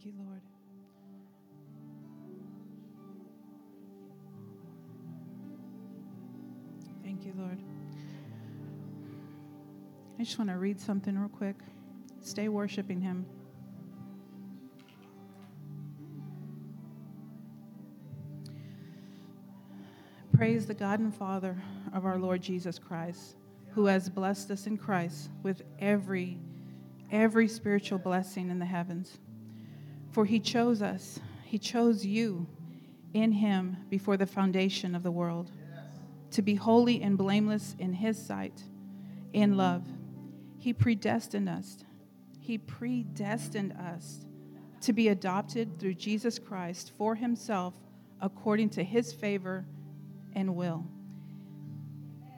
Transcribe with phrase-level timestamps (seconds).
[0.00, 0.40] Thank you, Lord.
[7.02, 7.58] Thank you, Lord.
[10.18, 11.56] I just want to read something real quick.
[12.20, 13.26] Stay worshiping Him.
[20.36, 21.60] Praise the God and Father
[21.92, 23.34] of our Lord Jesus Christ,
[23.70, 26.38] who has blessed us in Christ with every
[27.10, 29.18] every spiritual blessing in the heavens.
[30.10, 32.46] For he chose us, he chose you
[33.14, 35.50] in him before the foundation of the world
[36.30, 38.62] to be holy and blameless in his sight
[39.32, 39.84] in love.
[40.58, 41.84] He predestined us.
[42.40, 44.26] He predestined us
[44.82, 47.74] to be adopted through Jesus Christ for himself
[48.20, 49.64] according to his favor
[50.34, 50.86] and will.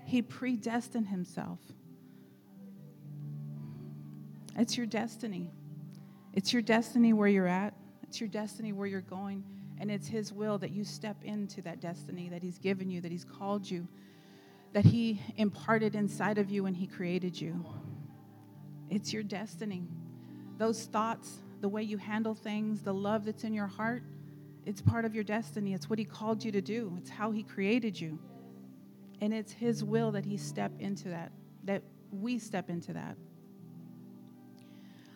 [0.05, 1.61] He predestined himself.
[4.57, 5.51] It's your destiny.
[6.33, 9.45] It's your destiny where you're at, it's your destiny where you're going,
[9.79, 13.11] and it's His will that you step into that destiny that He's given you, that
[13.11, 13.89] He's called you,
[14.73, 17.65] that He imparted inside of you when He created you.
[18.91, 19.89] It's your destiny.
[20.59, 24.03] Those thoughts, the way you handle things, the love that's in your heart,
[24.67, 25.73] it's part of your destiny.
[25.75, 28.19] It's what He called you to do, it's how He created you.
[29.21, 31.33] And it's His will that He step into that,
[31.65, 33.17] that we step into that.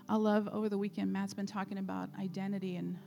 [0.09, 2.99] I love over the weekend, Matt's been talking about identity, and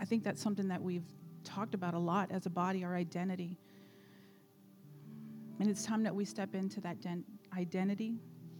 [0.00, 1.04] I think that's something that we've
[1.44, 3.56] talked about a lot as a body our identity.
[5.60, 7.24] And it's time that we step into that den-
[7.56, 8.16] identity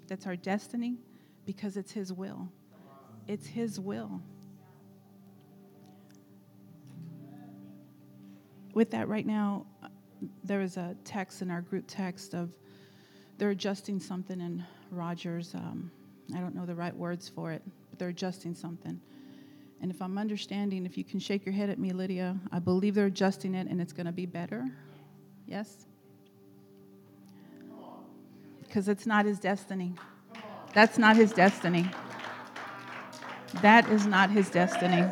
[0.08, 0.96] that's our destiny
[1.44, 2.48] because it's His will.
[3.26, 4.22] It's His will.
[8.72, 9.66] With that, right now,
[10.44, 12.50] there is a text in our group text of
[13.38, 15.54] they're adjusting something in Rogers.
[15.54, 15.90] Um,
[16.34, 19.00] I don't know the right words for it, but they're adjusting something.
[19.80, 22.94] And if I'm understanding, if you can shake your head at me, Lydia, I believe
[22.94, 24.66] they're adjusting it and it's going to be better.
[25.46, 25.86] Yes?
[28.62, 29.94] Because it's not his destiny.
[30.72, 31.86] That's not his destiny.
[33.62, 35.04] That is not his destiny.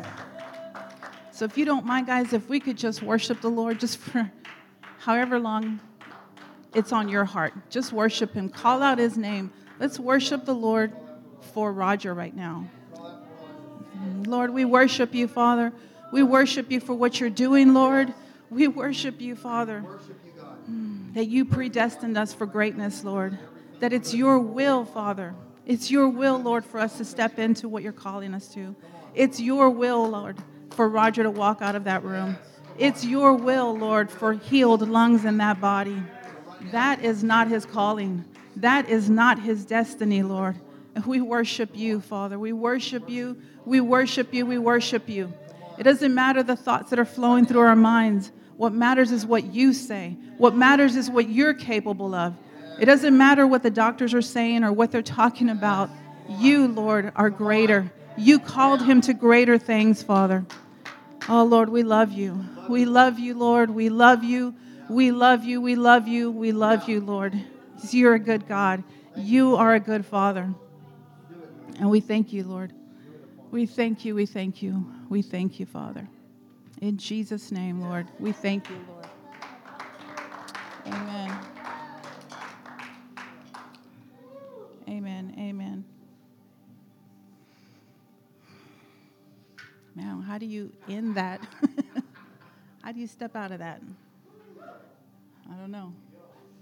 [1.31, 4.31] So if you don't mind, guys, if we could just worship the Lord just for
[4.99, 5.79] however long
[6.73, 9.51] it's on your heart, just worship him, call out his name.
[9.79, 10.93] Let's worship the Lord
[11.53, 12.67] for Roger right now.
[14.25, 15.71] Lord, we worship you, Father.
[16.11, 18.13] We worship you for what you're doing, Lord.
[18.49, 19.83] We worship you, Father,
[21.13, 23.37] that you predestined us for greatness, Lord.
[23.79, 25.35] That it's your will, Father.
[25.65, 28.75] It's your will, Lord, for us to step into what you're calling us to.
[29.13, 30.37] It's your will, Lord,
[30.71, 32.37] for Roger to walk out of that room.
[32.77, 36.01] It's your will, Lord, for healed lungs in that body.
[36.71, 38.25] That is not his calling.
[38.57, 40.55] That is not his destiny, Lord.
[41.05, 42.39] We worship you, Father.
[42.39, 43.37] We worship you.
[43.65, 44.45] We worship you.
[44.45, 45.33] We worship you.
[45.77, 48.31] It doesn't matter the thoughts that are flowing through our minds.
[48.57, 50.15] What matters is what you say.
[50.37, 52.33] What matters is what you're capable of.
[52.79, 55.89] It doesn't matter what the doctors are saying or what they're talking about.
[56.29, 57.91] You, Lord, are greater.
[58.17, 60.45] You called him to greater things, Father.
[61.27, 62.45] Oh, Lord, we love you.
[62.69, 63.69] We love you, Lord.
[63.69, 64.55] We love you.
[64.89, 65.59] We love you.
[65.59, 66.31] We love you.
[66.31, 67.39] We love you, Lord.
[67.89, 68.83] You're a good God.
[69.15, 70.53] You are a good Father.
[71.79, 72.71] And we thank you, Lord.
[73.51, 76.07] We thank you, we thank you, we thank you, Father.
[76.81, 79.05] In Jesus' name, Lord, we thank you, Lord.
[80.87, 81.37] Amen.
[84.89, 85.35] Amen.
[85.37, 85.85] Amen.
[89.95, 91.41] Now, how do you end that?
[92.83, 93.81] how do you step out of that?
[95.51, 95.93] I don't know.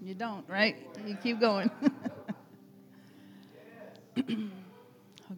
[0.01, 0.75] You don't, right?
[1.05, 1.71] You keep going.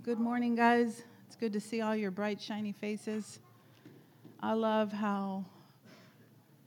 [0.01, 1.03] Good morning, guys.
[1.27, 3.39] It's good to see all your bright, shiny faces.
[4.39, 5.45] I love how,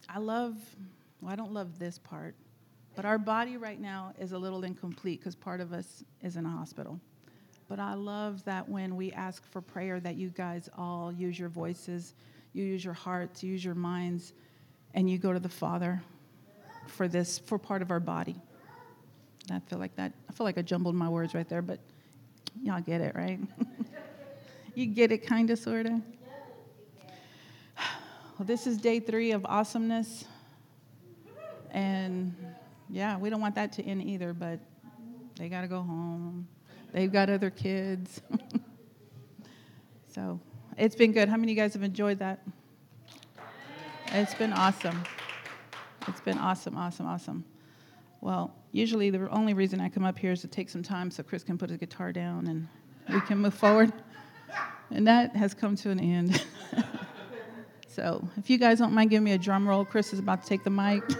[0.08, 0.54] I love,
[1.20, 2.36] well, I don't love this part,
[2.94, 6.46] but our body right now is a little incomplete because part of us is in
[6.46, 7.00] a hospital.
[7.68, 11.48] But I love that when we ask for prayer, that you guys all use your
[11.48, 12.14] voices,
[12.52, 14.32] you use your hearts, you use your minds,
[14.94, 16.00] and you go to the Father
[16.86, 18.36] for this, for part of our body.
[19.50, 21.80] I feel like that, I feel like I jumbled my words right there, but
[22.62, 23.38] Y'all get it, right?
[24.74, 25.92] you get it, kind of, sort of.
[28.38, 30.24] Well, this is day three of awesomeness.
[31.72, 32.34] And
[32.88, 34.60] yeah, we don't want that to end either, but
[35.36, 36.46] they got to go home.
[36.92, 38.20] They've got other kids.
[40.14, 40.40] so
[40.76, 41.28] it's been good.
[41.28, 42.46] How many of you guys have enjoyed that?
[44.12, 45.02] It's been awesome.
[46.06, 47.44] It's been awesome, awesome, awesome.
[48.20, 51.22] Well, usually the only reason I come up here is to take some time so
[51.22, 52.68] Chris can put his guitar down and
[53.12, 53.92] we can move forward.
[54.90, 56.44] And that has come to an end.
[57.88, 60.48] so if you guys don't mind giving me a drum roll, Chris is about to
[60.48, 61.02] take the mic.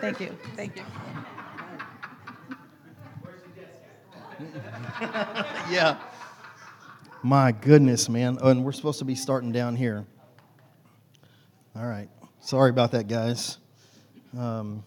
[0.00, 0.36] Thank you.
[0.56, 0.82] Thank you.
[5.70, 5.98] yeah.
[7.22, 8.38] My goodness, man.
[8.40, 10.06] Oh, and we're supposed to be starting down here.
[11.76, 12.08] All right.
[12.40, 13.58] Sorry about that, guys.
[14.36, 14.82] Um,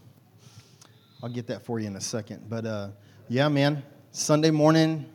[1.23, 2.49] I'll get that for you in a second.
[2.49, 2.89] But uh,
[3.27, 3.83] yeah, man.
[4.11, 5.05] Sunday morning,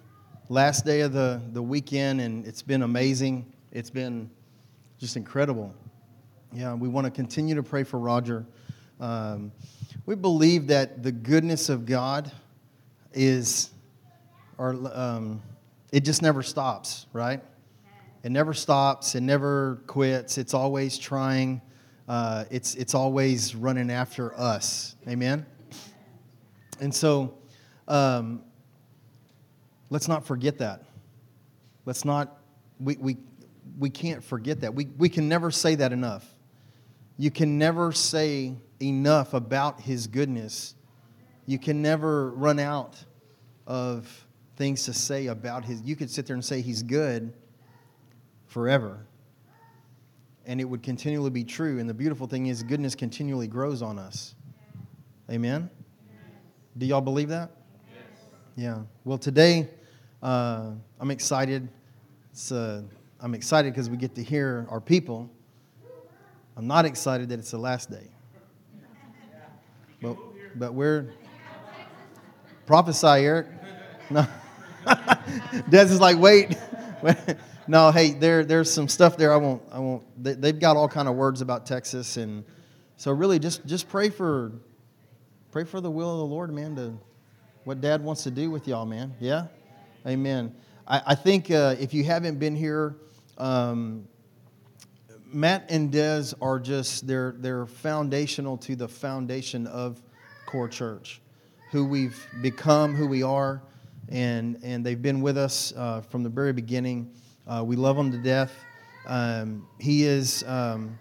[0.48, 3.52] last day of the, the weekend, and it's been amazing.
[3.72, 4.30] It's been
[4.98, 5.74] just incredible.
[6.52, 8.46] Yeah, we want to continue to pray for Roger.
[8.98, 9.52] Um,
[10.06, 12.32] we believe that the goodness of God
[13.12, 13.70] is,
[14.56, 15.42] or um,
[15.92, 17.42] it just never stops, right?
[18.22, 19.14] It never stops.
[19.14, 20.38] It never quits.
[20.38, 21.60] It's always trying.
[22.08, 24.94] Uh, it's it's always running after us.
[25.08, 25.44] Amen.
[26.80, 27.34] And so,
[27.88, 28.42] um,
[29.90, 30.84] let's not forget that.
[31.84, 32.38] Let's not.
[32.78, 33.16] We we
[33.78, 34.74] we can't forget that.
[34.74, 36.24] We we can never say that enough.
[37.18, 40.74] You can never say enough about His goodness.
[41.46, 43.02] You can never run out
[43.66, 44.26] of
[44.56, 45.82] things to say about His.
[45.82, 47.32] You could sit there and say He's good
[48.46, 49.06] forever.
[50.46, 51.78] And it would continually be true.
[51.78, 54.34] And the beautiful thing is, goodness continually grows on us.
[55.30, 55.68] Amen?
[56.78, 57.50] Do y'all believe that?
[57.92, 58.02] Yes.
[58.54, 58.78] Yeah.
[59.04, 59.68] Well, today,
[60.22, 60.70] uh,
[61.00, 61.68] I'm excited.
[62.50, 62.82] Uh,
[63.20, 65.30] I'm excited because we get to hear our people
[66.56, 68.08] I'm not excited that it's the last day.
[70.00, 70.16] But,
[70.54, 71.12] but we're
[72.66, 73.48] prophesy, Eric.
[74.08, 74.24] No.
[75.68, 76.56] Des is like, wait.
[77.68, 79.32] no, hey, there, there's some stuff there.
[79.32, 79.62] I won't.
[79.70, 80.04] I won't.
[80.22, 82.44] They, have got all kind of words about Texas, and
[82.96, 84.52] so really, just just pray for,
[85.50, 86.76] pray for the will of the Lord, man.
[86.76, 86.98] To
[87.64, 89.14] what Dad wants to do with y'all, man.
[89.20, 89.46] Yeah,
[90.06, 90.54] Amen.
[90.86, 92.94] I, I think uh, if you haven't been here,
[93.38, 94.06] um,
[95.24, 100.00] Matt and Des are just they're they're foundational to the foundation of
[100.46, 101.20] Core Church,
[101.72, 103.62] who we've become, who we are,
[104.08, 107.10] and and they've been with us uh, from the very beginning.
[107.46, 108.52] Uh, we love them to death.
[109.06, 110.98] Um, he is um,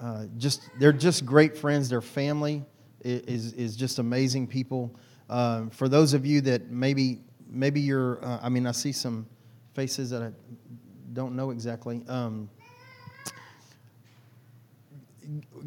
[0.00, 1.88] uh, just they're just great friends.
[1.88, 2.64] Their family
[3.02, 4.94] is is just amazing people.
[5.30, 9.26] Um, for those of you that maybe maybe you're, uh, I mean, I see some
[9.74, 10.30] faces that I
[11.12, 12.02] don't know exactly.
[12.08, 12.50] Um,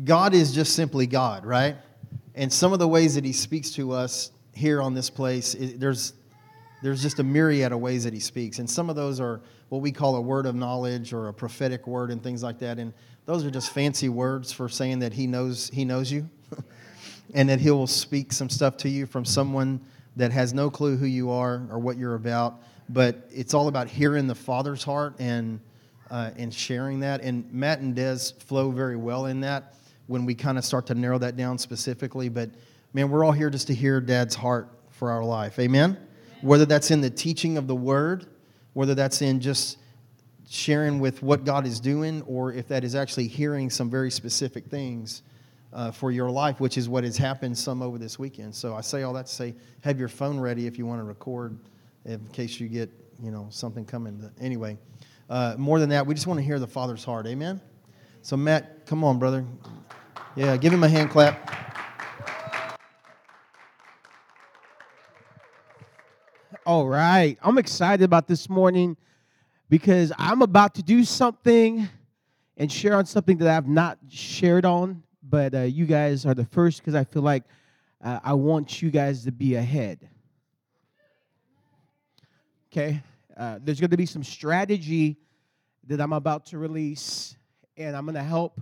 [0.04, 1.76] God is just simply God, right?
[2.36, 6.14] And some of the ways that He speaks to us here on this place, there's
[6.82, 9.82] there's just a myriad of ways that He speaks, and some of those are what
[9.82, 12.78] we call a word of knowledge or a prophetic word and things like that.
[12.80, 12.94] And
[13.26, 16.30] those are just fancy words for saying that He knows He knows you,
[17.34, 19.82] and that He will speak some stuff to you from someone
[20.16, 22.62] that has no clue who you are or what you're about.
[22.90, 25.60] But it's all about hearing the Father's heart and
[26.10, 27.22] uh, and sharing that.
[27.22, 29.74] And Matt and Des flow very well in that
[30.08, 32.30] when we kind of start to narrow that down specifically.
[32.30, 32.50] But
[32.94, 35.60] man, we're all here just to hear Dad's heart for our life.
[35.60, 35.98] Amen?
[36.42, 38.28] Whether that's in the teaching of the word,
[38.74, 39.78] whether that's in just
[40.50, 44.66] sharing with what God is doing, or if that is actually hearing some very specific
[44.68, 45.24] things
[45.74, 48.56] uh, for your life, which is what has happened some over this weekend.
[48.56, 51.04] So I say all that to say, have your phone ready if you want to
[51.04, 51.58] record
[52.06, 52.90] in case you get,
[53.22, 54.18] you know, something coming.
[54.18, 54.78] But anyway
[55.30, 57.28] uh, more than that, we just want to hear the Father's heart.
[57.28, 57.60] Amen?
[58.22, 59.46] So, Matt, come on, brother.
[60.36, 61.67] Yeah, give him a hand clap.
[66.68, 67.38] All right.
[67.42, 68.98] I'm excited about this morning
[69.70, 71.88] because I'm about to do something
[72.58, 76.44] and share on something that I've not shared on, but uh, you guys are the
[76.44, 77.44] first because I feel like
[78.04, 80.10] uh, I want you guys to be ahead.
[82.70, 83.02] Okay?
[83.38, 85.16] Uh, there's going to be some strategy
[85.86, 87.38] that I'm about to release,
[87.78, 88.60] and I'm going to help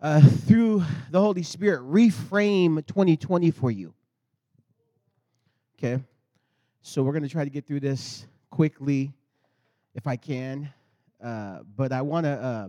[0.00, 0.82] uh, through
[1.12, 3.94] the Holy Spirit reframe 2020 for you.
[5.78, 6.02] Okay?
[6.82, 9.12] So we're going to try to get through this quickly
[9.94, 10.72] if I can.
[11.22, 12.68] Uh, but I want to, uh,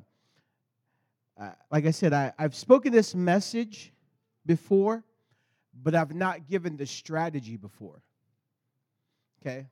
[1.42, 3.94] uh, like I said, I, I've spoken this message
[4.46, 5.04] before,
[5.82, 8.02] but I've not given the strategy before.
[9.42, 9.68] Okay?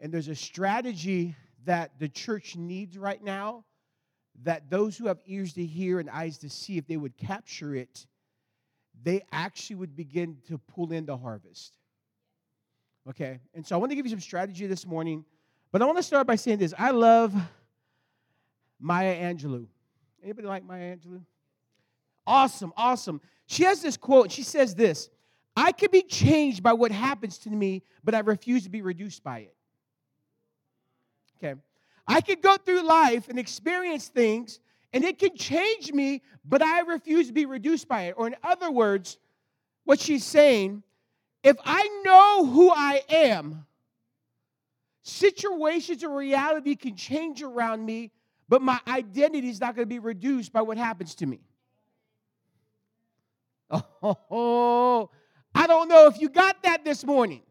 [0.00, 3.64] And there's a strategy that the church needs right now
[4.42, 7.76] that those who have ears to hear and eyes to see, if they would capture
[7.76, 8.04] it,
[9.04, 11.76] they actually would begin to pull in the harvest.
[13.08, 13.40] Okay?
[13.54, 15.24] And so I want to give you some strategy this morning,
[15.72, 16.74] but I want to start by saying this.
[16.78, 17.34] I love
[18.80, 19.66] Maya Angelou.
[20.22, 21.22] Anybody like Maya Angelou?
[22.26, 23.20] Awesome, awesome.
[23.46, 24.32] She has this quote.
[24.32, 25.10] She says this
[25.56, 29.22] I can be changed by what happens to me, but I refuse to be reduced
[29.22, 29.54] by it.
[31.38, 31.60] Okay.
[32.06, 34.60] I can go through life and experience things,
[34.92, 38.14] and it can change me, but I refuse to be reduced by it.
[38.16, 39.18] Or, in other words,
[39.84, 40.82] what she's saying,
[41.44, 43.66] if I know who I am,
[45.02, 48.10] situations or reality can change around me,
[48.48, 51.40] but my identity is not going to be reduced by what happens to me.
[54.30, 55.10] Oh,
[55.54, 57.42] I don't know if you got that this morning.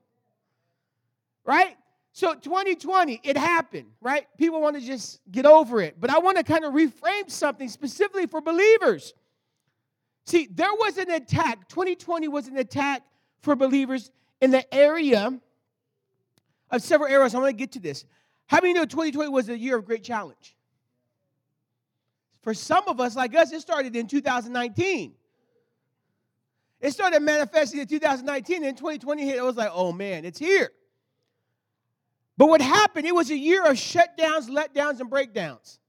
[1.45, 1.75] Right?
[2.12, 4.27] So 2020, it happened, right?
[4.38, 6.00] People want to just get over it.
[6.00, 9.13] But I want to kind of reframe something specifically for believers.
[10.25, 11.67] See, there was an attack.
[11.69, 13.03] 2020 was an attack
[13.43, 14.09] for believers
[14.41, 15.39] in the area
[16.71, 17.35] of several areas.
[17.35, 18.05] I want to get to this.
[18.47, 20.55] How many know 2020 was a year of great challenge?
[22.41, 25.13] For some of us, like us, it started in 2019.
[26.79, 29.38] It started manifesting in 2019, and 2020 hit.
[29.38, 30.71] It was like, oh man, it's here.
[32.38, 35.79] But what happened, it was a year of shutdowns, letdowns, and breakdowns.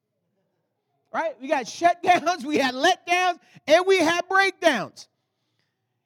[1.13, 1.41] Right?
[1.41, 5.09] We got shutdowns, we had letdowns, and we had breakdowns.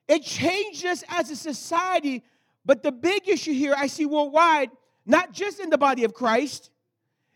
[0.09, 2.25] It changed us as a society,
[2.65, 4.71] but the big issue here I see worldwide,
[5.05, 6.71] not just in the body of Christ,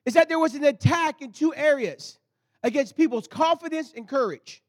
[0.07, 2.19] is that there was an attack in two areas
[2.62, 4.62] against people's confidence and courage.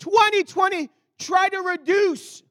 [0.00, 2.42] 2020 tried to reduce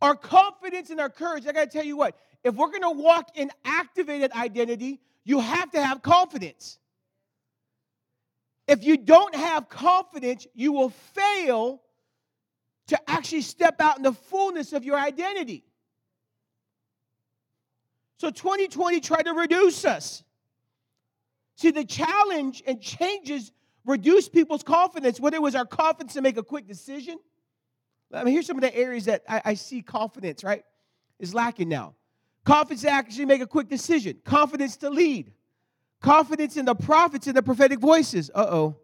[0.00, 1.46] our confidence and our courage.
[1.46, 5.38] I got to tell you what, if we're going to walk in activated identity, you
[5.38, 6.78] have to have confidence.
[8.68, 11.82] If you don't have confidence, you will fail
[12.88, 15.64] to actually step out in the fullness of your identity.
[18.18, 20.22] So 2020 tried to reduce us.
[21.56, 23.52] See, the challenge and changes
[23.84, 27.18] reduce people's confidence, whether it was our confidence to make a quick decision.
[28.12, 30.64] I mean, here's some of the areas that I, I see confidence, right,
[31.18, 31.94] is lacking now.
[32.44, 35.32] Confidence to actually make a quick decision, confidence to lead,
[36.02, 38.30] confidence in the prophets and the prophetic voices.
[38.34, 38.76] Uh oh.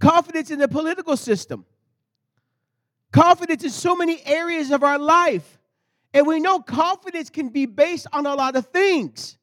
[0.00, 1.64] Confidence in the political system.
[3.12, 5.58] Confidence in so many areas of our life.
[6.12, 9.38] And we know confidence can be based on a lot of things.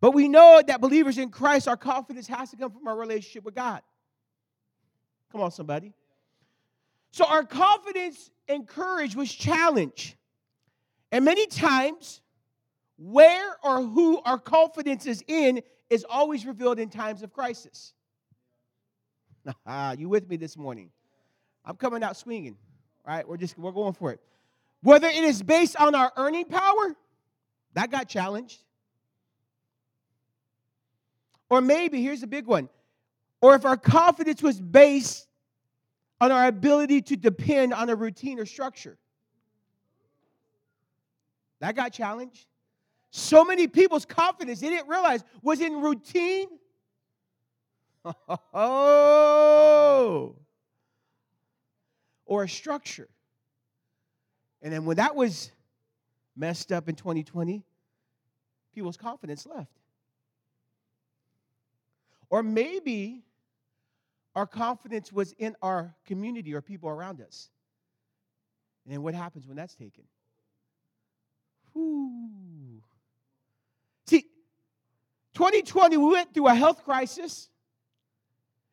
[0.00, 3.44] But we know that believers in Christ, our confidence has to come from our relationship
[3.44, 3.82] with God.
[5.30, 5.92] Come on, somebody.
[7.12, 10.16] So our confidence and courage was challenged.
[11.12, 12.20] And many times,
[13.02, 17.92] where or who our confidence is in is always revealed in times of crisis.
[19.66, 20.88] Ah, you with me this morning?
[21.64, 22.56] I'm coming out swinging.
[23.04, 24.20] All right, we're just we're going for it.
[24.82, 26.94] Whether it is based on our earning power,
[27.74, 28.62] that got challenged.
[31.50, 32.68] Or maybe, here's a big one,
[33.40, 35.26] or if our confidence was based
[36.20, 38.96] on our ability to depend on a routine or structure.
[41.58, 42.46] That got challenged.
[43.14, 46.48] So many people's confidence, they didn't realize, was in routine.
[48.54, 50.34] Oh,
[52.26, 53.08] or a structure.
[54.60, 55.52] And then when that was
[56.34, 57.62] messed up in 2020,
[58.74, 59.70] people's confidence left.
[62.30, 63.22] Or maybe
[64.34, 67.50] our confidence was in our community or people around us.
[68.84, 70.04] And then what happens when that's taken?
[75.34, 77.48] See, 2020, we went through a health crisis,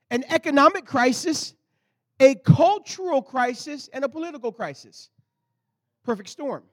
[0.10, 1.54] an economic crisis,
[2.20, 5.10] a cultural crisis, and a political crisis.
[6.04, 6.64] Perfect storm.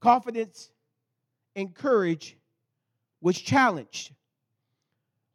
[0.00, 0.70] Confidence
[1.56, 2.36] and courage
[3.20, 4.12] was challenged.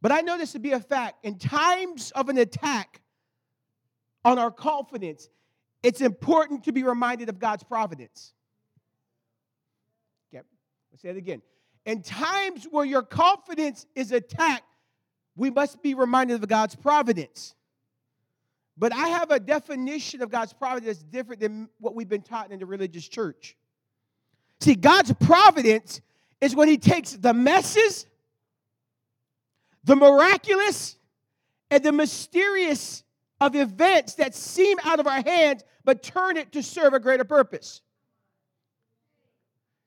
[0.02, 1.26] But I know this to be a fact.
[1.26, 3.02] In times of an attack
[4.24, 5.30] on our confidence,
[5.82, 8.34] it's important to be reminded of God's providence.
[10.34, 10.44] Okay,
[10.92, 11.42] let's say it again.
[11.86, 14.64] In times where your confidence is attacked,
[15.36, 17.56] we must be reminded of God's providence.
[18.78, 22.52] But I have a definition of God's providence that's different than what we've been taught
[22.52, 23.56] in the religious church.
[24.62, 26.02] See, God's providence
[26.40, 28.06] is when He takes the messes
[29.84, 30.98] the miraculous
[31.70, 33.04] and the mysterious
[33.42, 37.26] of events that seem out of our hands, but turn it to serve a greater
[37.26, 37.82] purpose.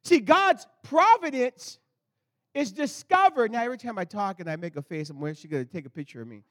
[0.04, 1.78] See, God's providence
[2.56, 3.52] is discovered.
[3.52, 5.70] Now, every time I talk and I make a face, I'm where's she going to
[5.70, 6.42] take a picture of me?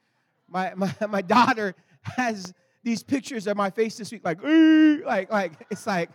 [0.48, 5.52] My, my, my daughter has these pictures of my face this week, like, like, like,
[5.70, 6.08] it's like,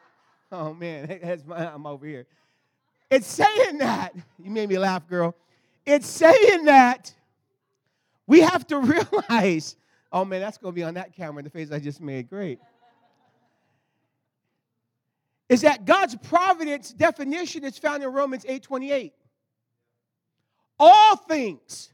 [0.51, 2.25] oh man, that's my, I'm over here.
[3.09, 5.35] It's saying that, you made me laugh, girl.
[5.85, 7.13] It's saying that
[8.25, 8.79] we have to
[9.29, 9.75] realize,
[10.13, 12.29] oh man, that's going to be on that camera, the face I just made.
[12.29, 12.59] Great.
[15.51, 19.11] is that God's providence definition is found in Romans 8:28.
[20.83, 21.93] All things,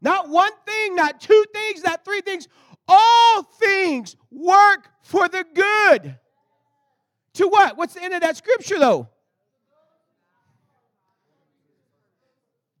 [0.00, 2.48] not one thing, not two things, not three things,
[2.88, 6.18] all things work for the good.
[7.34, 7.76] To what?
[7.76, 9.08] What's the end of that scripture though?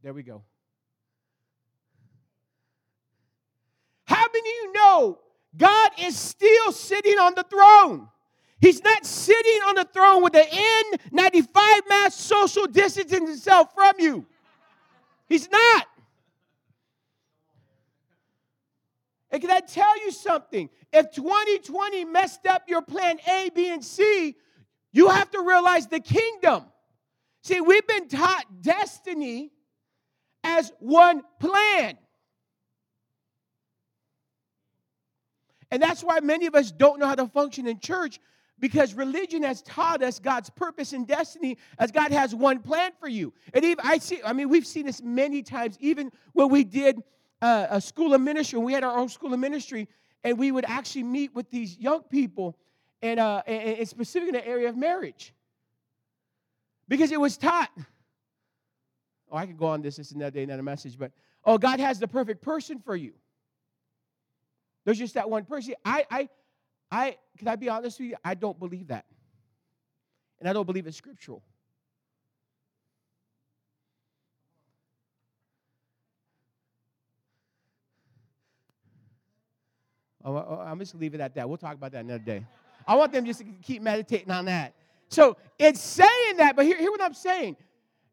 [0.02, 0.42] There we go.
[4.06, 5.20] How many you know
[5.56, 8.08] God is still sitting on the throne?
[8.60, 10.40] He's not sitting on the throne with the
[11.12, 14.26] N95 mask social distancing himself from you.
[15.28, 15.86] He's not.
[19.30, 20.70] And can I tell you something?
[20.92, 24.36] If 2020 messed up your plan A, B, and C,
[24.92, 26.64] you have to realize the kingdom.
[27.42, 29.52] See, we've been taught destiny
[30.42, 31.98] as one plan.
[35.70, 38.20] And that's why many of us don't know how to function in church
[38.58, 43.08] because religion has taught us God's purpose and destiny as God has one plan for
[43.08, 43.32] you.
[43.52, 47.02] And even I see, I mean, we've seen this many times, even when we did
[47.42, 49.88] uh, a school of ministry, we had our own school of ministry,
[50.24, 52.56] and we would actually meet with these young people,
[53.02, 55.34] and, uh, and, and specifically in the area of marriage.
[56.88, 57.70] Because it was taught.
[59.30, 61.12] Oh, I could go on this, this another day, another message, but
[61.44, 63.12] oh, God has the perfect person for you.
[64.84, 65.74] There's just that one person.
[65.84, 66.28] I, I,
[66.90, 68.16] I, can I be honest with you?
[68.24, 69.04] I don't believe that.
[70.38, 71.42] And I don't believe it's scriptural.
[80.24, 81.48] Oh, oh, oh I'm just leave it at that.
[81.48, 82.44] We'll talk about that another day.
[82.86, 84.74] I want them just to keep meditating on that.
[85.08, 87.56] So it's saying that, but hear, hear what I'm saying.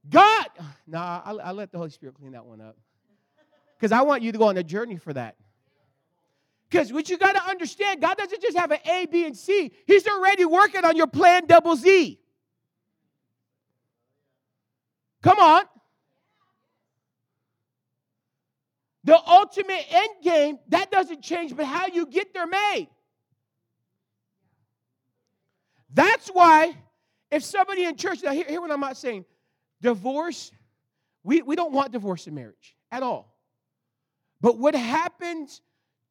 [0.09, 0.47] God,
[0.87, 2.77] nah, I'll, I'll let the Holy Spirit clean that one up.
[3.77, 5.35] Because I want you to go on a journey for that.
[6.73, 9.71] Because what you got to understand, God doesn't just have an A, B, and C.
[9.85, 12.19] He's already working on your plan double Z.
[15.21, 15.65] Come on.
[19.03, 22.89] The ultimate end game, that doesn't change, but how you get there may.
[25.93, 26.75] That's why
[27.29, 29.25] if somebody in church, now hear, hear what I'm not saying.
[29.79, 30.51] Divorce,
[31.23, 33.37] we, we don't want divorce in marriage at all.
[34.41, 35.61] But what happens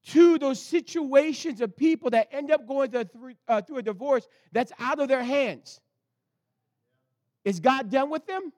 [0.08, 4.72] to those situations of people that end up going through, uh, through a divorce that's
[4.78, 5.80] out of their hands.
[7.44, 8.52] Is God done with them?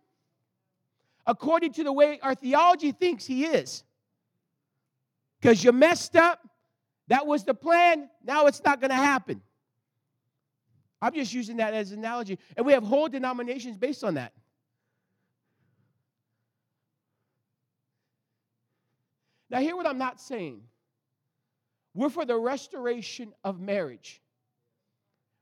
[1.26, 3.82] According to the way our theology thinks He is.
[5.40, 6.40] Because you messed up,
[7.08, 9.42] that was the plan, now it's not going to happen.
[11.02, 12.38] I'm just using that as an analogy.
[12.56, 14.32] And we have whole denominations based on that.
[19.50, 20.62] Now, hear what I'm not saying.
[21.94, 24.20] We're for the restoration of marriage.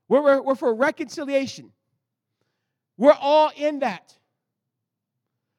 [0.07, 1.71] We're, we're, we're for reconciliation.
[2.97, 4.15] We're all in that.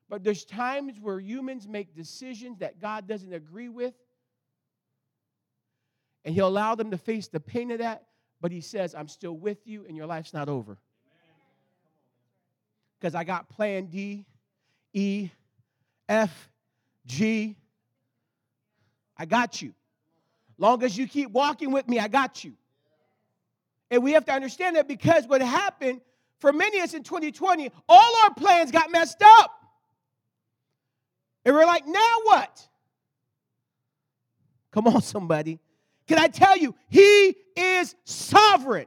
[0.08, 3.94] But there's times where humans make decisions that God doesn't agree with.
[6.24, 8.04] And He'll allow them to face the pain of that.
[8.40, 10.78] But He says, I'm still with you, and your life's not over.
[13.00, 14.24] Because I got plan D,
[14.92, 15.30] E,
[16.08, 16.50] F,
[17.06, 17.56] G.
[19.16, 19.74] I got you.
[20.58, 22.52] Long as you keep walking with me, I got you.
[23.90, 26.00] And we have to understand that because what happened
[26.38, 29.50] for many of us in 2020, all our plans got messed up.
[31.44, 32.68] And we're like, now what?
[34.72, 35.60] Come on, somebody.
[36.06, 38.86] Can I tell you, He is sovereign.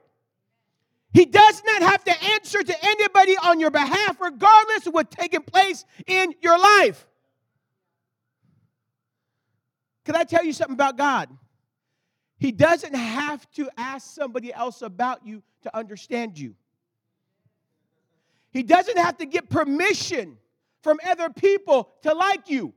[1.13, 5.41] He does not have to answer to anybody on your behalf, regardless of what's taking
[5.41, 7.07] place in your life.
[10.05, 11.29] Can I tell you something about God?
[12.37, 16.55] He doesn't have to ask somebody else about you to understand you.
[18.51, 20.37] He doesn't have to get permission
[20.81, 22.73] from other people to like you.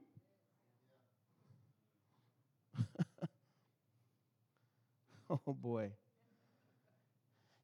[5.31, 5.91] oh boy.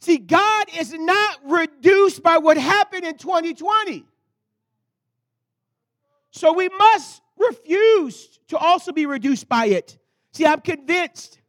[0.00, 4.04] See, God is not reduced by what happened in 2020.
[6.30, 9.98] So we must refuse to also be reduced by it.
[10.32, 11.40] See, I'm convinced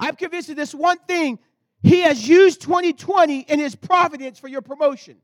[0.00, 1.38] I'm convinced of this one thing.
[1.82, 5.16] He has used 2020 in his providence for your promotion.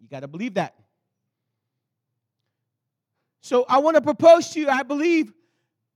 [0.00, 0.74] You got to believe that.
[3.42, 5.32] So I want to propose to you, I believe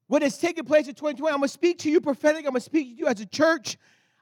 [0.06, 1.32] what has taken place in 2020.
[1.32, 2.44] I'm going to speak to you prophetic.
[2.44, 3.76] I'm going to speak to you as a church.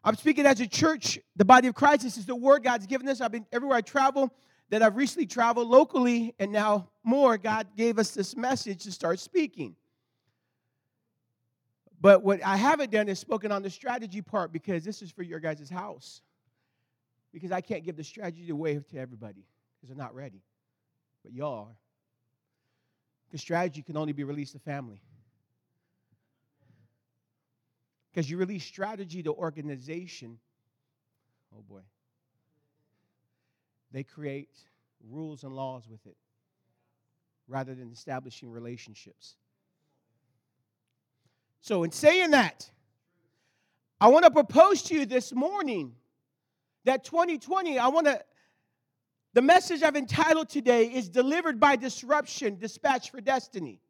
[0.04, 2.02] I'm speaking as a church, the body of Christ.
[2.02, 3.20] This is the word God's given us.
[3.20, 4.32] I've been everywhere I travel
[4.70, 7.38] that I've recently traveled locally, and now more.
[7.38, 9.74] God gave us this message to start speaking.
[12.00, 15.22] But what I haven't done is spoken on the strategy part because this is for
[15.22, 16.22] your guys' house.
[17.32, 19.44] Because I can't give the strategy away to everybody
[19.76, 20.42] because they're not ready.
[21.24, 21.76] But y'all are.
[23.26, 25.02] Because strategy can only be released to family.
[28.10, 30.38] Because you release strategy to organization,
[31.54, 31.82] oh boy,
[33.92, 34.50] they create
[35.08, 36.16] rules and laws with it
[37.46, 39.36] rather than establishing relationships.
[41.60, 42.70] So, in saying that,
[44.00, 45.94] I want to propose to you this morning
[46.84, 48.22] that 2020, I want to,
[49.34, 53.80] the message I've entitled today is Delivered by Disruption, Dispatch for Destiny.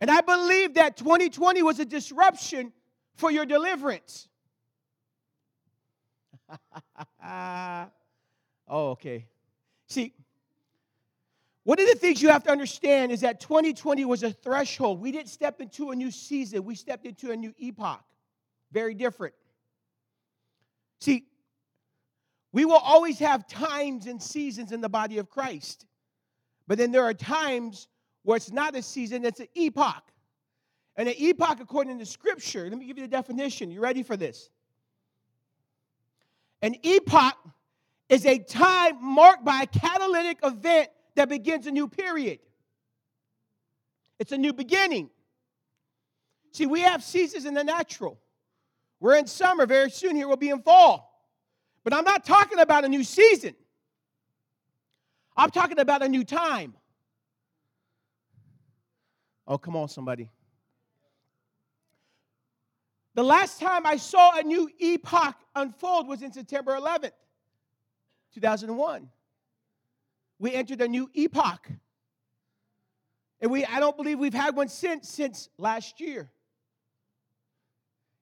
[0.00, 2.72] And I believe that 2020 was a disruption
[3.14, 4.28] for your deliverance.
[7.24, 7.88] oh,
[8.68, 9.26] okay.
[9.88, 10.12] See,
[11.64, 15.00] one of the things you have to understand is that 2020 was a threshold.
[15.00, 18.04] We didn't step into a new season, we stepped into a new epoch.
[18.70, 19.34] Very different.
[21.00, 21.24] See,
[22.52, 25.86] we will always have times and seasons in the body of Christ.
[26.66, 27.88] But then there are times
[28.22, 30.02] where it's not a season, it's an epoch.
[30.96, 33.70] And an epoch, according to Scripture, let me give you the definition.
[33.70, 34.50] You ready for this?
[36.62, 37.36] An epoch
[38.08, 42.40] is a time marked by a catalytic event that begins a new period.
[44.18, 45.10] It's a new beginning.
[46.52, 48.18] See, we have seasons in the natural.
[49.00, 51.10] We're in summer, very soon here we'll be in fall.
[51.82, 53.54] But I'm not talking about a new season.
[55.36, 56.74] I'm talking about a new time.
[59.46, 60.30] Oh, come on, somebody.
[63.14, 67.12] The last time I saw a new epoch unfold was in September 11th,
[68.32, 69.08] 2001
[70.44, 71.70] we entered a new epoch.
[73.40, 76.30] And we, I don't believe we've had one since, since last year.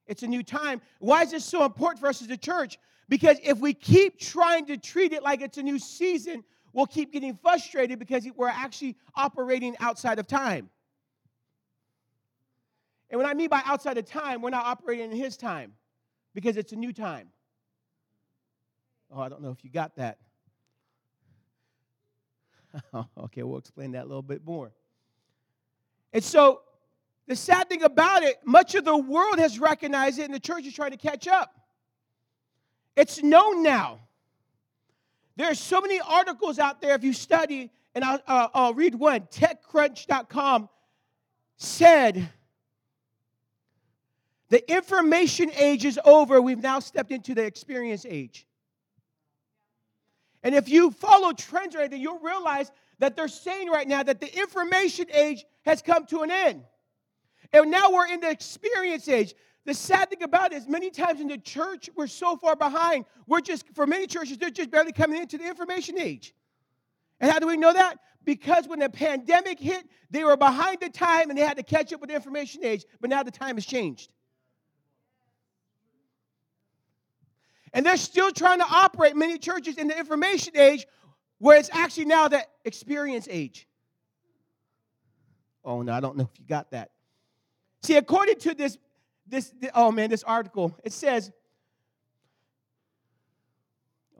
[0.07, 0.81] It's a new time.
[0.99, 2.79] Why is this so important for us as a church?
[3.09, 7.11] Because if we keep trying to treat it like it's a new season, we'll keep
[7.11, 10.69] getting frustrated because we're actually operating outside of time.
[13.09, 15.73] And what I mean by outside of time, we're not operating in His time
[16.33, 17.27] because it's a new time.
[19.11, 20.19] Oh, I don't know if you got that.
[23.17, 24.71] okay, we'll explain that a little bit more.
[26.11, 26.61] And so,
[27.27, 30.65] the sad thing about it, much of the world has recognized it, and the church
[30.65, 31.55] is trying to catch up.
[32.95, 33.99] It's known now.
[35.35, 38.93] There are so many articles out there if you study, and I'll, uh, I'll read
[38.95, 39.21] one.
[39.21, 40.69] TechCrunch.com
[41.55, 42.29] said,
[44.49, 46.41] The information age is over.
[46.41, 48.45] We've now stepped into the experience age.
[50.43, 54.19] And if you follow trends right now, you'll realize that they're saying right now that
[54.19, 56.63] the information age has come to an end.
[57.51, 59.33] And now we're in the experience age.
[59.65, 63.05] The sad thing about it is, many times in the church, we're so far behind.
[63.27, 66.33] We're just, for many churches, they're just barely coming into the information age.
[67.21, 67.99] And how do we know that?
[68.25, 71.93] Because when the pandemic hit, they were behind the time and they had to catch
[71.93, 74.11] up with the information age, but now the time has changed.
[77.73, 80.85] And they're still trying to operate many churches in the information age
[81.39, 83.67] where it's actually now the experience age.
[85.65, 86.91] Oh, no, I don't know if you got that.
[87.81, 88.77] See, according to this,
[89.27, 91.31] this, oh man, this article, it says,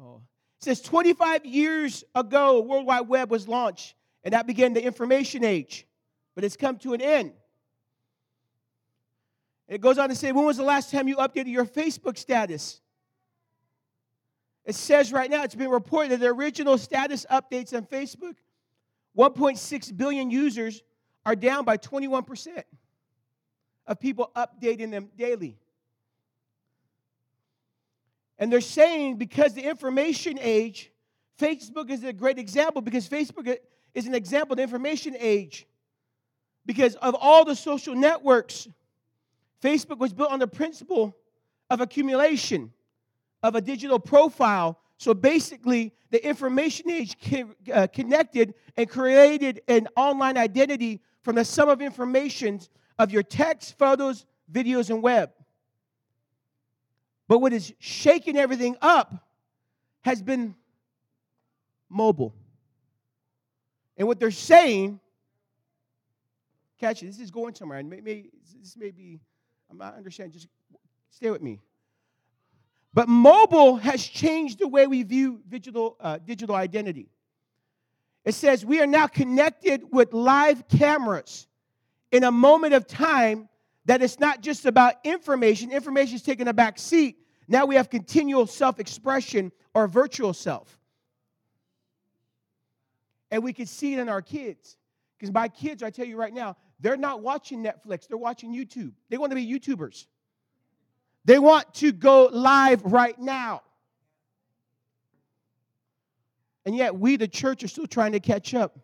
[0.02, 0.22] oh,
[0.60, 5.44] it says 25 years ago, World Wide Web was launched, and that began the information
[5.44, 5.86] age,
[6.36, 7.34] but it's come to an end.
[9.68, 12.82] it goes on to say, when was the last time you updated your Facebook status?
[14.66, 18.36] It says right now, it's been reported that the original status updates on Facebook,
[19.18, 20.84] 1.6 billion users
[21.26, 22.64] are down by 21%
[23.88, 25.58] of people updating them daily.
[28.40, 30.92] And they're saying because the information age,
[31.40, 33.58] Facebook is a great example because Facebook
[33.94, 35.68] is an example of the information age.
[36.66, 38.68] Because of all the social networks,
[39.62, 41.16] Facebook was built on the principle
[41.70, 42.73] of accumulation
[43.44, 44.80] of a digital profile.
[44.98, 47.16] So basically, the information age
[47.72, 52.62] uh, connected and created an online identity from the sum of information
[52.98, 55.32] of your text, photos, videos, and web.
[57.28, 59.14] But what is shaking everything up
[60.02, 60.56] has been
[61.90, 62.34] mobile.
[63.98, 65.00] And what they're saying,
[66.80, 67.80] catch it, this is going somewhere.
[67.80, 69.20] And this may be,
[69.70, 70.48] I'm not understanding, just
[71.10, 71.60] stay with me.
[72.94, 77.10] But mobile has changed the way we view digital, uh, digital identity.
[78.24, 81.48] It says we are now connected with live cameras,
[82.14, 83.50] in a moment of time
[83.86, 87.18] that it's not just about information, information is taking a back seat.
[87.48, 90.80] Now we have continual self expression or virtual self.
[93.32, 94.78] And we can see it in our kids.
[95.18, 98.94] Because my kids, I tell you right now, they're not watching Netflix, they're watching YouTube.
[99.10, 100.06] They want to be YouTubers.
[101.26, 103.62] They want to go live right now.
[106.66, 108.80] And yet, we, the church, are still trying to catch up.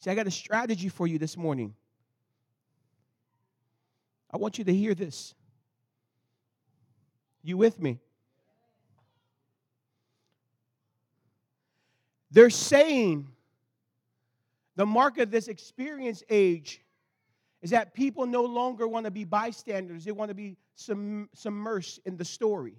[0.00, 1.74] See, I got a strategy for you this morning.
[4.30, 5.34] I want you to hear this.
[7.42, 7.98] You with me?
[12.30, 13.26] They're saying
[14.76, 16.80] the mark of this experience age
[17.62, 22.16] is that people no longer want to be bystanders, they want to be submersed in
[22.16, 22.76] the story.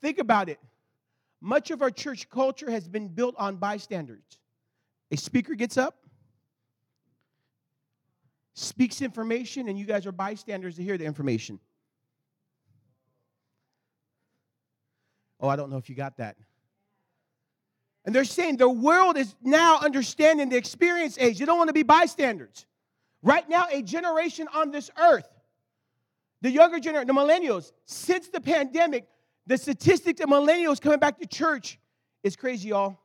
[0.00, 0.58] Think about it.
[1.42, 4.22] Much of our church culture has been built on bystanders.
[5.10, 5.96] A speaker gets up,
[8.54, 11.58] speaks information, and you guys are bystanders to hear the information.
[15.40, 16.36] Oh, I don't know if you got that.
[18.10, 21.38] And they're saying the world is now understanding the experience age.
[21.38, 22.66] They don't want to be bystanders.
[23.22, 25.28] Right now, a generation on this earth,
[26.40, 29.06] the younger generation, the millennials, since the pandemic,
[29.46, 31.78] the statistics of millennials coming back to church
[32.24, 32.98] is crazy, y'all.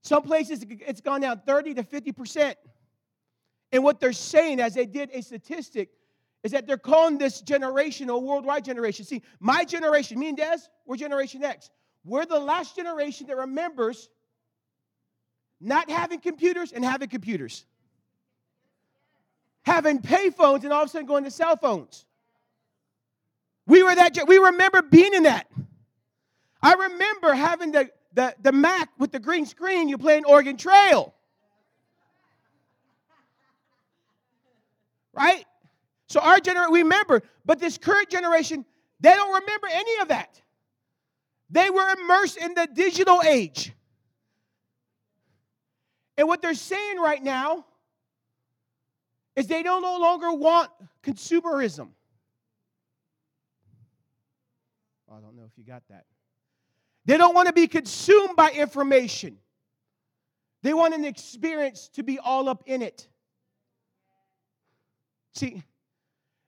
[0.00, 2.54] Some places it's gone down 30 to 50%.
[3.72, 5.90] And what they're saying, as they did a statistic,
[6.42, 9.04] is that they're calling this generation a worldwide generation.
[9.04, 11.68] See, my generation, me and Des, we're Generation X.
[12.04, 14.08] We're the last generation that remembers
[15.60, 17.64] not having computers and having computers.
[19.62, 22.06] Having payphones and all of a sudden going to cell phones.
[23.66, 25.46] We were that, we remember being in that.
[26.62, 31.14] I remember having the, the, the Mac with the green screen, you playing Oregon Trail.
[35.12, 35.44] Right?
[36.06, 38.64] So our generation, we remember, but this current generation,
[39.00, 40.40] they don't remember any of that.
[41.50, 43.72] They were immersed in the digital age.
[46.16, 47.64] And what they're saying right now
[49.36, 50.70] is they don't no longer want
[51.02, 51.90] consumerism.
[55.10, 56.04] I don't know if you got that.
[57.06, 59.38] They don't want to be consumed by information.
[60.62, 63.08] They want an experience to be all up in it.
[65.34, 65.62] See,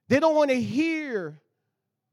[0.08, 1.40] they don't want to hear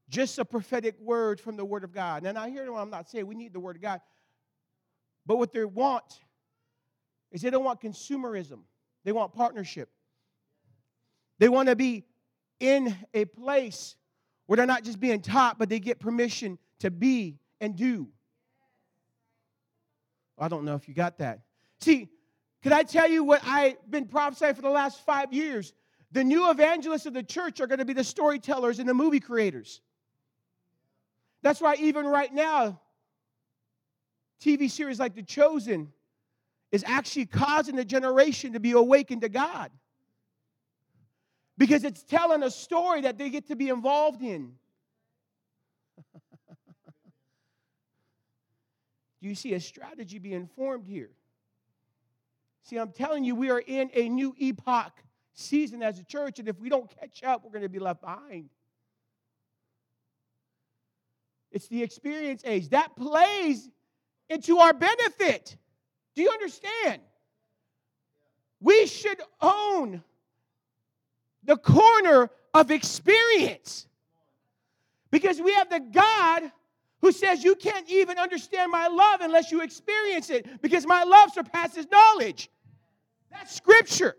[0.08, 2.24] just a prophetic word from the Word of God.
[2.24, 4.00] And I hear what I'm not saying we need the Word of God.
[5.26, 6.20] But what they want
[7.30, 8.60] is they don't want consumerism,
[9.04, 9.90] they want partnership.
[11.38, 12.04] They want to be
[12.58, 13.94] in a place
[14.46, 18.08] where they're not just being taught, but they get permission to be and do.
[20.36, 21.40] I don't know if you got that.
[21.80, 22.08] See,
[22.62, 25.72] could I tell you what I've been prophesying for the last five years?
[26.10, 29.20] The new evangelists of the church are going to be the storytellers and the movie
[29.20, 29.80] creators.
[31.42, 32.80] That's why, even right now,
[34.40, 35.92] TV series like The Chosen
[36.70, 39.70] is actually causing the generation to be awakened to God.
[41.56, 44.52] Because it's telling a story that they get to be involved in.
[49.20, 51.10] Do you see a strategy being formed here?
[52.62, 54.92] See, I'm telling you, we are in a new epoch
[55.32, 58.02] season as a church, and if we don't catch up, we're going to be left
[58.02, 58.50] behind.
[61.58, 62.68] It's the experience age.
[62.68, 63.68] That plays
[64.28, 65.56] into our benefit.
[66.14, 67.02] Do you understand?
[68.60, 70.04] We should own
[71.42, 73.88] the corner of experience
[75.10, 76.52] because we have the God
[77.00, 81.32] who says, You can't even understand my love unless you experience it because my love
[81.32, 82.50] surpasses knowledge.
[83.32, 84.14] That's scripture.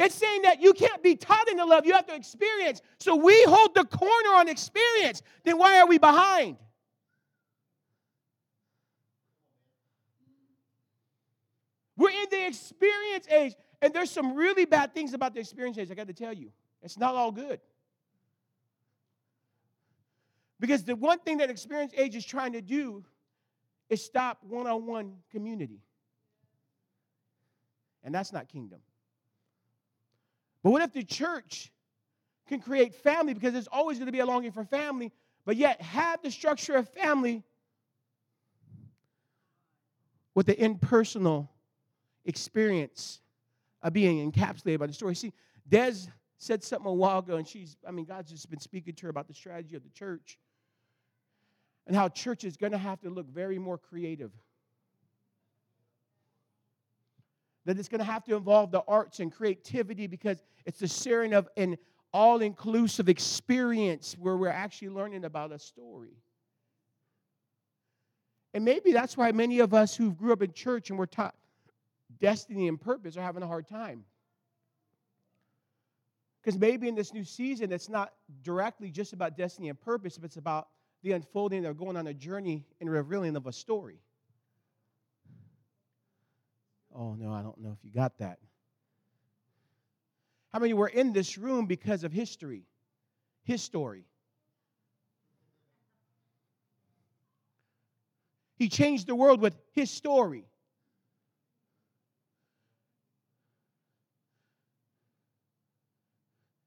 [0.00, 2.80] It's saying that you can't be taught in the love, you have to experience.
[2.98, 5.20] So we hold the corner on experience.
[5.44, 6.56] Then why are we behind?
[11.98, 13.52] We're in the experience age.
[13.82, 16.50] And there's some really bad things about the experience age, I got to tell you.
[16.82, 17.60] It's not all good.
[20.58, 23.04] Because the one thing that experience age is trying to do
[23.90, 25.82] is stop one on one community.
[28.02, 28.80] And that's not kingdom.
[30.62, 31.72] But what if the church
[32.48, 35.12] can create family because there's always going to be a longing for family,
[35.44, 37.42] but yet have the structure of family
[40.34, 41.50] with the impersonal
[42.24, 43.20] experience
[43.82, 45.14] of being encapsulated by the story.
[45.14, 45.32] See,
[45.68, 45.94] Des
[46.38, 49.10] said something a while ago, and she's, I mean, God's just been speaking to her
[49.10, 50.38] about the strategy of the church.
[51.86, 54.30] and how church is going to have to look very more creative.
[57.66, 61.34] That it's going to have to involve the arts and creativity because it's the sharing
[61.34, 61.76] of an
[62.12, 66.16] all inclusive experience where we're actually learning about a story.
[68.52, 71.34] And maybe that's why many of us who grew up in church and were taught
[72.20, 74.04] destiny and purpose are having a hard time.
[76.42, 80.24] Because maybe in this new season, it's not directly just about destiny and purpose, but
[80.24, 80.68] it's about
[81.02, 84.00] the unfolding or going on a journey and revealing of a story.
[86.94, 88.38] Oh, no, I don't know if you got that.
[90.52, 92.64] How many were in this room because of history?
[93.44, 94.04] His story.
[98.56, 100.44] He changed the world with his story.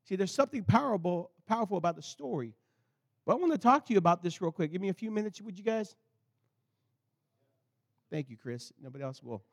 [0.05, 2.53] See, there's something powerful, powerful about the story.
[3.25, 4.71] But I want to talk to you about this real quick.
[4.71, 5.95] Give me a few minutes, would you guys?
[8.09, 8.71] Thank you, Chris.
[8.81, 9.43] Nobody else will.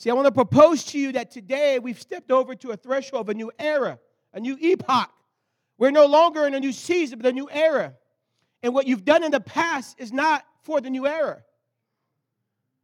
[0.00, 3.20] See, I want to propose to you that today we've stepped over to a threshold
[3.20, 3.98] of a new era,
[4.32, 5.10] a new epoch.
[5.76, 7.92] We're no longer in a new season, but a new era.
[8.62, 11.42] And what you've done in the past is not for the new era.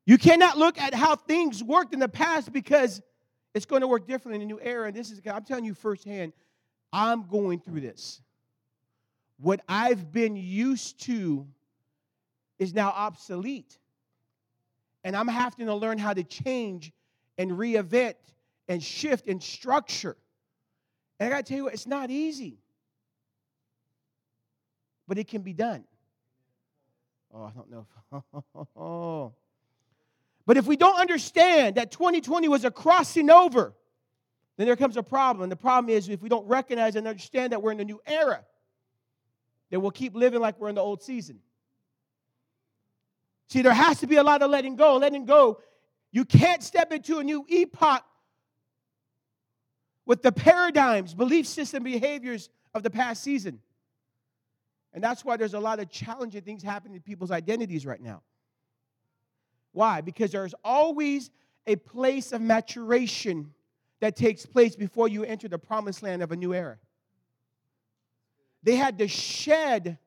[0.05, 3.00] You cannot look at how things worked in the past because
[3.55, 4.88] it's going to work differently in a new era.
[4.88, 6.35] And this is, I'm telling you firsthand,
[6.92, 8.20] I'm going through this.
[9.38, 11.46] What I've been used to
[12.59, 13.79] is now obsolete.
[15.02, 16.92] And I'm having to learn how to change
[17.38, 18.14] and reinvent
[18.68, 20.16] and shift and structure.
[21.18, 22.59] And I got to tell you what, it's not easy
[25.07, 25.85] but it can be done.
[27.33, 27.70] Oh, I don't
[28.77, 29.33] know.
[30.49, 33.75] But if we don't understand that 2020 was a crossing over,
[34.57, 35.42] then there comes a problem.
[35.42, 38.01] And the problem is if we don't recognize and understand that we're in a new
[38.07, 38.44] era,
[39.70, 41.40] then we'll keep living like we're in the old season.
[43.49, 44.99] See, there has to be a lot of letting go.
[44.99, 45.59] Letting go.
[46.16, 48.02] You can't step into a new epoch
[50.07, 53.61] with the paradigms, belief system, behaviors of the past season.
[54.94, 58.22] And that's why there's a lot of challenging things happening to people's identities right now.
[59.72, 60.00] Why?
[60.00, 61.31] Because there's always
[61.66, 63.52] a place of maturation
[64.00, 66.79] that takes place before you enter the promised land of a new era.
[68.62, 69.98] They had to shed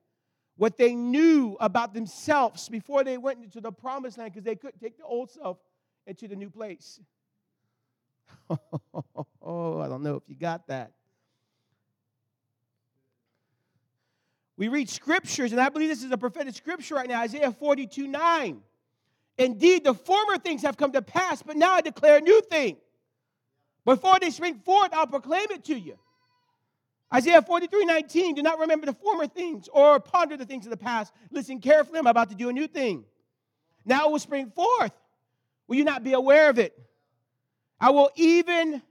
[0.56, 4.80] what they knew about themselves before they went into the promised land because they couldn't
[4.80, 5.60] take the old self
[6.10, 7.00] into the new place.
[8.50, 10.92] oh, I don't know if you got that.
[14.58, 18.08] We read scriptures, and I believe this is a prophetic scripture right now Isaiah 42
[18.08, 18.62] 9.
[19.38, 22.76] Indeed, the former things have come to pass, but now I declare a new thing.
[23.86, 25.98] Before they spring forth, I'll proclaim it to you.
[27.14, 28.36] Isaiah 43 19.
[28.36, 31.14] Do not remember the former things or ponder the things of the past.
[31.32, 33.06] Listen carefully, I'm about to do a new thing.
[33.86, 34.92] Now it will spring forth.
[35.70, 36.78] Will you not be aware of it?
[37.80, 38.82] I will even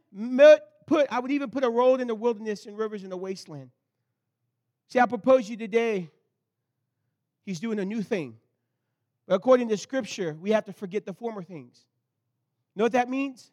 [0.87, 3.71] put, I would even put a road in the wilderness and rivers in the wasteland.
[4.87, 6.09] See, I propose you today,
[7.45, 8.37] he's doing a new thing.
[9.27, 11.85] But according to Scripture, we have to forget the former things.
[12.75, 13.51] You know what that means?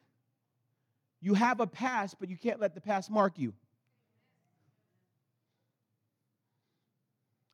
[1.20, 3.52] You have a past, but you can't let the past mark you.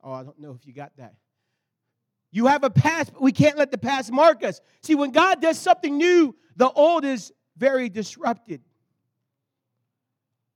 [0.04, 1.14] Oh, I don't know if you got that.
[2.32, 4.60] You have a past, but we can't let the past mark us.
[4.82, 8.62] See, when God does something new, the old is very disrupted.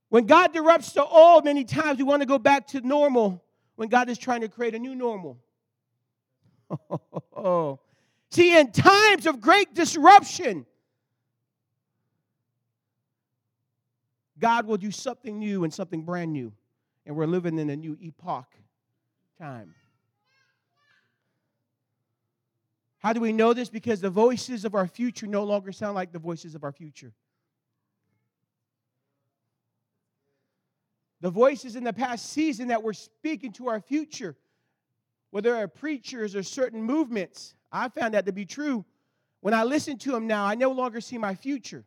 [0.09, 3.43] When God disrupts the old, many times we want to go back to normal
[3.75, 5.37] when God is trying to create a new normal.
[8.31, 10.65] See, in times of great disruption,
[14.39, 16.53] God will do something new and something brand new.
[17.05, 18.53] And we're living in a new epoch
[19.39, 19.73] time.
[23.07, 23.69] How do we know this?
[23.69, 27.13] Because the voices of our future no longer sound like the voices of our future.
[31.21, 34.35] The voices in the past season that were speaking to our future,
[35.31, 38.83] whether they're preachers or certain movements, I found that to be true.
[39.39, 41.85] When I listen to them now, I no longer see my future.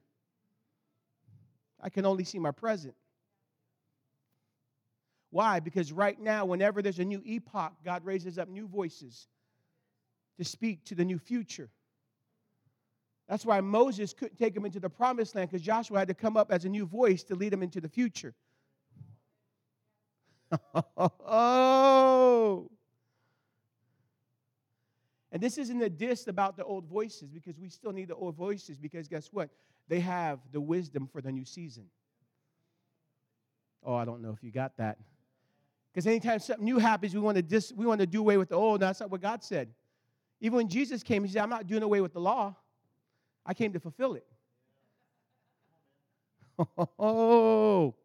[1.82, 2.94] I can only see my present.
[5.28, 5.60] Why?
[5.60, 9.28] Because right now, whenever there's a new epoch, God raises up new voices
[10.38, 11.68] to speak to the new future.
[13.28, 16.36] That's why Moses couldn't take him into the promised land because Joshua had to come
[16.36, 18.34] up as a new voice to lead him into the future.
[21.26, 22.70] oh.
[25.32, 28.34] And this isn't a diss about the old voices because we still need the old
[28.34, 29.48] voices because guess what?
[29.86, 31.84] They have the wisdom for the new season.
[33.84, 34.98] Oh, I don't know if you got that.
[35.92, 38.48] Because anytime something new happens, we want to dis, we want to do away with
[38.48, 38.80] the old.
[38.80, 39.68] That's not what God said.
[40.40, 42.56] Even when Jesus came, he said, I'm not doing away with the law.
[43.44, 44.26] I came to fulfill it.
[46.98, 47.94] Oh.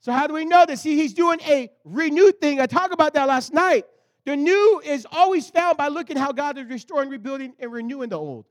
[0.00, 0.82] So how do we know this?
[0.82, 2.60] See, he's doing a renewed thing.
[2.60, 3.86] I talked about that last night.
[4.24, 8.16] The new is always found by looking how God is restoring, rebuilding, and renewing the
[8.16, 8.46] old.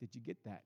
[0.00, 0.62] Did you get that?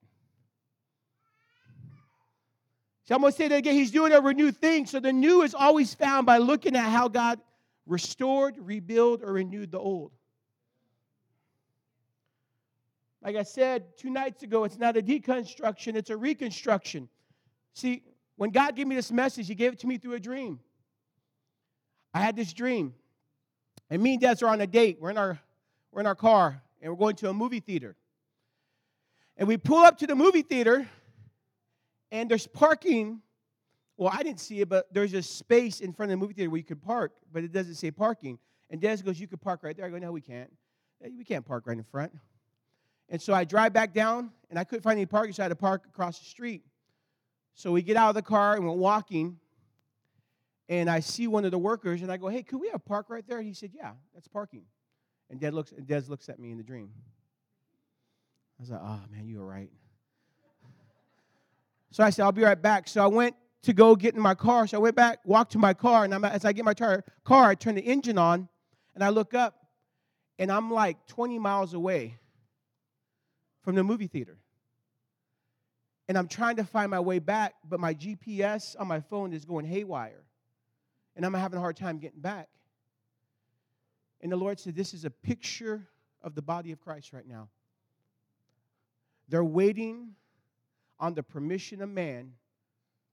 [3.07, 3.75] So I'm going to say that again.
[3.75, 4.87] He's doing a renewed thing.
[4.87, 7.41] So the new is always found by looking at how God
[7.85, 10.13] restored, rebuilt, or renewed the old.
[13.23, 17.09] Like I said two nights ago, it's not a deconstruction, it's a reconstruction.
[17.75, 18.03] See,
[18.37, 20.59] when God gave me this message, He gave it to me through a dream.
[22.13, 22.95] I had this dream.
[23.91, 24.99] And me and Des are on a date.
[25.01, 25.39] We're in our,
[25.93, 27.95] we're in our car, and we're going to a movie theater.
[29.37, 30.87] And we pull up to the movie theater,
[32.11, 33.21] and there's parking.
[33.97, 36.51] Well, I didn't see it, but there's a space in front of the movie theater
[36.51, 38.39] where you could park, but it doesn't say parking.
[38.71, 39.87] And Des goes, You could park right there.
[39.87, 40.51] I go, No, we can't.
[41.05, 42.13] Eh, we can't park right in front.
[43.13, 45.51] And so I drive back down, and I couldn't find any parking, so I had
[45.51, 46.63] to park across the street.
[47.55, 49.39] So we get out of the car and we're walking,
[50.71, 52.79] and I see one of the workers, and I go, "Hey, could we have a
[52.79, 54.65] park right there?" He said, "Yeah, that's parking."
[55.29, 56.91] And Des looks, and Des looks at me in the dream.
[58.59, 59.71] I was like, "Oh man, you were right."
[61.91, 64.35] So I said, "I'll be right back." So I went to go get in my
[64.35, 64.67] car.
[64.67, 67.05] So I went back, walked to my car, and I'm, as I get my tar-
[67.25, 68.49] car, I turn the engine on,
[68.95, 69.67] and I look up,
[70.39, 72.19] and I'm like 20 miles away
[73.63, 74.37] from the movie theater.
[76.09, 79.45] And I'm trying to find my way back, but my GPS on my phone is
[79.45, 80.25] going haywire.
[81.17, 82.49] And I'm having a hard time getting back.
[84.21, 85.87] And the Lord said, This is a picture
[86.23, 87.49] of the body of Christ right now.
[89.29, 90.11] They're waiting
[90.99, 92.33] on the permission of man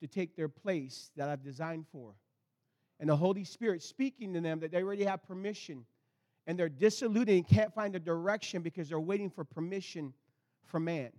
[0.01, 2.13] to take their place that I've designed for.
[2.99, 5.85] And the Holy Spirit speaking to them that they already have permission.
[6.47, 10.13] And they're disillusioned and can't find a direction because they're waiting for permission
[10.69, 11.11] from man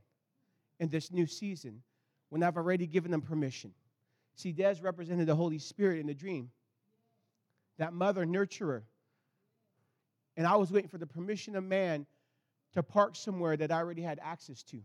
[0.78, 1.82] in this new season
[2.30, 3.72] when I've already given them permission.
[4.36, 6.50] See, Des represented the Holy Spirit in the dream,
[7.78, 8.82] that mother nurturer.
[10.36, 12.06] And I was waiting for the permission of man
[12.72, 14.80] to park somewhere that I already had access to.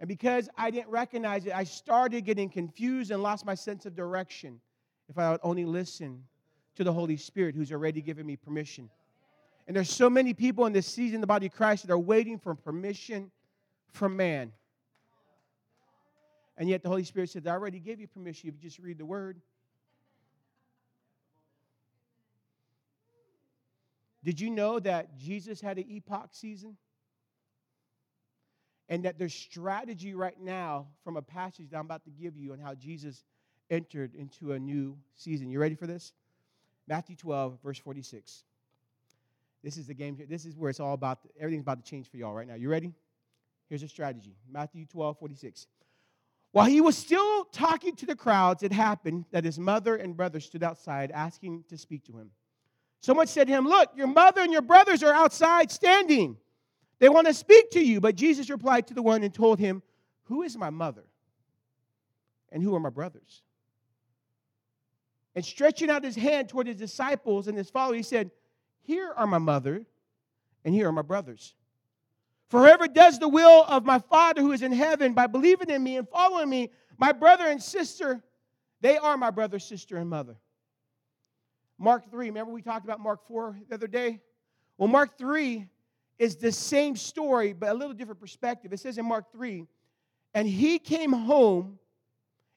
[0.00, 3.94] And because I didn't recognize it, I started getting confused and lost my sense of
[3.94, 4.60] direction
[5.08, 6.24] if I would only listen
[6.74, 8.90] to the Holy Spirit who's already given me permission.
[9.66, 12.38] And there's so many people in this season the body of Christ that are waiting
[12.38, 13.30] for permission
[13.92, 14.52] from man.
[16.56, 18.98] And yet the Holy Spirit said, I already gave you permission if you just read
[18.98, 19.40] the word.
[24.24, 26.76] Did you know that Jesus had an epoch season?
[28.88, 32.52] And that there's strategy right now from a passage that I'm about to give you
[32.52, 33.24] on how Jesus
[33.70, 35.50] entered into a new season.
[35.50, 36.12] You ready for this?
[36.86, 38.44] Matthew 12, verse 46.
[39.62, 40.16] This is the game.
[40.16, 40.26] Here.
[40.28, 41.20] This is where it's all about.
[41.38, 42.54] Everything's about to change for y'all right now.
[42.54, 42.92] You ready?
[43.68, 45.66] Here's a strategy Matthew 12, 46.
[46.50, 50.38] While he was still talking to the crowds, it happened that his mother and brother
[50.38, 52.30] stood outside asking to speak to him.
[53.00, 56.36] Someone said to him, Look, your mother and your brothers are outside standing.
[56.98, 58.00] They want to speak to you.
[58.00, 59.82] But Jesus replied to the one and told him,
[60.24, 61.04] Who is my mother?
[62.50, 63.42] And who are my brothers?
[65.34, 68.30] And stretching out his hand toward his disciples and his followers, he said,
[68.82, 69.84] Here are my mother,
[70.64, 71.54] and here are my brothers.
[72.48, 75.82] For whoever does the will of my Father who is in heaven by believing in
[75.82, 78.22] me and following me, my brother and sister,
[78.80, 80.36] they are my brother, sister, and mother.
[81.78, 84.20] Mark 3, remember we talked about Mark 4 the other day?
[84.76, 85.66] Well, Mark 3
[86.18, 88.72] is the same story, but a little different perspective.
[88.72, 89.66] It says in Mark 3,
[90.34, 91.78] and he came home,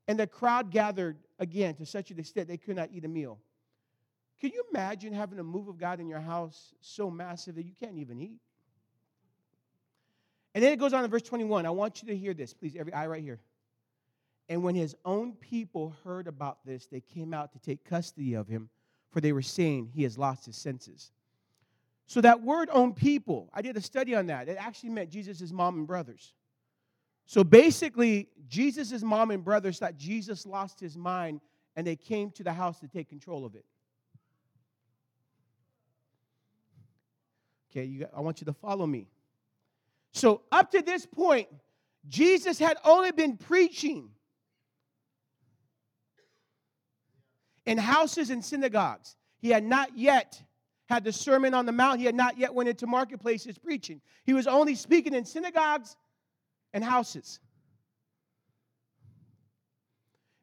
[0.08, 3.40] and the crowd gathered again to such an extent they could not eat a meal.
[4.40, 7.74] Can you imagine having a move of God in your house so massive that you
[7.80, 8.40] can't even eat?
[10.54, 11.66] And then it goes on in verse 21.
[11.66, 13.40] I want you to hear this, please, every eye right here.
[14.48, 18.48] And when his own people heard about this, they came out to take custody of
[18.48, 18.70] him,
[19.12, 21.12] for they were saying he has lost his senses.
[22.08, 24.48] So that word own people, I did a study on that.
[24.48, 26.34] It actually meant Jesus' mom and brothers.
[27.26, 31.42] So basically, Jesus' mom and brothers thought Jesus lost his mind
[31.76, 33.66] and they came to the house to take control of it.
[37.76, 39.08] Okay, you, I want you to follow me.
[40.14, 41.50] So, up to this point,
[42.08, 44.12] Jesus had only been preaching
[47.66, 49.18] in houses and synagogues.
[49.40, 50.42] He had not yet
[50.86, 52.00] had the Sermon on the Mount.
[52.00, 54.00] He had not yet went into marketplaces preaching.
[54.24, 55.98] He was only speaking in synagogues
[56.74, 57.40] and houses.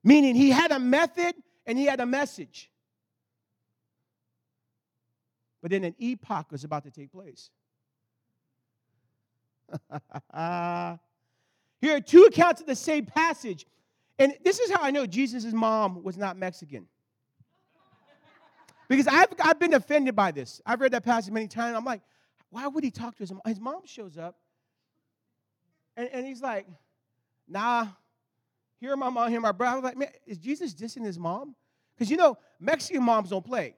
[0.05, 2.72] Meaning he had a method and he had a message.
[5.63, 7.51] But then an epoch was about to take place.
[11.81, 13.65] Here are two accounts of the same passage.
[14.19, 16.87] And this is how I know Jesus' mom was not Mexican.
[18.89, 20.61] Because I've, I've been offended by this.
[20.67, 21.77] I've read that passage many times.
[21.77, 22.03] I'm like,
[22.51, 23.41] why would he talk to his mom?
[23.47, 24.37] His mom shows up,
[25.97, 26.67] and, and he's like,
[27.49, 27.87] nah,
[28.79, 29.73] here my mom, here my brother.
[29.73, 31.55] I was like, man, is Jesus dissing his mom?
[31.95, 33.75] Because you know, Mexican moms don't play.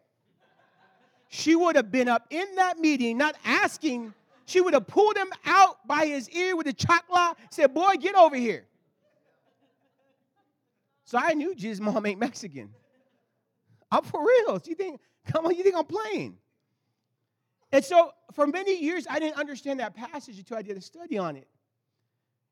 [1.35, 4.14] She would have been up in that meeting, not asking.
[4.45, 8.14] She would have pulled him out by his ear with a chancla, said, Boy, get
[8.14, 8.66] over here.
[11.03, 12.70] So I knew Jesus' mom ain't Mexican.
[13.91, 14.59] I'm for real.
[14.61, 16.37] Do you think, come on, you think I'm playing?
[17.72, 21.18] And so for many years, I didn't understand that passage until I did a study
[21.18, 21.49] on it.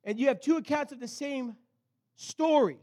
[0.02, 1.54] And you have two accounts of the same
[2.16, 2.78] story.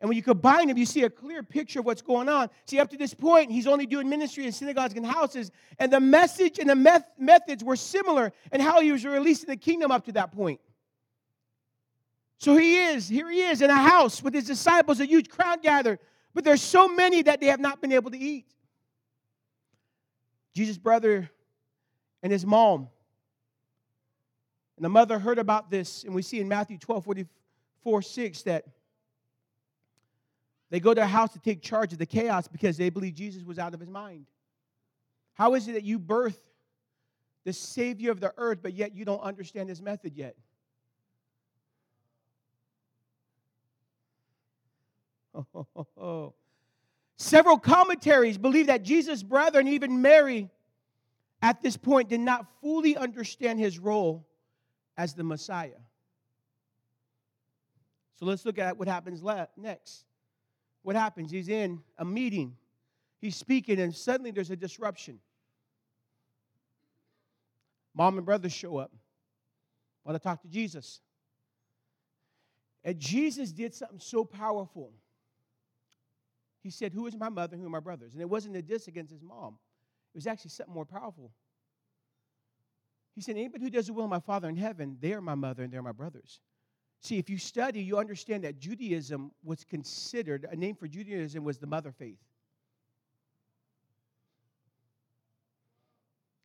[0.00, 2.50] And when you combine them, you see a clear picture of what's going on.
[2.66, 5.98] See, up to this point, he's only doing ministry in synagogues and houses, and the
[5.98, 10.04] message and the meth- methods were similar in how he was releasing the kingdom up
[10.04, 10.60] to that point.
[12.38, 15.62] So he is, here he is in a house with his disciples, a huge crowd
[15.62, 15.98] gathered,
[16.32, 18.46] but there's so many that they have not been able to eat.
[20.54, 21.28] Jesus' brother
[22.22, 22.88] and his mom.
[24.76, 28.64] And the mother heard about this, and we see in Matthew 12 44 6 that
[30.70, 33.42] they go to a house to take charge of the chaos because they believe Jesus
[33.44, 34.26] was out of his mind.
[35.34, 36.38] How is it that you birth
[37.44, 40.36] the Savior of the earth, but yet you don't understand his method yet?
[47.16, 50.50] Several commentaries believe that Jesus' brethren, even Mary
[51.40, 54.26] at this point did not fully understand his role
[54.96, 55.70] as the Messiah.
[58.18, 59.22] So let's look at what happens
[59.56, 60.04] next.
[60.82, 61.30] What happens?
[61.30, 62.56] He's in a meeting,
[63.20, 65.18] he's speaking, and suddenly there's a disruption.
[67.94, 68.92] Mom and brother show up,
[70.04, 71.00] want to talk to Jesus.
[72.84, 74.92] And Jesus did something so powerful.
[76.62, 77.56] He said, Who is my mother?
[77.56, 78.12] Who are my brothers?
[78.14, 79.58] And it wasn't a diss against his mom,
[80.14, 81.32] it was actually something more powerful.
[83.14, 85.34] He said, Anybody who does the will of my Father in heaven, they are my
[85.34, 86.40] mother and they're my brothers.
[87.00, 91.58] See, if you study, you understand that Judaism was considered, a name for Judaism was
[91.58, 92.18] the mother faith.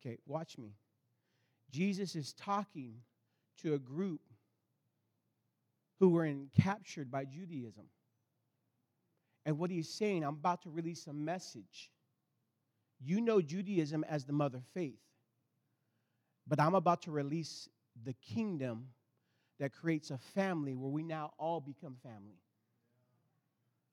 [0.00, 0.74] Okay, watch me.
[1.70, 2.94] Jesus is talking
[3.62, 4.20] to a group
[5.98, 7.86] who were in, captured by Judaism.
[9.46, 11.90] And what he's saying, I'm about to release a message.
[13.00, 15.00] You know Judaism as the mother faith,
[16.46, 17.68] but I'm about to release
[18.04, 18.88] the kingdom
[19.58, 22.38] that creates a family where we now all become family.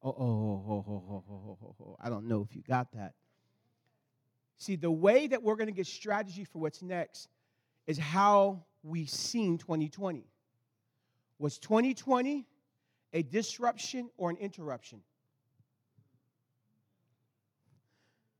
[0.03, 2.55] Oh oh oh, oh, oh, oh, oh, oh, oh, oh, oh, I don't know if
[2.55, 3.13] you got that.
[4.57, 7.29] See, the way that we're going to get strategy for what's next
[7.87, 10.23] is how we seen 2020.
[11.39, 12.45] Was 2020
[13.13, 15.01] a disruption or an interruption?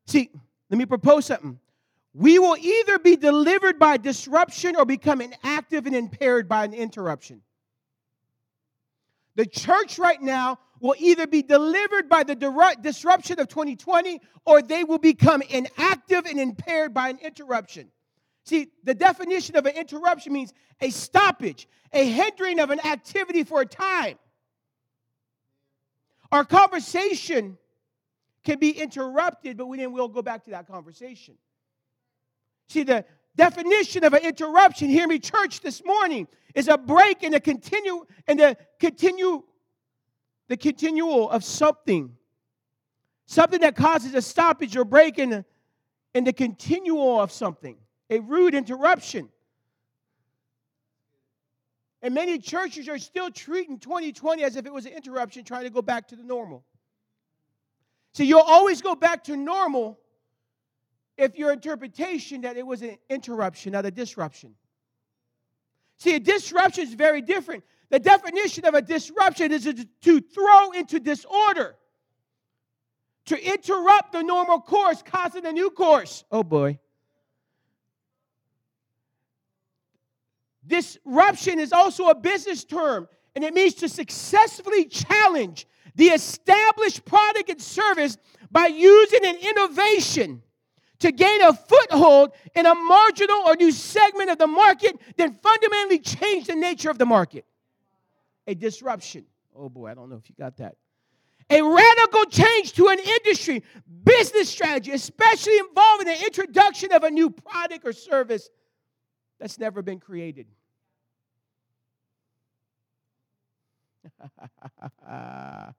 [0.06, 0.30] See,
[0.70, 1.60] let me propose something.
[2.14, 7.42] We will either be delivered by disruption or become inactive and impaired by an interruption.
[9.36, 12.36] The church right now will either be delivered by the
[12.82, 17.90] disruption of 2020 or they will become inactive and impaired by an interruption.
[18.44, 23.62] See, the definition of an interruption means a stoppage, a hindering of an activity for
[23.62, 24.18] a time.
[26.32, 27.58] Our conversation
[28.44, 31.36] can be interrupted, but then we'll go back to that conversation.
[32.72, 33.04] See, the
[33.36, 38.06] definition of an interruption, hear me, church, this morning, is a break in the continue
[38.30, 39.44] in the continue
[40.48, 42.16] the continual of something.
[43.26, 45.46] Something that causes a stoppage or break in the,
[46.14, 47.76] in the continual of something.
[48.10, 49.28] A rude interruption.
[52.02, 55.70] And many churches are still treating 2020 as if it was an interruption, trying to
[55.70, 56.64] go back to the normal.
[58.14, 60.01] See, you'll always go back to normal
[61.18, 64.56] if your interpretation that it was an interruption, not a disruption.
[65.98, 67.64] See, a disruption is very different.
[67.90, 69.66] The definition of a disruption is
[70.02, 71.76] to throw into disorder,
[73.26, 76.24] to interrupt the normal course, causing a new course.
[76.32, 76.80] Oh boy.
[80.66, 87.50] Disruption is also a business term, and it means to successfully challenge the established product
[87.50, 88.18] and service
[88.50, 90.42] by using an innovation
[91.02, 96.00] to gain a foothold in a marginal or new segment of the market, then fundamentally
[96.00, 97.46] change the nature of the market.
[98.48, 99.26] A disruption.
[99.56, 100.76] Oh boy, I don't know if you got that.
[101.50, 103.64] a radical change to an industry,
[104.04, 108.50] business strategy, especially involving the introduction of a new product or service
[109.40, 110.48] that's never been created.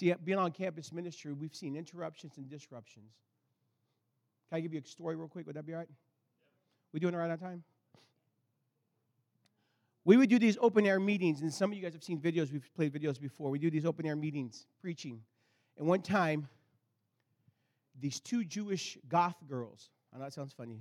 [0.00, 3.12] See, being on campus ministry, we've seen interruptions and disruptions.
[4.48, 5.46] Can I give you a story real quick?
[5.46, 5.88] Would that be all right?
[6.94, 7.62] We doing it right on time?
[10.06, 12.50] We would do these open air meetings, and some of you guys have seen videos,
[12.50, 13.50] we've played videos before.
[13.50, 15.20] We do these open air meetings, preaching.
[15.76, 16.48] And one time,
[18.00, 20.80] these two Jewish goth girls, I know that sounds funny,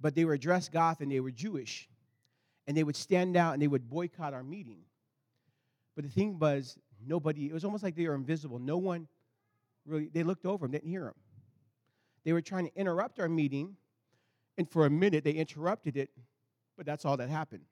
[0.00, 1.88] but they were dressed goth and they were Jewish.
[2.68, 4.78] And they would stand out and they would boycott our meeting.
[5.96, 8.58] But the thing was, nobody, it was almost like they were invisible.
[8.58, 9.08] No one
[9.86, 11.14] really, they looked over them, didn't hear them.
[12.24, 13.76] They were trying to interrupt our meeting,
[14.58, 16.10] and for a minute they interrupted it,
[16.76, 17.64] but that's all that happened.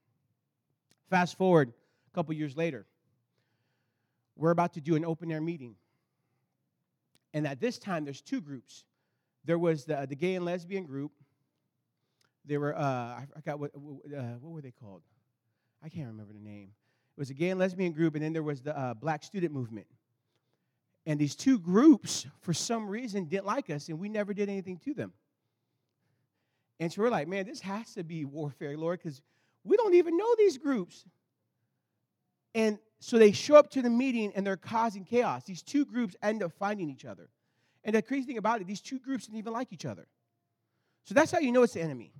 [1.08, 1.72] Fast forward
[2.12, 2.86] a couple years later,
[4.36, 5.76] we're about to do an open air meeting.
[7.32, 8.84] And at this time, there's two groups.
[9.44, 11.12] There was the, the gay and lesbian group.
[12.44, 15.02] There were, uh, I forgot what, uh, what were they called?
[15.82, 16.70] I can't remember the name.
[17.20, 19.86] Was a gay and lesbian group, and then there was the uh, black student movement.
[21.04, 24.78] And these two groups, for some reason, didn't like us, and we never did anything
[24.86, 25.12] to them.
[26.78, 29.20] And so we're like, man, this has to be warfare, Lord, because
[29.64, 31.04] we don't even know these groups.
[32.54, 35.44] And so they show up to the meeting and they're causing chaos.
[35.44, 37.28] These two groups end up finding each other.
[37.84, 40.08] And the crazy thing about it, these two groups didn't even like each other.
[41.04, 42.14] So that's how you know it's the enemy.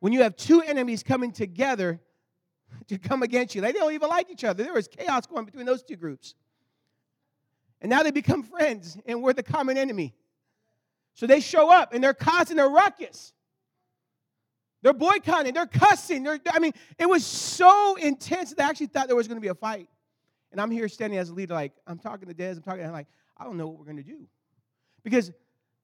[0.00, 2.00] When you have two enemies coming together
[2.88, 4.64] to come against you, they don't even like each other.
[4.64, 6.34] There was chaos going between those two groups.
[7.80, 10.14] And now they become friends, and we're the common enemy.
[11.14, 13.32] So they show up and they're causing a ruckus.
[14.82, 16.22] They're boycotting, they're cussing.
[16.22, 19.42] They're, I mean, it was so intense that I actually thought there was going to
[19.42, 19.88] be a fight.
[20.52, 22.92] And I'm here standing as a leader, like, I'm talking to Des, I'm talking, I'm
[22.92, 24.26] like, I don't know what we're going to do.
[25.02, 25.32] Because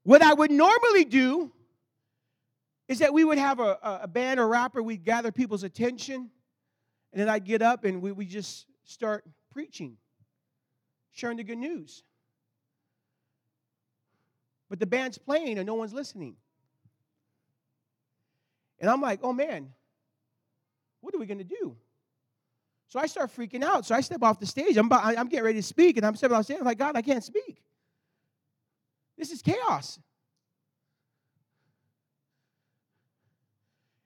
[0.04, 1.52] what I would normally do
[2.88, 6.30] is that we would have a, a band or rapper, we'd gather people's attention,
[7.14, 9.96] and then I'd get up and we, we just start preaching,
[11.12, 12.02] sharing the good news.
[14.68, 16.34] But the band's playing and no one's listening.
[18.80, 19.68] And I'm like, oh man,
[21.02, 21.76] what are we going to do?
[22.88, 23.86] So I start freaking out.
[23.86, 24.76] So I step off the stage.
[24.76, 26.58] I'm, about, I'm getting ready to speak, and I'm stepping off the stage.
[26.58, 27.62] I'm like, God, I can't speak.
[29.16, 30.00] This is chaos.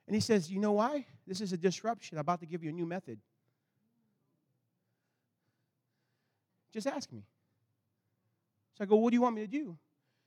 [0.06, 1.06] And he says, You know why?
[1.28, 2.16] This is a disruption.
[2.16, 3.18] I'm about to give you a new method.
[6.72, 7.22] Just ask me.
[8.76, 9.76] So I go, What do you want me to do?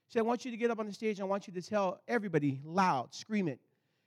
[0.07, 1.19] He said, I want you to get up on the stage.
[1.19, 3.59] And I want you to tell everybody loud, scream it.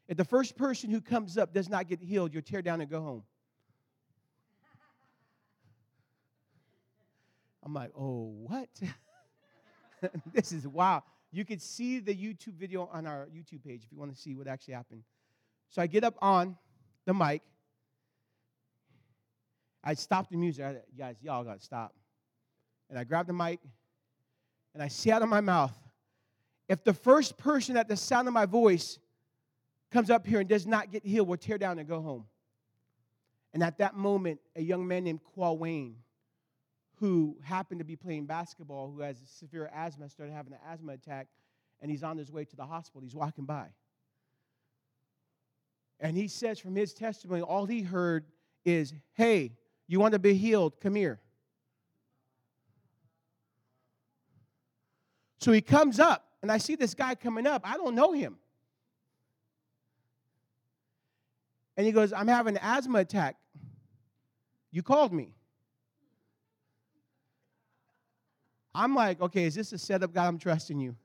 [0.07, 2.91] If the first person who comes up does not get healed, you'll tear down and
[2.91, 3.23] go home.
[7.65, 8.69] I'm like, oh, what?
[10.35, 11.03] this is wow.
[11.33, 14.35] You could see the YouTube video on our YouTube page if you want to see
[14.35, 15.03] what actually happened.
[15.71, 16.57] So I get up on
[17.07, 17.43] the mic.
[19.83, 20.65] I stop the music.
[20.65, 21.95] I, guys, y'all got to stop.
[22.89, 23.61] And I grab the mic
[24.75, 25.73] and I say out of my mouth,
[26.69, 28.99] if the first person at the sound of my voice
[29.91, 32.27] comes up here and does not get healed, we'll tear down and go home.
[33.53, 35.97] And at that moment, a young man named Qua Wayne,
[36.97, 41.29] who happened to be playing basketball, who has severe asthma, started having an asthma attack,
[41.81, 43.03] and he's on his way to the hospital.
[43.03, 43.69] He's walking by.
[46.01, 48.27] And he says from his testimony, all he heard
[48.65, 49.53] is, Hey,
[49.87, 50.81] you want to be healed?
[50.81, 51.21] Come here.
[55.39, 57.63] So he comes up, and I see this guy coming up.
[57.65, 58.39] I don't know him.
[61.77, 63.37] And he goes, I'm having an asthma attack.
[64.71, 65.35] You called me.
[68.75, 70.27] I'm like, okay, is this a setup, God?
[70.27, 70.97] I'm trusting you.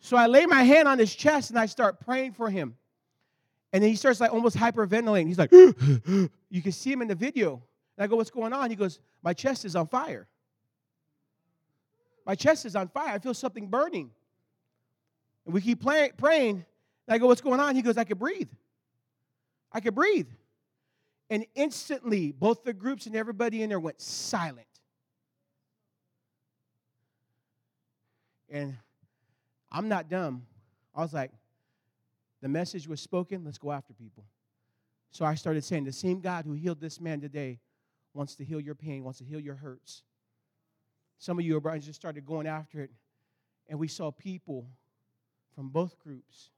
[0.00, 2.76] So I lay my hand on his chest and I start praying for him.
[3.72, 5.26] And then he starts like almost hyperventilating.
[5.26, 5.52] He's like,
[6.50, 7.62] you can see him in the video.
[7.96, 8.70] And I go, what's going on?
[8.70, 10.28] He goes, my chest is on fire.
[12.24, 13.10] My chest is on fire.
[13.10, 14.10] I feel something burning.
[15.44, 16.64] And we keep play, praying.
[17.06, 17.76] And I go, what's going on?
[17.76, 18.50] He goes, I can breathe.
[19.72, 20.28] I could breathe.
[21.30, 24.66] And instantly, both the groups and everybody in there went silent.
[28.48, 28.76] And
[29.70, 30.46] I'm not dumb.
[30.94, 31.32] I was like,
[32.42, 34.24] the message was spoken, let's go after people.
[35.10, 37.60] So I started saying, the same God who healed this man today
[38.12, 40.02] wants to heal your pain, wants to heal your hurts.
[41.18, 42.90] Some of you brothers just started going after it,
[43.68, 44.66] and we saw people
[45.54, 46.50] from both groups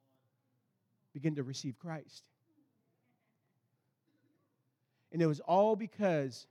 [1.12, 2.24] begin to receive Christ.
[5.12, 6.46] And it was all because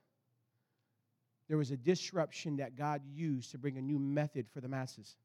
[1.47, 5.15] there was a disruption that God used to bring a new method for the masses.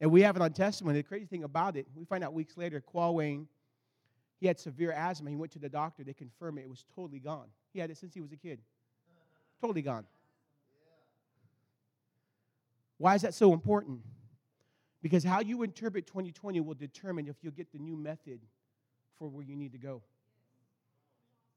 [0.00, 0.98] And we have it on testimony.
[0.98, 3.48] The crazy thing about it, we find out weeks later, Qual Wayne,
[4.40, 5.30] he had severe asthma.
[5.30, 6.02] He went to the doctor.
[6.02, 6.62] They confirmed it.
[6.62, 7.46] It was totally gone.
[7.72, 8.58] He had it since he was a kid.
[9.60, 10.04] Totally gone.
[12.98, 14.00] Why is that so important?
[15.02, 18.40] Because how you interpret 2020 will determine if you'll get the new method
[19.18, 20.02] for where you need to go.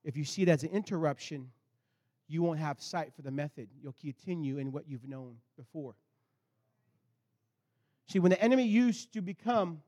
[0.04, 1.50] If you see it as an interruption,
[2.28, 3.70] you won't have sight for the method.
[3.82, 5.96] You'll continue in what you've known before.
[8.08, 9.82] See, when the enemy used to become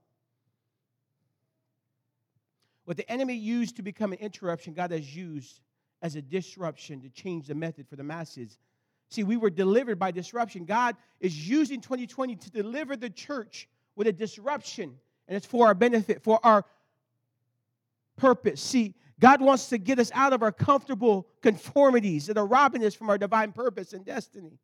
[2.86, 5.60] what the enemy used to become an interruption, God has used
[6.02, 8.58] as a disruption to change the method for the masses.
[9.10, 10.64] See, we were delivered by disruption.
[10.64, 14.96] God is using 2020 to deliver the church with a disruption,
[15.28, 16.64] and it's for our benefit, for our
[18.16, 18.62] purpose.
[18.62, 22.94] See, God wants to get us out of our comfortable conformities that are robbing us
[22.94, 24.60] from our divine purpose and destiny.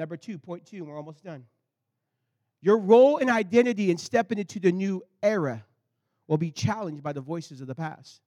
[0.00, 1.44] Number two, point two, we're almost done.
[2.62, 5.62] Your role and identity in stepping into the new era
[6.26, 8.22] will be challenged by the voices of the past.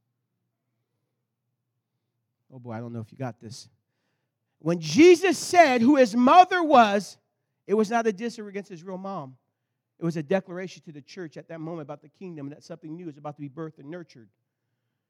[2.54, 3.70] Oh boy, I don't know if you got this.
[4.60, 7.18] When Jesus said who his mother was,
[7.66, 9.36] it was not a diss against his real mom.
[9.98, 12.64] It was a declaration to the church at that moment about the kingdom and that
[12.64, 14.30] something new is about to be birthed and nurtured.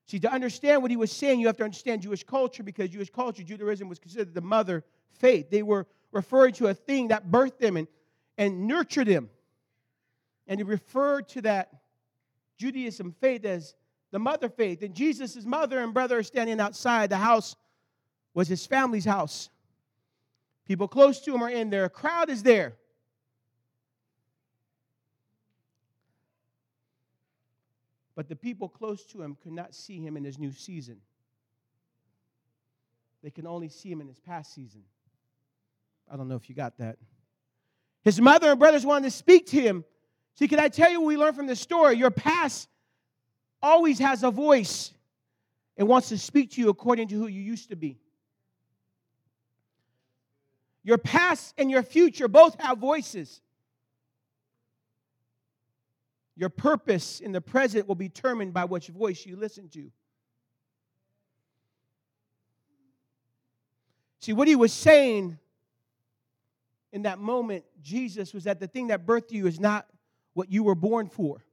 [0.05, 3.09] See, to understand what he was saying, you have to understand Jewish culture because Jewish
[3.09, 5.49] culture, Judaism was considered the mother faith.
[5.49, 7.87] They were referring to a thing that birthed them and,
[8.37, 9.29] and nurtured them.
[10.47, 11.69] And he referred to that
[12.57, 13.75] Judaism faith as
[14.11, 14.83] the mother faith.
[14.83, 17.09] And Jesus' mother and brother are standing outside.
[17.09, 17.55] The house
[18.33, 19.49] was his family's house.
[20.65, 22.73] People close to him are in there, a crowd is there.
[28.15, 30.97] But the people close to him could not see him in his new season.
[33.23, 34.83] They can only see him in his past season.
[36.11, 36.97] I don't know if you got that.
[38.03, 39.85] His mother and brothers wanted to speak to him.
[40.35, 41.95] See, can I tell you what we learned from this story?
[41.95, 42.67] Your past
[43.61, 44.91] always has a voice
[45.77, 47.97] and wants to speak to you according to who you used to be.
[50.83, 53.41] Your past and your future both have voices.
[56.35, 59.91] Your purpose in the present will be determined by which voice you listen to.
[64.19, 65.37] See, what he was saying
[66.91, 69.85] in that moment, Jesus, was that the thing that birthed you is not
[70.33, 71.43] what you were born for.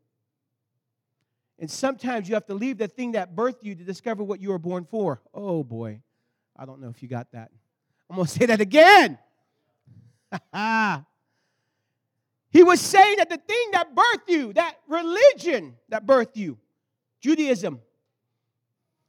[1.58, 4.50] And sometimes you have to leave the thing that birthed you to discover what you
[4.50, 5.20] were born for.
[5.34, 6.00] Oh boy,
[6.56, 7.50] I don't know if you got that.
[8.08, 9.18] I'm going to say that again.
[12.50, 16.58] He was saying that the thing that birthed you, that religion that birthed you,
[17.20, 17.80] Judaism,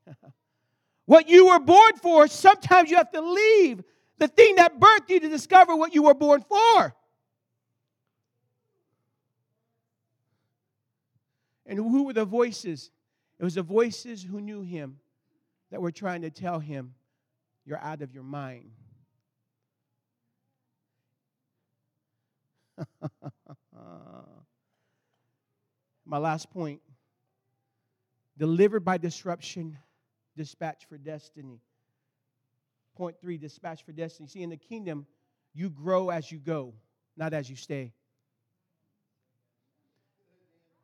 [1.05, 3.83] what you were born for, sometimes you have to leave
[4.19, 6.95] the thing that birthed you to discover what you were born for.
[11.65, 12.91] And who were the voices?
[13.39, 14.99] It was the voices who knew him
[15.71, 16.93] that were trying to tell him,
[17.65, 18.69] You're out of your mind.
[26.05, 26.81] My last point
[28.37, 29.77] delivered by disruption,
[30.35, 31.61] dispatch for destiny.
[32.95, 34.27] Point three dispatch for destiny.
[34.27, 35.05] See, in the kingdom,
[35.53, 36.73] you grow as you go,
[37.15, 37.93] not as you stay.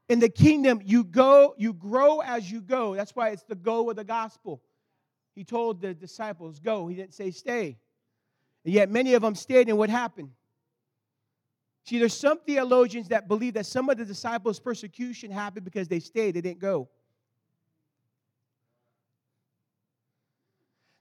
[0.09, 2.95] In the kingdom, you go, you grow as you go.
[2.95, 4.61] That's why it's the go of the gospel.
[5.35, 6.87] He told the disciples, go.
[6.87, 7.77] He didn't say stay.
[8.63, 10.29] And yet many of them stayed, and what happened?
[11.87, 16.01] See, there's some theologians that believe that some of the disciples' persecution happened because they
[16.01, 16.89] stayed, they didn't go.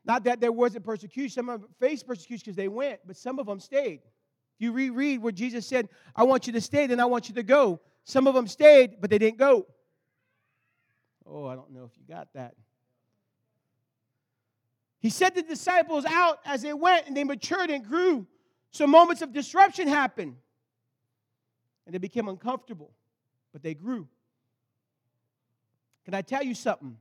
[0.04, 3.40] Not that there wasn't persecution, some of them faced persecution because they went, but some
[3.40, 3.98] of them stayed.
[4.04, 7.34] If you reread where Jesus said, I want you to stay, then I want you
[7.34, 7.80] to go.
[8.04, 9.66] Some of them stayed, but they didn't go.
[11.26, 12.54] Oh, I don't know if you got that.
[15.00, 18.24] He sent the disciples out as they went and they matured and grew.
[18.70, 20.36] So moments of disruption happened
[21.86, 22.90] and they became uncomfortable,
[23.52, 24.08] but they grew.
[26.04, 26.96] Can I tell you something?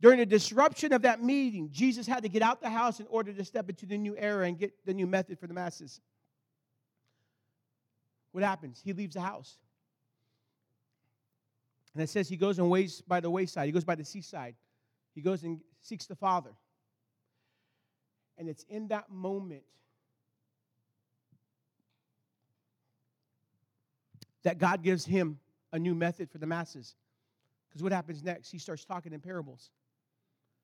[0.00, 3.32] During the disruption of that meeting, Jesus had to get out the house in order
[3.32, 6.00] to step into the new era and get the new method for the masses.
[8.32, 8.80] What happens?
[8.84, 9.56] He leaves the house.
[11.94, 13.64] And it says he goes and waits by the wayside.
[13.64, 14.54] He goes by the seaside.
[15.14, 16.50] He goes and seeks the Father.
[18.36, 19.62] And it's in that moment
[24.46, 25.40] that God gives him
[25.72, 26.94] a new method for the masses.
[27.68, 28.48] Because what happens next?
[28.48, 29.70] He starts talking in parables,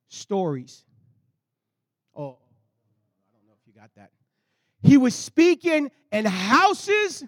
[0.06, 0.84] stories.
[2.16, 4.12] Oh, I don't know if you got that.
[4.84, 7.24] He was speaking in houses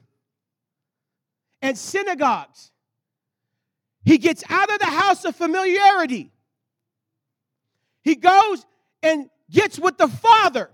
[1.60, 2.70] and synagogues.
[4.04, 6.30] He gets out of the house of familiarity.
[8.02, 8.64] He goes
[9.02, 10.70] and gets with the Father.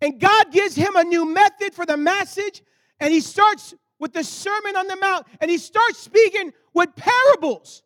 [0.00, 2.60] And God gives him a new method for the message.
[2.98, 5.26] And he starts with the Sermon on the Mount.
[5.40, 7.84] And he starts speaking with parables,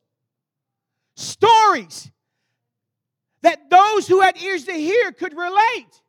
[1.16, 2.10] stories
[3.42, 6.00] that those who had ears to hear could relate.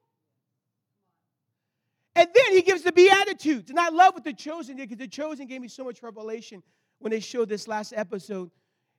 [2.15, 3.69] And then he gives the Beatitudes.
[3.69, 6.63] And I love what the Chosen did because the Chosen gave me so much revelation
[6.99, 8.51] when they showed this last episode.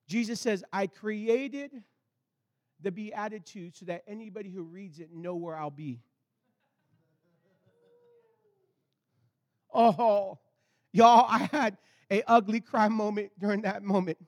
[0.06, 1.82] Jesus says, I created
[2.82, 6.02] the Beatitudes so that anybody who reads it know where I'll be.
[9.72, 10.38] Oh,
[10.96, 11.76] y'all, I had
[12.10, 14.18] a ugly cry moment during that moment.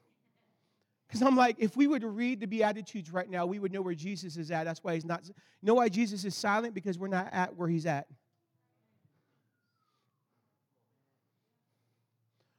[1.06, 3.80] Because I'm like, if we were to read the Beatitudes right now, we would know
[3.80, 4.64] where Jesus is at.
[4.64, 5.26] That's why he's not.
[5.26, 6.74] You know why Jesus is silent?
[6.74, 8.06] Because we're not at where he's at.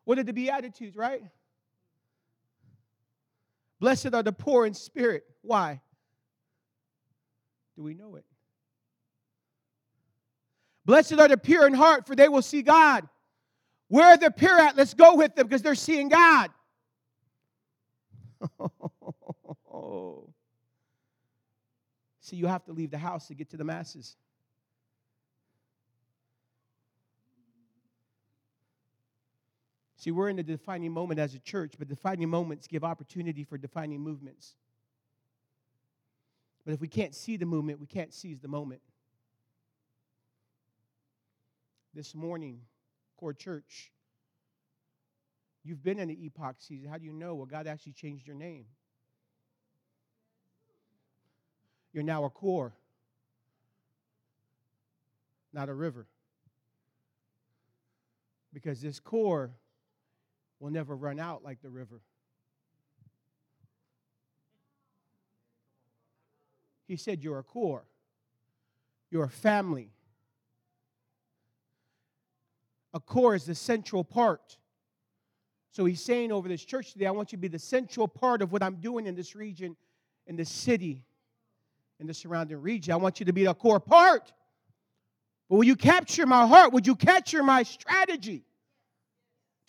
[0.06, 1.22] What are the Beatitudes, right?
[3.80, 5.24] Blessed are the poor in spirit.
[5.44, 5.80] Why?
[7.76, 8.26] Do we know it?
[10.86, 13.08] Blessed are the pure in heart, for they will see God.
[13.90, 14.78] Where are the pure at?
[14.78, 16.52] Let's go with them because they're seeing God.
[22.22, 24.16] See, you have to leave the house to get to the masses.
[29.98, 33.58] See, we're in a defining moment as a church, but defining moments give opportunity for
[33.58, 34.56] defining movements.
[36.64, 38.82] But if we can't see the movement, we can't seize the moment.
[41.94, 42.62] This morning,
[43.20, 43.92] Core Church,
[45.66, 46.90] you've been in the epoch season.
[46.90, 47.36] How do you know?
[47.36, 48.64] Well, God actually changed your name.
[51.92, 52.72] You're now a core,
[55.52, 56.08] not a river.
[58.54, 59.52] Because this core
[60.62, 62.00] will never run out like the river.
[66.88, 67.84] He said, You're a core,
[69.12, 69.92] you're a family.
[72.94, 74.58] A core is the central part.
[75.72, 78.42] So he's saying over this church today, I want you to be the central part
[78.42, 79.76] of what I'm doing in this region,
[80.26, 81.04] in this city,
[82.00, 82.94] in the surrounding region.
[82.94, 84.34] I want you to be the core part.
[85.48, 86.74] But will you capture my heart?
[86.74, 88.44] Would you capture my strategy?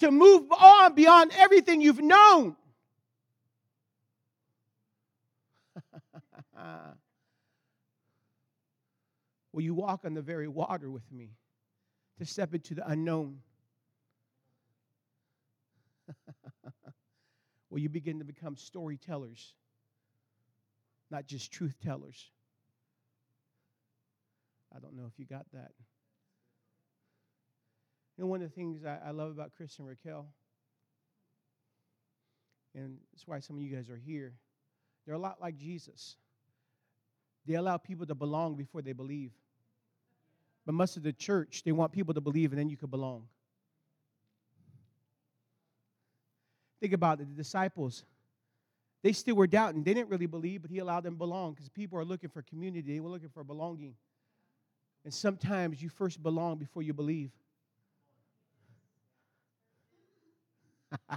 [0.00, 2.56] to move on beyond everything you've known.
[9.52, 11.30] Will you walk on the very water with me
[12.20, 13.38] to step into the unknown?
[17.70, 19.54] Will you begin to become storytellers,
[21.10, 22.30] not just truth tellers?
[24.74, 25.72] I don't know if you got that.
[28.16, 30.26] You know, one of the things I, I love about Chris and Raquel,
[32.74, 34.34] and that's why some of you guys are here,
[35.06, 36.16] they're a lot like Jesus.
[37.46, 39.32] They allow people to belong before they believe.
[40.70, 43.24] But most of the church, they want people to believe and then you can belong.
[46.80, 48.04] Think about it, the disciples.
[49.02, 49.82] They still were doubting.
[49.82, 52.42] They didn't really believe, but he allowed them to belong because people are looking for
[52.42, 52.92] community.
[52.92, 53.96] They were looking for belonging.
[55.04, 57.32] And sometimes you first belong before you believe.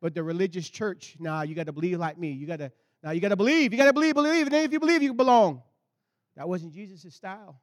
[0.00, 2.30] but the religious church, nah, you got to believe like me.
[2.30, 2.70] You got to
[3.02, 3.72] now you got to believe.
[3.72, 5.62] You got to believe, believe, and then if you believe, you belong.
[6.36, 7.60] That wasn't Jesus' style.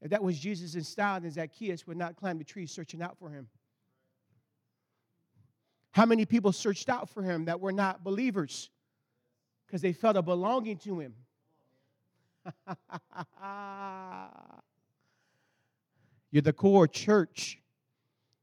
[0.00, 3.30] If that was Jesus' style, then Zacchaeus would not climb the tree searching out for
[3.30, 3.48] him.
[5.92, 8.70] How many people searched out for him that were not believers
[9.66, 11.14] because they felt a belonging to him?
[16.32, 17.60] You're the core church,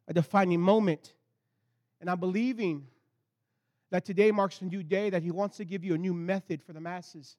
[0.08, 1.14] a defining moment.
[2.00, 2.88] And I'm believing
[3.92, 6.62] that today marks a new day, that He wants to give you a new method
[6.62, 7.38] for the masses.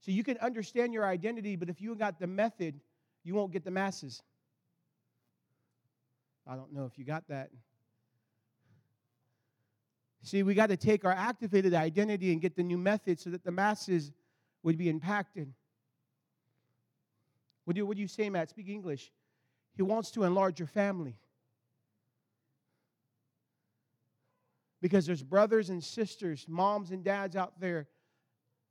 [0.00, 2.80] So you can understand your identity, but if you got the method,
[3.22, 4.22] you won't get the masses.
[6.46, 7.50] I don't know if you got that.
[10.22, 13.44] See, we got to take our activated identity and get the new method so that
[13.44, 14.12] the masses
[14.62, 15.52] would be impacted.
[17.64, 18.50] What do, you, what do you say, Matt?
[18.50, 19.12] Speak English.
[19.76, 21.16] He wants to enlarge your family.
[24.80, 27.86] Because there's brothers and sisters, moms and dads out there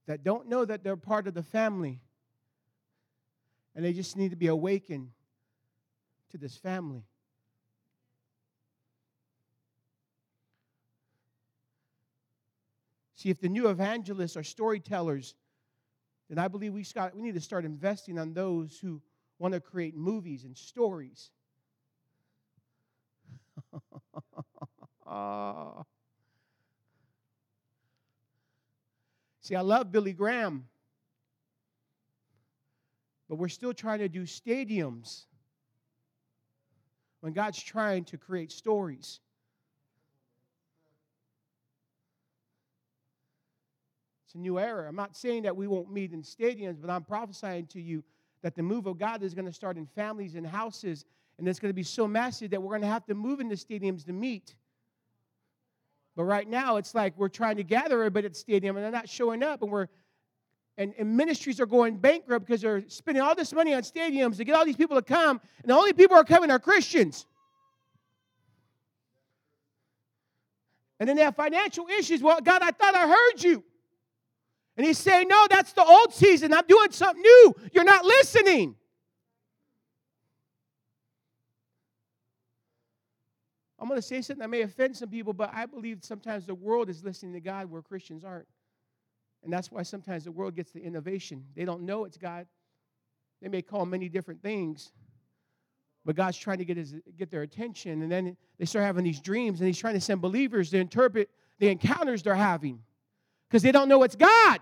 [0.07, 2.01] that don't know that they're part of the family.
[3.75, 5.11] And they just need to be awakened
[6.31, 7.03] to this family.
[13.15, 15.35] See, if the new evangelists are storytellers,
[16.29, 19.01] then I believe we, got, we need to start investing on those who
[19.37, 21.29] want to create movies and stories.
[29.49, 30.67] See, I love Billy Graham,
[33.27, 35.25] but we're still trying to do stadiums
[37.21, 39.21] when God's trying to create stories.
[44.27, 44.87] It's a new era.
[44.87, 48.03] I'm not saying that we won't meet in stadiums, but I'm prophesying to you
[48.43, 51.05] that the move of God is going to start in families and houses,
[51.39, 53.55] and it's going to be so massive that we're going to have to move into
[53.55, 54.53] stadiums to meet.
[56.19, 58.91] But right now, it's like we're trying to gather everybody at the stadium, and they're
[58.91, 59.87] not showing up, and we're
[60.77, 64.43] and, and ministries are going bankrupt because they're spending all this money on stadiums to
[64.43, 67.25] get all these people to come, and the only people who are coming are Christians.
[70.99, 72.21] And then they have financial issues.
[72.21, 73.63] Well, God, I thought I heard you.
[74.75, 76.53] And he's saying, No, that's the old season.
[76.53, 77.55] I'm doing something new.
[77.71, 78.75] You're not listening.
[83.79, 86.55] I'm going to say something that may offend some people, but I believe sometimes the
[86.55, 88.47] world is listening to God where Christians aren't.
[89.43, 91.45] And that's why sometimes the world gets the innovation.
[91.55, 92.45] They don't know it's God.
[93.41, 94.91] They may call many different things,
[96.03, 98.01] but God's trying to get, his, get their attention.
[98.01, 101.29] And then they start having these dreams, and He's trying to send believers to interpret
[101.59, 102.81] the encounters they're having
[103.47, 104.59] because they don't know it's God.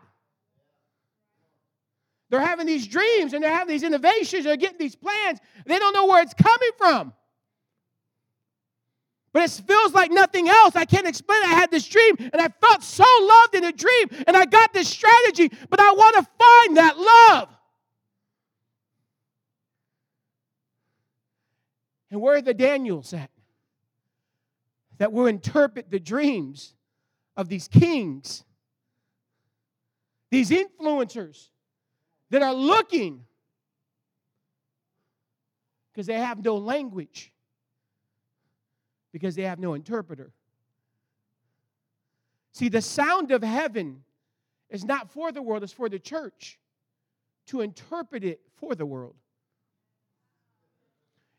[2.30, 5.40] They're having these dreams and they're having these innovations, they're getting these plans.
[5.66, 7.14] They don't know where it's coming from.
[9.34, 10.76] But it feels like nothing else.
[10.76, 11.42] I can't explain.
[11.44, 14.74] I had this dream and I felt so loved in a dream and I got
[14.74, 17.50] this strategy, but I want to find that love.
[22.10, 23.30] And where are the Daniels at?
[24.98, 26.74] That will interpret the dreams
[27.36, 28.44] of these kings,
[30.32, 31.50] these influencers
[32.32, 33.24] that are looking
[35.98, 37.32] because they have no language,
[39.18, 40.32] because they have no interpreter.
[42.54, 44.04] See, the sound of heaven
[44.70, 46.60] is not for the world, it's for the church
[47.48, 49.16] to interpret it for the world.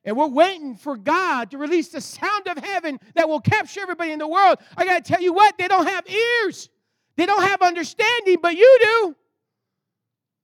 [0.04, 4.10] And we're waiting for God to release the sound of heaven that will capture everybody
[4.10, 4.58] in the world.
[4.76, 6.68] I got to tell you what, they don't have ears,
[7.16, 9.16] they don't have understanding, but you do.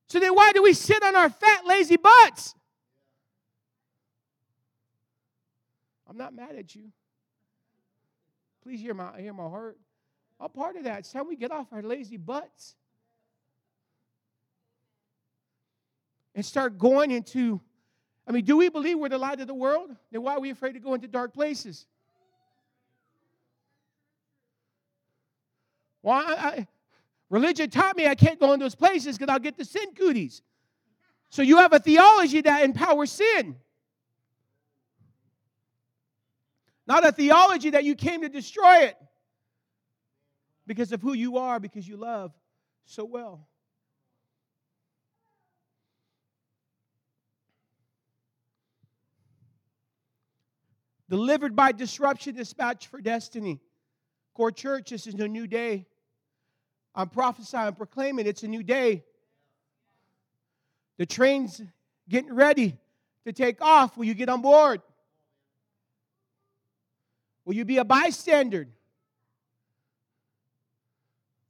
[0.08, 2.54] So then why do we sit on our fat, lazy butts?
[6.08, 6.92] I'm not mad at you.
[8.64, 9.78] Please hear my, hear my heart.
[10.40, 11.00] I'm part of that.
[11.00, 12.74] It's time we get off our lazy butts
[16.34, 17.60] and start going into.
[18.26, 19.94] I mean, do we believe we're the light of the world?
[20.10, 21.86] Then why are we afraid to go into dark places?
[26.02, 26.68] Well, I, I,
[27.28, 30.40] Religion taught me I can't go in those places because I'll get the sin cooties.
[31.28, 33.56] So you have a theology that empowers sin.
[36.86, 38.96] Not a theology that you came to destroy it
[40.66, 42.32] because of who you are, because you love
[42.84, 43.48] so well.
[51.08, 53.60] Delivered by disruption, dispatch for destiny.
[54.34, 55.86] Core Church, this is a new day.
[56.94, 59.04] I'm prophesying, I'm proclaiming it's a new day.
[60.96, 61.60] The train's
[62.08, 62.78] getting ready
[63.26, 63.96] to take off.
[63.96, 64.80] Will you get on board?
[67.44, 68.68] Will you be a bystander?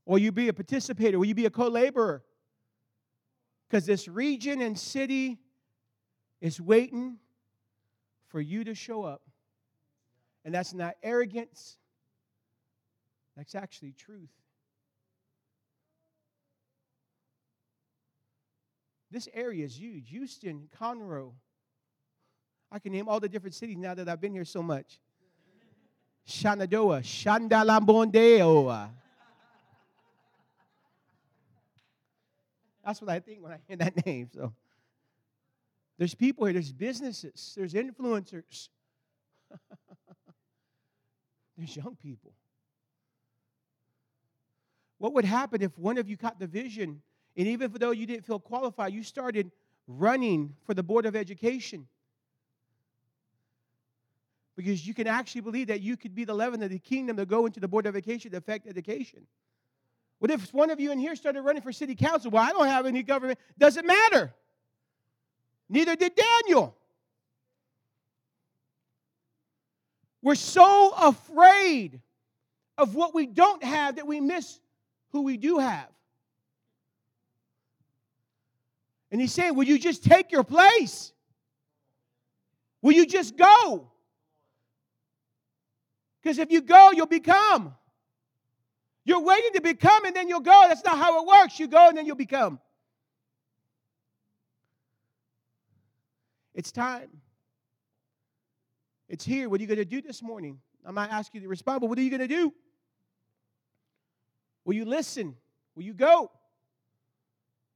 [0.07, 1.19] Will you be a participator?
[1.19, 2.23] Will you be a co laborer?
[3.69, 5.39] Because this region and city
[6.41, 7.17] is waiting
[8.27, 9.23] for you to show up.
[10.45, 11.79] And that's not arrogance,
[13.37, 14.29] that's actually truth.
[19.11, 20.11] This area is huge.
[20.11, 21.33] Houston, Conroe.
[22.73, 24.99] I can name all the different cities now that I've been here so much.
[26.25, 28.91] Shenandoah, Shandalambondeoa.
[32.85, 34.29] That's what I think when I hear that name.
[34.35, 34.53] So
[35.99, 38.69] there's people here, there's businesses, there's influencers,
[41.57, 42.33] there's young people.
[44.99, 47.03] What would happen if one of you caught the vision
[47.37, 49.51] and even though you didn't feel qualified, you started
[49.87, 51.89] running for the Board of Education.
[54.57, 57.27] Because you can actually believe that you could be the leaven of the kingdom to
[57.27, 59.27] go into the Board of Education to affect education.
[60.21, 62.31] What if one of you in here started running for city council?
[62.31, 63.39] Well, I don't have any government.
[63.59, 64.33] Doesn't matter.
[65.69, 66.77] Neither did Daniel.
[70.23, 72.01] We're so afraid
[72.79, 74.61] of what we don't have that we miss
[75.11, 75.89] who we do have.
[79.11, 81.13] And he's saying, Will you just take your place?
[82.83, 83.91] Will you just go?
[86.25, 87.75] Because if you go, you'll become.
[89.05, 90.65] You're waiting to become and then you'll go.
[90.67, 91.61] That's not how it works.
[91.61, 92.59] You go and then you'll become.
[96.55, 97.11] It's time.
[99.07, 99.51] It's here.
[99.51, 100.59] What are you going to do this morning?
[100.87, 102.55] I'm not asking you to respond, but what are you going to do?
[104.65, 105.37] Will you listen?
[105.77, 106.31] Will you go?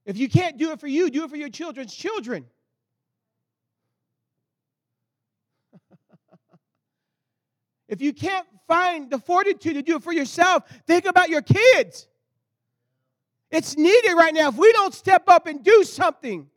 [0.05, 2.47] If you can't do it for you, do it for your children's children.
[7.89, 12.07] If you can't find the fortitude to do it for yourself, think about your kids.
[13.49, 14.49] It's needed right now.
[14.49, 16.47] If we don't step up and do something,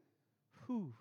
[0.67, 0.93] whew.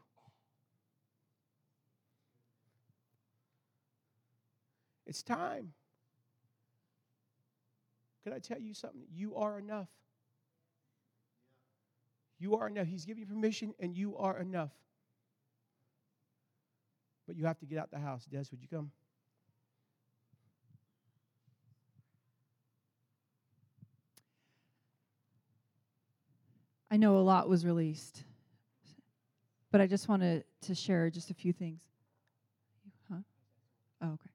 [5.06, 5.74] it's time.
[8.24, 9.02] Can I tell you something?
[9.14, 9.90] You are enough.
[12.40, 12.88] You are enough.
[12.88, 14.72] He's giving you permission, and you are enough.
[17.28, 18.26] But you have to get out the house.
[18.32, 18.92] Des, would you come?
[26.92, 28.22] I know a lot was released,
[29.72, 31.82] but I just wanted to share just a few things.
[33.10, 33.20] Huh?
[34.02, 34.30] Oh, okay.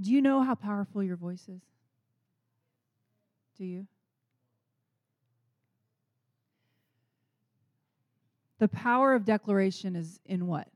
[0.00, 1.60] Do you know how powerful your voice is?
[3.56, 3.88] Do you?
[8.60, 10.68] The power of declaration is in what?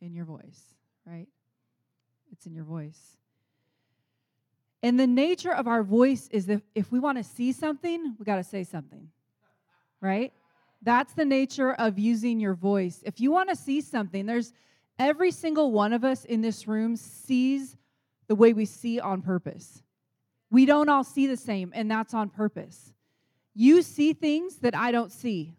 [0.00, 0.62] In your voice,
[1.04, 1.28] right?
[2.32, 3.18] It's in your voice.
[4.82, 8.24] And the nature of our voice is that if we want to see something, we
[8.24, 9.08] got to say something,
[10.00, 10.32] right?
[10.82, 13.02] That's the nature of using your voice.
[13.04, 14.54] If you want to see something, there's
[14.98, 17.76] every single one of us in this room sees
[18.28, 19.82] the way we see on purpose.
[20.50, 22.92] We don't all see the same, and that's on purpose.
[23.54, 25.54] You see things that I don't see.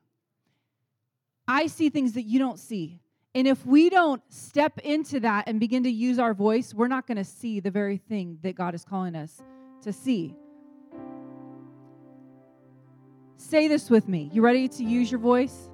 [1.48, 3.00] I see things that you don't see.
[3.34, 7.08] And if we don't step into that and begin to use our voice, we're not
[7.08, 9.42] going to see the very thing that God is calling us
[9.84, 10.36] to see.
[13.38, 14.30] Say this with me.
[14.34, 15.70] You ready to use your voice?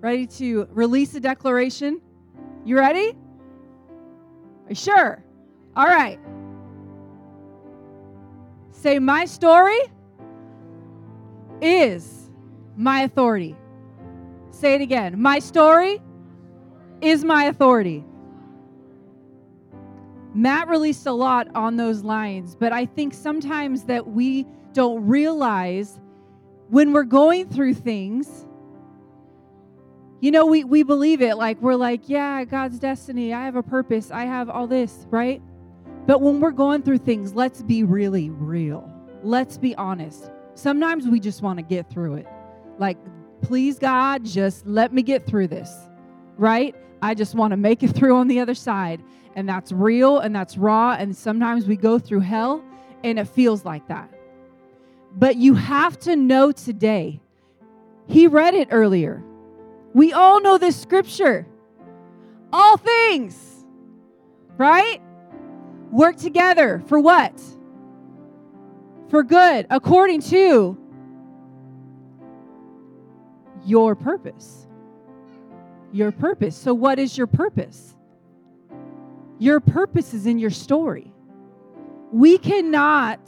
[0.00, 2.00] Ready to release a declaration?
[2.64, 3.16] You ready?
[4.66, 5.24] Are you sure?
[5.74, 6.18] All right.
[8.70, 9.80] Say, My story
[11.62, 12.30] is
[12.76, 13.56] my authority.
[14.50, 15.20] Say it again.
[15.20, 16.00] My story
[17.04, 18.04] is my authority.
[20.34, 26.00] Matt released a lot on those lines, but I think sometimes that we don't realize
[26.70, 28.46] when we're going through things,
[30.20, 31.36] you know, we, we believe it.
[31.36, 33.32] Like, we're like, yeah, God's destiny.
[33.32, 34.10] I have a purpose.
[34.10, 35.40] I have all this, right?
[36.06, 38.90] But when we're going through things, let's be really real.
[39.22, 40.30] Let's be honest.
[40.54, 42.26] Sometimes we just want to get through it.
[42.78, 42.98] Like,
[43.42, 45.70] please, God, just let me get through this,
[46.36, 46.74] right?
[47.04, 49.02] I just want to make it through on the other side.
[49.36, 50.96] And that's real and that's raw.
[50.98, 52.64] And sometimes we go through hell
[53.02, 54.10] and it feels like that.
[55.16, 57.20] But you have to know today.
[58.06, 59.22] He read it earlier.
[59.92, 61.46] We all know this scripture.
[62.52, 63.64] All things,
[64.56, 65.00] right?
[65.90, 67.40] Work together for what?
[69.08, 70.78] For good, according to
[73.64, 74.63] your purpose
[75.94, 76.56] your purpose.
[76.56, 77.94] So, what is your purpose?
[79.38, 81.12] Your purpose is in your story.
[82.12, 83.20] We cannot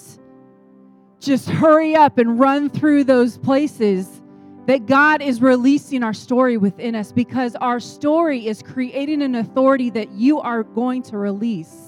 [1.21, 4.21] just hurry up and run through those places
[4.67, 9.91] that God is releasing our story within us because our story is creating an authority
[9.91, 11.86] that you are going to release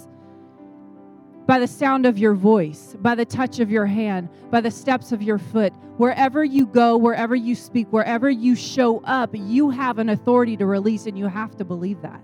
[1.48, 5.12] by the sound of your voice, by the touch of your hand, by the steps
[5.12, 5.72] of your foot.
[5.96, 10.66] Wherever you go, wherever you speak, wherever you show up, you have an authority to
[10.66, 12.20] release, and you have to believe that.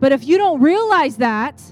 [0.00, 1.62] But if you don't realize that,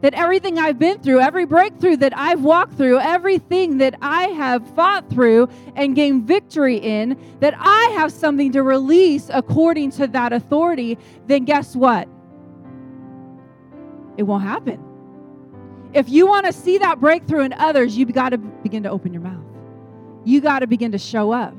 [0.00, 4.68] that everything I've been through, every breakthrough that I've walked through, everything that I have
[4.74, 10.32] fought through and gained victory in, that I have something to release according to that
[10.32, 10.98] authority,
[11.28, 12.08] then guess what?
[14.16, 14.83] It won't happen.
[15.94, 19.12] If you want to see that breakthrough in others, you've got to begin to open
[19.12, 19.44] your mouth.
[20.24, 21.54] You got to begin to show up.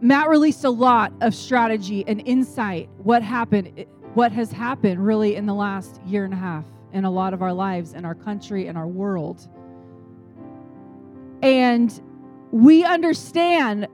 [0.00, 2.88] Matt released a lot of strategy and insight.
[2.98, 3.84] What happened,
[4.14, 7.42] what has happened really in the last year and a half in a lot of
[7.42, 9.46] our lives, in our country, in our world.
[11.42, 12.00] And
[12.52, 13.88] we understand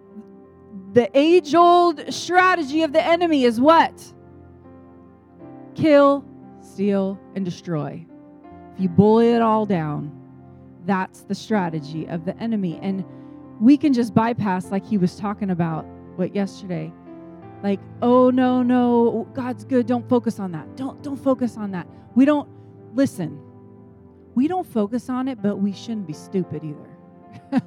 [0.92, 4.12] the age old strategy of the enemy is what?
[5.74, 6.24] Kill,
[6.60, 8.04] steal, and destroy.
[8.74, 10.10] If you boil it all down,
[10.84, 12.78] that's the strategy of the enemy.
[12.82, 13.04] And
[13.60, 15.84] we can just bypass, like he was talking about,
[16.16, 16.92] what yesterday.
[17.62, 19.86] Like, oh no, no, God's good.
[19.86, 20.76] Don't focus on that.
[20.76, 21.86] Don't don't focus on that.
[22.14, 22.48] We don't
[22.94, 23.40] listen.
[24.34, 27.62] We don't focus on it, but we shouldn't be stupid either.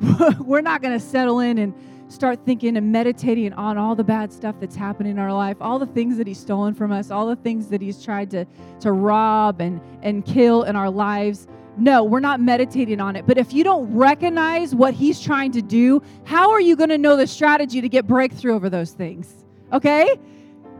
[0.44, 1.74] We're not going to settle in and
[2.08, 5.78] start thinking and meditating on all the bad stuff that's happening in our life, all
[5.78, 8.46] the things that he's stolen from us, all the things that he's tried to,
[8.80, 11.46] to rob and, and kill in our lives.
[11.76, 13.26] No, we're not meditating on it.
[13.26, 16.98] But if you don't recognize what he's trying to do, how are you going to
[16.98, 19.44] know the strategy to get breakthrough over those things?
[19.72, 20.18] Okay?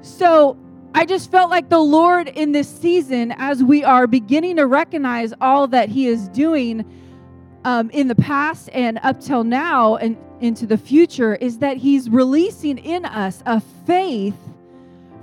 [0.03, 0.57] So
[0.95, 5.35] I just felt like the Lord in this season, as we are beginning to recognize
[5.41, 6.85] all that he is doing
[7.65, 12.11] um, in the past and up till now and into the future, is that he's
[12.11, 14.37] releasing in us a faith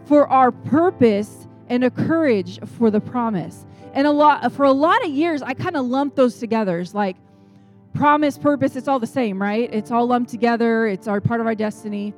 [0.06, 3.66] for our purpose and a courage for the promise.
[3.94, 6.80] And a lot for a lot of years, I kind of lumped those together.
[6.80, 7.18] It's like
[7.94, 9.72] promise, purpose, it's all the same, right?
[9.74, 10.88] It's all lumped together.
[10.88, 12.14] It's our part of our destiny.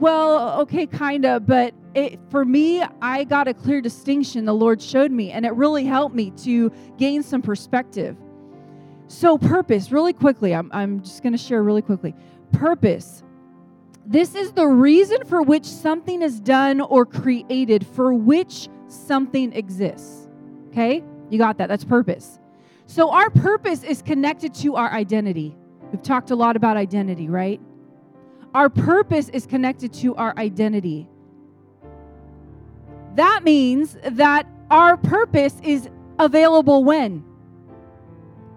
[0.00, 4.80] Well, okay, kind of, but it, for me, I got a clear distinction the Lord
[4.80, 8.16] showed me, and it really helped me to gain some perspective.
[9.08, 12.14] So, purpose, really quickly, I'm, I'm just going to share really quickly.
[12.52, 13.22] Purpose.
[14.04, 20.28] This is the reason for which something is done or created, for which something exists.
[20.68, 21.02] Okay?
[21.30, 21.68] You got that.
[21.68, 22.38] That's purpose.
[22.86, 25.56] So, our purpose is connected to our identity.
[25.90, 27.60] We've talked a lot about identity, right?
[28.52, 31.08] Our purpose is connected to our identity.
[33.14, 37.24] That means that our purpose is available when?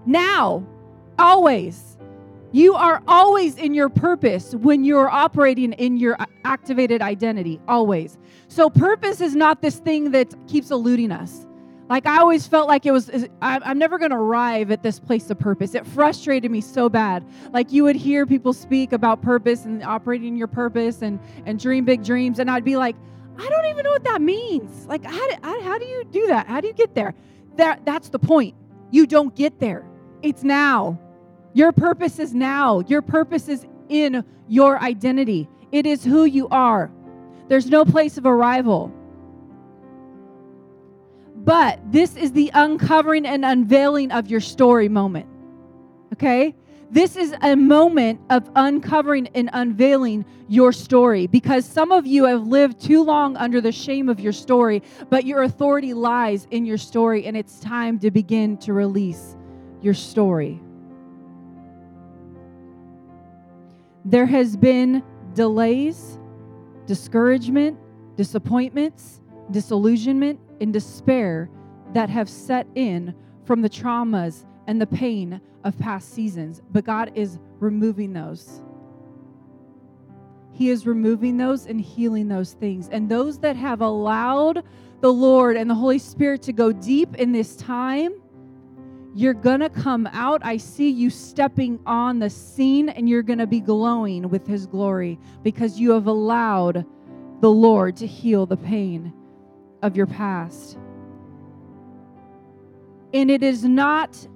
[0.06, 0.66] Now,
[1.20, 1.98] always.
[2.54, 8.18] You are always in your purpose when you're operating in your activated identity, always.
[8.50, 11.48] So, purpose is not this thing that keeps eluding us.
[11.90, 13.10] Like, I always felt like it was,
[13.42, 15.76] I'm never going to arrive at this place of purpose.
[15.76, 17.26] It frustrated me so bad.
[17.52, 21.84] Like, you would hear people speak about purpose and operating your purpose and, and dream
[21.84, 22.96] big dreams, and I'd be like,
[23.38, 24.86] I don't even know what that means.
[24.88, 26.48] Like, how do, how do you do that?
[26.48, 27.14] How do you get there?
[27.58, 28.56] That, that's the point.
[28.92, 29.86] You don't get there,
[30.24, 31.00] it's now.
[31.54, 32.80] Your purpose is now.
[32.82, 36.92] Your purpose is in your identity, it is who you are.
[37.48, 38.94] There's no place of arrival.
[41.36, 45.28] But this is the uncovering and unveiling of your story moment.
[46.14, 46.56] Okay?
[46.92, 52.48] This is a moment of uncovering and unveiling your story because some of you have
[52.48, 56.78] lived too long under the shame of your story, but your authority lies in your
[56.78, 59.38] story, and it's time to begin to release
[59.82, 60.62] your story.
[64.06, 65.04] There has been
[65.34, 66.20] delays,
[66.86, 67.78] discouragement,
[68.16, 69.22] disappointments,
[69.52, 71.50] disillusionment, and despair
[71.94, 73.14] that have set in
[73.46, 78.62] from the traumas and the pain of past seasons, but God is removing those.
[80.52, 82.90] He is removing those and healing those things.
[82.90, 84.64] And those that have allowed
[85.00, 88.21] the Lord and the Holy Spirit to go deep in this time,
[89.14, 90.42] you're going to come out.
[90.44, 94.66] I see you stepping on the scene and you're going to be glowing with His
[94.66, 96.86] glory because you have allowed
[97.42, 99.14] the Lord to heal the pain
[99.82, 100.78] of your past.
[103.14, 104.28] And it is not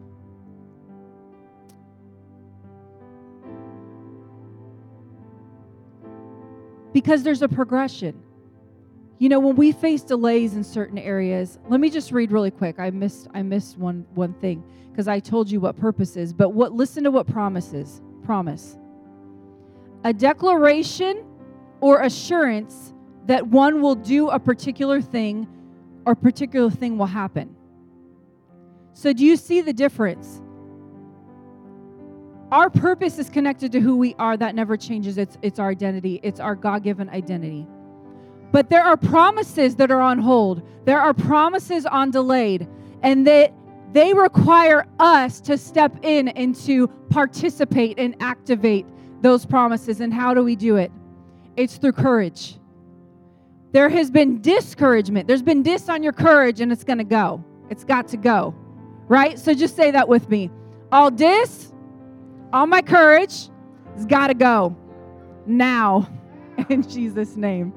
[6.92, 8.25] because there's a progression.
[9.18, 12.80] You know, when we face delays in certain areas, let me just read really quick.
[12.80, 16.50] I missed I missed one one thing because I told you what purpose is, but
[16.50, 18.02] what listen to what promises.
[18.26, 18.78] Promise.
[20.04, 21.24] A declaration
[21.80, 22.94] or assurance
[23.28, 25.48] that one will do a particular thing
[26.06, 27.56] or particular thing will happen.
[28.94, 30.42] So do you see the difference?
[32.52, 34.38] Our purpose is connected to who we are.
[34.38, 35.18] That never changes.
[35.18, 37.68] It's, it's our identity, it's our God given identity.
[38.52, 42.68] But there are promises that are on hold, there are promises on delayed,
[43.04, 43.54] and that
[43.92, 48.86] they require us to step in and to participate and activate
[49.22, 50.02] those promises.
[50.02, 50.92] And how do we do it?
[51.56, 52.58] It's through courage.
[53.72, 55.28] There has been discouragement.
[55.28, 57.44] There's been dis on your courage, and it's going to go.
[57.70, 58.54] It's got to go.
[59.08, 59.38] Right?
[59.38, 60.50] So just say that with me.
[60.92, 61.74] All dis
[62.56, 63.50] all my courage
[63.96, 64.76] has got to go
[65.46, 66.08] now
[66.70, 67.74] in Jesus' name.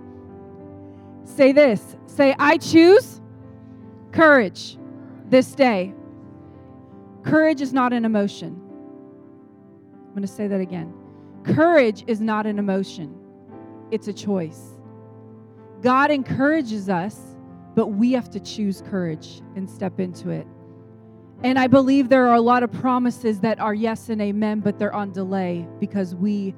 [1.29, 3.21] Say this say, I choose
[4.11, 4.77] courage
[5.29, 5.95] this day.
[7.23, 8.61] Courage is not an emotion.
[9.95, 10.93] I'm going to say that again.
[11.45, 13.15] Courage is not an emotion,
[13.91, 14.81] it's a choice.
[15.81, 17.37] God encourages us,
[17.77, 20.47] but we have to choose courage and step into it.
[21.45, 24.77] And I believe there are a lot of promises that are yes and amen, but
[24.81, 26.53] they're on delay because we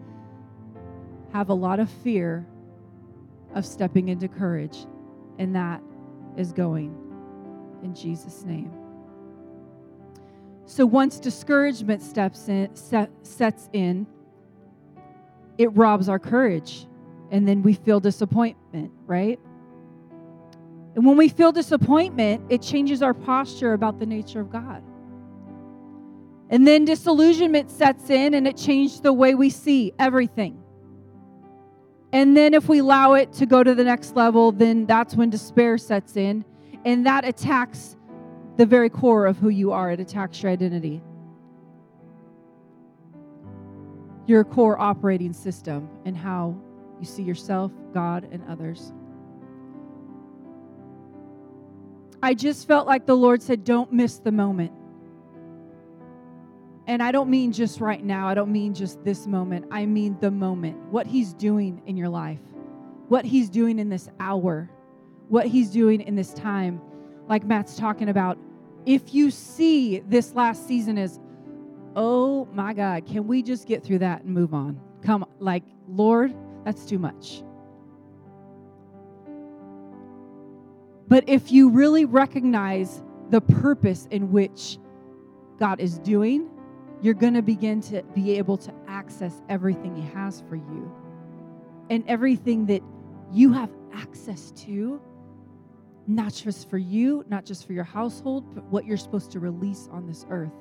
[1.34, 2.46] have a lot of fear
[3.54, 4.86] of stepping into courage.
[5.38, 5.82] And that
[6.36, 6.96] is going
[7.82, 8.70] in Jesus' name.
[10.66, 14.06] So once discouragement steps in, set, sets in,
[15.58, 16.86] it robs our courage.
[17.30, 19.38] And then we feel disappointment, right?
[20.94, 24.82] And when we feel disappointment, it changes our posture about the nature of God.
[26.50, 30.59] And then disillusionment sets in and it changes the way we see everything.
[32.12, 35.30] And then if we allow it to go to the next level, then that's when
[35.30, 36.44] despair sets in.
[36.84, 37.96] And that attacks
[38.56, 41.00] the very core of who you are, it attacks your identity.
[44.26, 46.60] Your core operating system and how
[46.98, 48.92] you see yourself, God, and others.
[52.22, 54.72] I just felt like the Lord said, Don't miss the moment.
[56.86, 59.66] And I don't mean just right now, I don't mean just this moment.
[59.70, 62.40] I mean the moment, what He's doing in your life,
[63.08, 64.68] what He's doing in this hour,
[65.28, 66.80] what He's doing in this time.
[67.28, 68.38] Like Matt's talking about,
[68.86, 71.20] if you see this last season as,
[71.94, 74.80] oh my God, can we just get through that and move on?
[75.02, 76.34] Come, like, Lord,
[76.64, 77.42] that's too much.
[81.08, 84.78] But if you really recognize the purpose in which
[85.58, 86.48] God is doing,
[87.02, 90.92] you're going to begin to be able to access everything He has for you.
[91.88, 92.82] And everything that
[93.32, 95.00] you have access to,
[96.06, 99.88] not just for you, not just for your household, but what you're supposed to release
[99.90, 100.52] on this earth.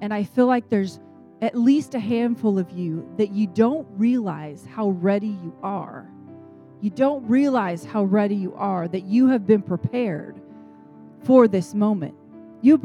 [0.00, 1.00] And I feel like there's
[1.42, 6.08] at least a handful of you that you don't realize how ready you are
[6.80, 10.40] you don't realize how ready you are, that you have been prepared
[11.24, 12.14] for this moment.
[12.60, 12.82] You've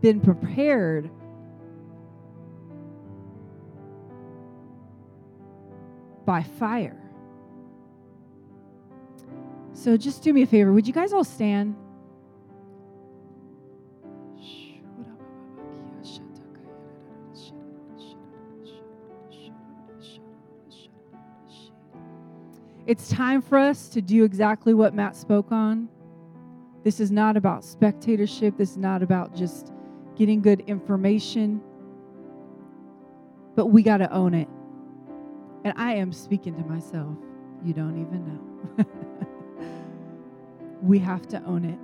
[0.00, 1.10] been prepared
[6.24, 7.00] by fire.
[9.72, 10.72] So just do me a favor.
[10.72, 11.76] Would you guys all stand?
[22.86, 25.88] It's time for us to do exactly what Matt spoke on.
[26.84, 28.58] This is not about spectatorship.
[28.58, 29.72] This is not about just
[30.16, 31.62] getting good information.
[33.56, 34.48] But we got to own it.
[35.64, 37.16] And I am speaking to myself.
[37.64, 38.86] You don't even know.
[40.82, 41.78] we have to own it.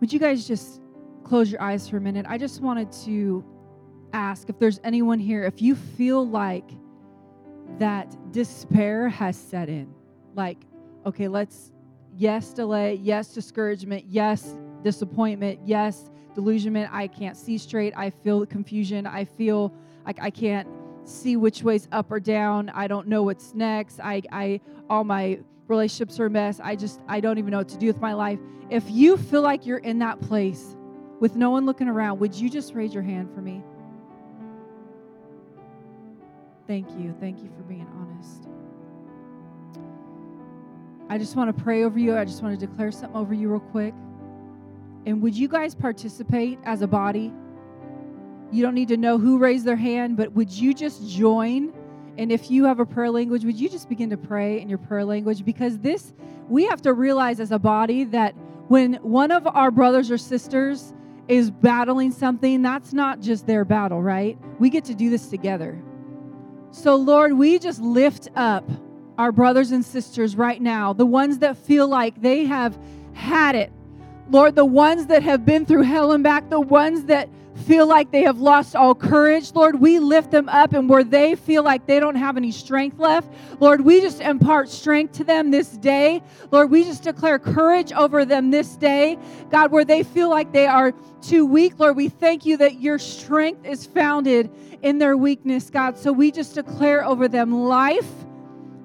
[0.00, 0.82] Would you guys just
[1.24, 3.44] close your eyes for a minute, I just wanted to
[4.12, 6.68] ask if there's anyone here, if you feel like
[7.78, 9.94] that despair has set in,
[10.34, 10.58] like,
[11.06, 11.72] okay, let's,
[12.16, 19.06] yes, delay, yes, discouragement, yes, disappointment, yes, delusionment, I can't see straight, I feel confusion,
[19.06, 19.72] I feel
[20.06, 20.68] like I can't
[21.04, 25.40] see which way's up or down, I don't know what's next, I, I, all my
[25.68, 28.14] relationships are a mess, I just, I don't even know what to do with my
[28.14, 28.38] life.
[28.70, 30.76] If you feel like you're in that place,
[31.22, 33.62] with no one looking around, would you just raise your hand for me?
[36.66, 37.14] Thank you.
[37.20, 38.48] Thank you for being honest.
[41.08, 42.16] I just want to pray over you.
[42.16, 43.94] I just want to declare something over you real quick.
[45.06, 47.32] And would you guys participate as a body?
[48.50, 51.72] You don't need to know who raised their hand, but would you just join?
[52.18, 54.78] And if you have a prayer language, would you just begin to pray in your
[54.78, 55.44] prayer language?
[55.44, 56.12] Because this,
[56.48, 58.34] we have to realize as a body that
[58.68, 60.92] when one of our brothers or sisters
[61.28, 64.36] is battling something, that's not just their battle, right?
[64.58, 65.82] We get to do this together.
[66.70, 68.68] So, Lord, we just lift up
[69.18, 72.78] our brothers and sisters right now, the ones that feel like they have
[73.12, 73.72] had it.
[74.32, 77.28] Lord, the ones that have been through hell and back, the ones that
[77.66, 80.72] feel like they have lost all courage, Lord, we lift them up.
[80.72, 83.30] And where they feel like they don't have any strength left,
[83.60, 86.22] Lord, we just impart strength to them this day.
[86.50, 89.18] Lord, we just declare courage over them this day.
[89.50, 92.98] God, where they feel like they are too weak, Lord, we thank you that your
[92.98, 94.50] strength is founded
[94.80, 95.98] in their weakness, God.
[95.98, 98.10] So we just declare over them life,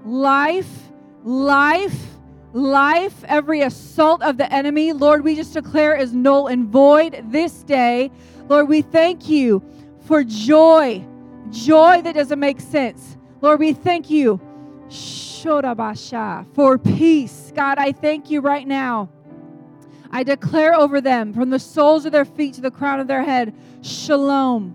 [0.03, 0.91] life,
[1.23, 2.16] life
[2.57, 7.63] life, every assault of the enemy, Lord, we just declare is null and void this
[7.63, 8.11] day.
[8.49, 9.63] Lord, we thank you
[10.01, 11.05] for joy,
[11.51, 13.15] joy that doesn't make sense.
[13.41, 14.41] Lord, we thank you
[16.55, 17.51] for peace.
[17.55, 19.09] God, I thank you right now.
[20.09, 23.23] I declare over them from the soles of their feet to the crown of their
[23.23, 24.73] head, shalom.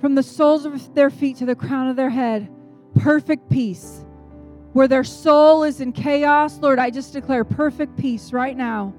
[0.00, 2.50] From the soles of their feet to the crown of their head,
[2.98, 4.03] perfect peace.
[4.74, 8.92] Where their soul is in chaos, Lord, I just declare perfect peace right now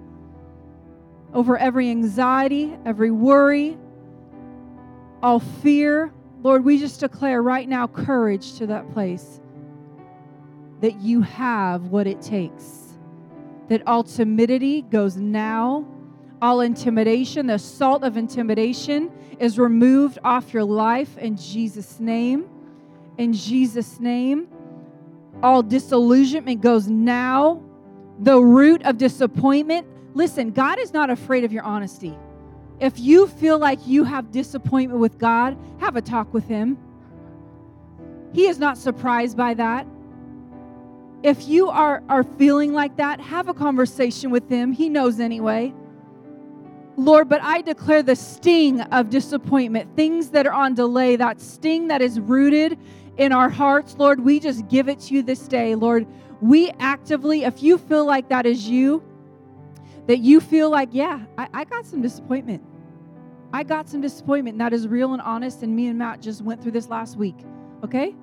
[1.33, 3.77] over every anxiety, every worry,
[5.21, 6.13] all fear.
[6.41, 9.41] Lord, we just declare right now courage to that place
[10.79, 12.97] that you have what it takes.
[13.67, 15.85] That all timidity goes now.
[16.41, 22.47] All intimidation, the salt of intimidation is removed off your life in Jesus' name.
[23.17, 24.47] In Jesus' name.
[25.45, 27.61] All disillusionment goes now.
[28.17, 29.85] The root of disappointment.
[30.15, 32.17] Listen, God is not afraid of your honesty.
[32.79, 36.79] If you feel like you have disappointment with God, have a talk with Him.
[38.33, 39.85] He is not surprised by that.
[41.21, 44.71] If you are, are feeling like that, have a conversation with Him.
[44.71, 45.75] He knows anyway.
[46.97, 51.89] Lord, but I declare the sting of disappointment, things that are on delay, that sting
[51.89, 52.79] that is rooted
[53.17, 55.75] in our hearts, Lord, we just give it to you this day.
[55.75, 56.05] Lord,
[56.41, 59.03] we actively, if you feel like that is you,
[60.07, 62.63] that you feel like, yeah, I, I got some disappointment.
[63.53, 64.57] I got some disappointment.
[64.57, 65.63] that is real and honest.
[65.63, 67.37] And me and Matt just went through this last week.
[67.83, 68.13] Okay?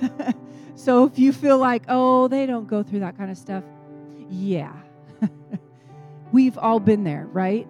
[0.74, 3.64] so if you feel like, oh, they don't go through that kind of stuff,
[4.28, 4.74] yeah.
[6.32, 7.66] We've all been there, right?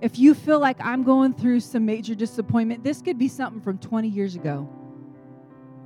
[0.00, 3.78] If you feel like I'm going through some major disappointment, this could be something from
[3.78, 4.68] 20 years ago.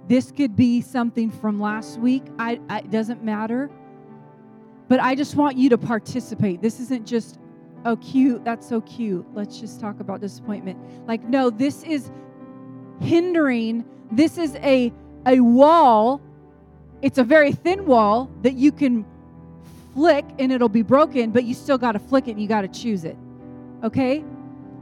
[0.09, 2.24] This could be something from last week.
[2.39, 3.70] I, I, it doesn't matter.
[4.89, 6.60] But I just want you to participate.
[6.60, 7.39] This isn't just,
[7.86, 9.26] oh, cute, that's so cute.
[9.32, 10.78] Let's just talk about disappointment.
[11.06, 12.10] Like, no, this is
[13.01, 14.93] hindering, this is a,
[15.26, 16.20] a wall.
[17.01, 19.06] It's a very thin wall that you can
[19.94, 22.62] flick and it'll be broken, but you still got to flick it and you got
[22.62, 23.16] to choose it.
[23.82, 24.22] Okay?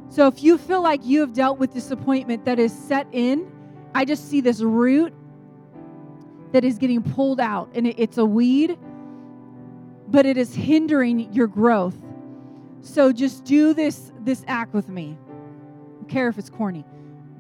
[0.09, 3.51] So if you feel like you have dealt with disappointment that is set in,
[3.95, 5.13] I just see this root
[6.53, 8.79] that is getting pulled out and it's a weed
[10.13, 11.97] but it is hindering your growth.
[12.83, 15.17] So just do this this act with me.
[15.29, 16.85] I don't care if it's corny.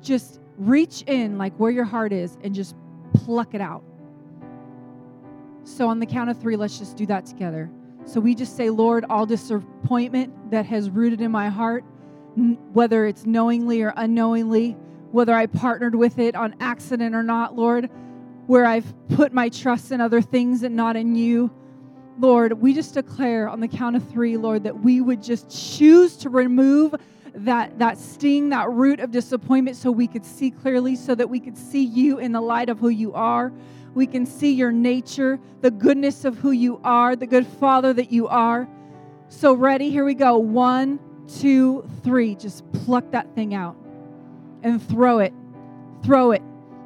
[0.00, 2.74] Just reach in like where your heart is and just
[3.12, 3.84] pluck it out.
[5.64, 7.70] So on the count of 3, let's just do that together.
[8.04, 11.84] So we just say, Lord, all disappointment that has rooted in my heart,
[12.72, 14.76] whether it's knowingly or unknowingly,
[15.12, 17.90] whether I partnered with it on accident or not, Lord,
[18.46, 21.50] where I've put my trust in other things and not in you.
[22.18, 26.16] Lord, we just declare on the count of three, Lord, that we would just choose
[26.18, 26.94] to remove
[27.34, 31.40] that, that sting, that root of disappointment, so we could see clearly, so that we
[31.40, 33.52] could see you in the light of who you are.
[33.94, 38.10] We can see your nature, the goodness of who you are, the good Father that
[38.10, 38.68] you are.
[39.28, 39.90] So, ready?
[39.90, 40.36] Here we go.
[40.38, 42.34] One, two, three.
[42.34, 43.81] Just pluck that thing out
[44.62, 45.32] and throw it.
[46.02, 46.42] Throw it.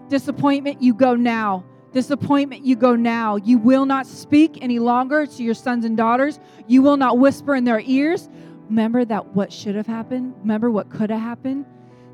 [0.08, 1.64] Disappointment, you go now.
[1.92, 3.36] Disappointment, you go now.
[3.36, 6.38] You will not speak any longer to your sons and daughters.
[6.66, 8.28] You will not whisper in their ears.
[8.68, 10.34] Remember that what should have happened?
[10.40, 11.64] Remember what could have happened?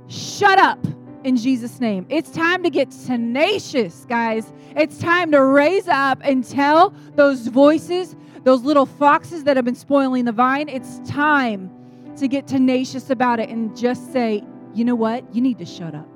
[0.08, 0.78] Shut up
[1.24, 2.06] in Jesus' name.
[2.08, 4.52] It's time to get tenacious, guys.
[4.76, 8.14] It's time to raise up and tell those voices,
[8.44, 11.70] those little foxes that have been spoiling the vine, it's time
[12.16, 15.34] to get tenacious about it and just say, you know what?
[15.34, 16.08] You need to shut up.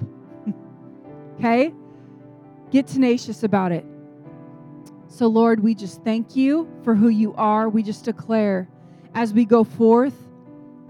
[1.39, 1.73] okay?
[2.71, 3.85] Get tenacious about it.
[5.09, 7.69] So, Lord, we just thank you for who you are.
[7.69, 8.69] We just declare
[9.15, 10.15] as we go forth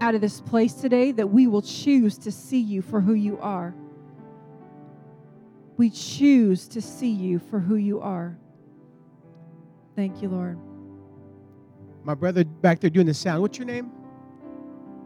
[0.01, 3.39] out of this place today that we will choose to see you for who you
[3.39, 3.73] are.
[5.77, 8.37] We choose to see you for who you are.
[9.95, 10.57] Thank you, Lord.
[12.03, 13.41] My brother back there doing the sound.
[13.41, 13.91] What's your name?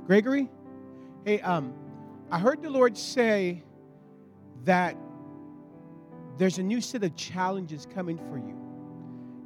[0.05, 0.49] Gregory?
[1.25, 1.73] Hey, um,
[2.32, 3.62] I heard the Lord say
[4.64, 4.95] that
[6.38, 8.58] there's a new set of challenges coming for you.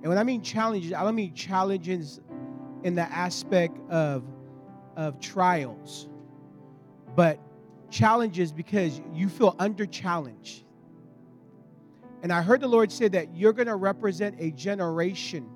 [0.03, 2.22] And when I mean challenges, I don't mean challenges
[2.84, 4.24] in the aspect of,
[4.95, 6.07] of trials,
[7.16, 7.40] but
[7.90, 10.64] challenges because you feel under challenge.
[12.22, 15.49] And I heard the Lord say that you're going to represent a generation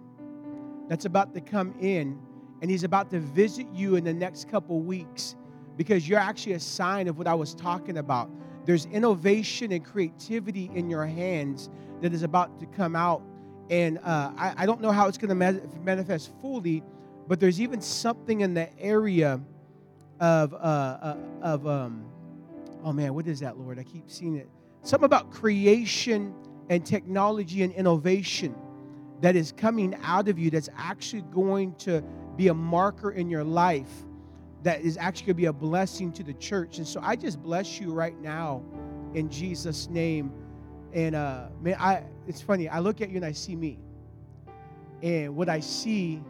[0.87, 2.19] that's about to come in,
[2.63, 5.35] and He's about to visit you in the next couple weeks
[5.79, 8.29] because you're actually a sign of what I was talking about
[8.65, 11.69] there's innovation and creativity in your hands
[12.01, 13.23] that is about to come out.
[13.69, 16.83] And uh, I, I, don't know how it's going to manifest fully,
[17.27, 19.39] but there's even something in the area
[20.19, 22.05] of, uh, uh, of um,
[22.83, 23.79] oh man, what is that, Lord?
[23.79, 24.49] I keep seeing it.
[24.83, 26.35] Something about creation
[26.69, 28.53] and technology and innovation
[29.21, 32.03] that is coming out of you that's actually going to
[32.35, 34.03] be a marker in your life
[34.63, 36.77] that is actually going to be a blessing to the church.
[36.77, 38.63] And so I just bless you right now
[39.13, 40.31] in Jesus' name.
[40.93, 42.67] And uh, man, I it's funny.
[42.67, 43.77] I look at you and I see me,
[45.03, 46.23] and what I see,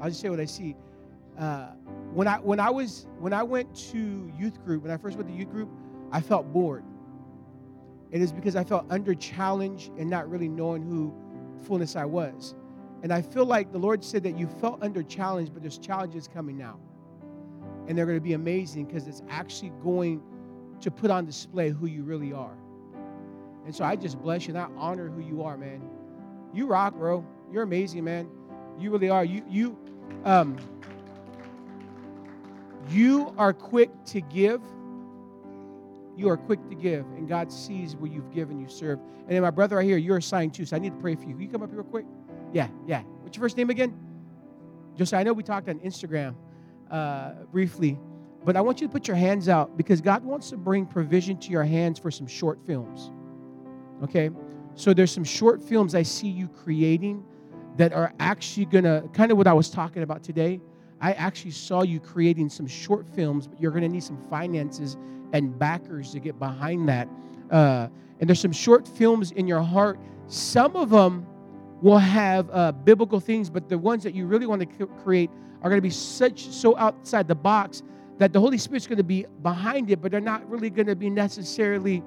[0.00, 0.76] I'll just say what I see.
[1.38, 1.68] Uh,
[2.12, 5.28] when I when I was when I went to youth group, when I first went
[5.30, 5.70] to youth group,
[6.12, 6.84] I felt bored.
[8.10, 11.12] It is because I felt under challenge and not really knowing who
[11.66, 12.54] fullness I was.
[13.02, 16.28] And I feel like the Lord said that you felt under challenge, but there's challenges
[16.28, 16.78] coming now.
[17.86, 20.22] And they're going to be amazing because it's actually going
[20.80, 22.56] to put on display who you really are.
[23.64, 25.82] And so I just bless you and I honor who you are, man.
[26.52, 27.26] You rock, bro.
[27.50, 28.28] You're amazing, man.
[28.78, 29.24] You really are.
[29.24, 29.78] You you
[30.24, 30.56] um
[32.90, 34.60] you are quick to give.
[36.16, 39.00] You are quick to give, and God sees what you've given, you serve.
[39.00, 41.22] And then my brother right here, you're assigned too, so I need to pray for
[41.22, 41.32] you.
[41.32, 42.06] Can you come up here real quick?
[42.52, 43.02] Yeah, yeah.
[43.22, 43.98] What's your first name again?
[44.96, 46.36] Josiah, I know we talked on Instagram
[46.90, 47.98] uh, briefly,
[48.44, 51.38] but I want you to put your hands out because God wants to bring provision
[51.38, 53.10] to your hands for some short films.
[54.02, 54.30] Okay?
[54.74, 57.24] So there's some short films I see you creating
[57.76, 60.60] that are actually going to, kind of what I was talking about today.
[61.00, 64.96] I actually saw you creating some short films, but you're going to need some finances
[65.32, 67.08] and backers to get behind that.
[67.50, 67.88] Uh,
[68.20, 69.98] and there's some short films in your heart.
[70.26, 71.26] Some of them
[71.84, 75.30] will have uh, biblical things, but the ones that you really want to create
[75.60, 77.82] are going to be such so outside the box
[78.16, 80.96] that the Holy Spirit's going to be behind it, but they're not really going to
[80.96, 82.02] be necessarily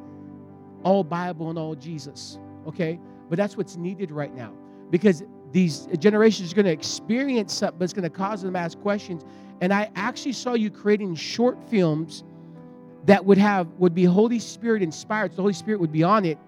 [0.82, 2.40] all Bible and all Jesus.
[2.66, 3.00] Okay,
[3.30, 4.52] but that's what's needed right now
[4.90, 5.22] because
[5.52, 8.80] these generations are going to experience something, but it's going to cause them to ask
[8.80, 9.26] questions.
[9.62, 12.24] And I actually saw you creating short films
[13.06, 15.34] that would have would be Holy Spirit inspired.
[15.34, 16.40] So the Holy Spirit would be on it,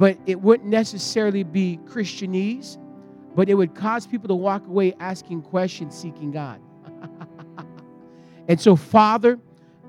[0.00, 2.78] but it wouldn't necessarily be Christianese,
[3.36, 6.58] but it would cause people to walk away asking questions, seeking God.
[8.48, 9.38] and so, Father,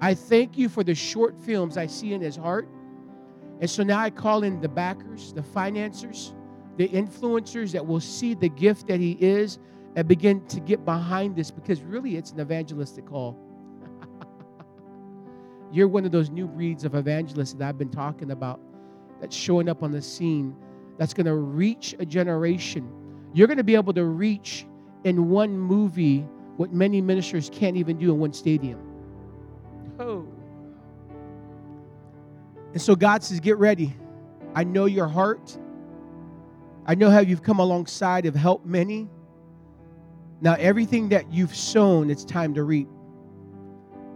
[0.01, 2.67] I thank you for the short films I see in his heart.
[3.61, 6.33] And so now I call in the backers, the financiers,
[6.75, 9.59] the influencers that will see the gift that he is
[9.95, 13.37] and begin to get behind this because really it's an evangelistic call.
[15.71, 18.59] You're one of those new breeds of evangelists that I've been talking about
[19.21, 20.55] that's showing up on the scene
[20.97, 22.87] that's going to reach a generation.
[23.33, 24.65] You're going to be able to reach
[25.03, 26.19] in one movie
[26.57, 28.79] what many ministers can't even do in one stadium.
[29.99, 30.27] Oh.
[32.73, 33.95] And so God says, Get ready.
[34.53, 35.57] I know your heart.
[36.85, 39.09] I know how you've come alongside of help many.
[40.41, 42.89] Now, everything that you've sown, it's time to reap.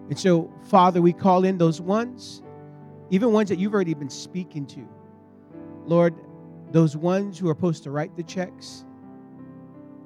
[0.10, 2.44] And so, Father, we call in those ones,
[3.12, 4.88] even ones that you've already been speaking to.
[5.86, 6.16] Lord,
[6.72, 8.86] those ones who are supposed to write the checks,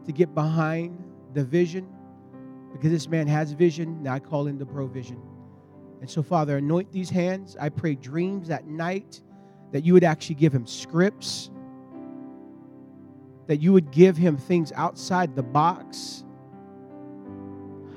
[0.06, 1.04] to get behind
[1.34, 1.88] the vision,
[2.72, 4.04] because this man has vision.
[4.04, 5.22] Now I call in the provision.
[6.02, 7.58] And so, Father, anoint these hands.
[7.60, 9.22] I pray dreams at night
[9.72, 11.50] that you would actually give him scripts,
[13.48, 16.24] that you would give him things outside the box.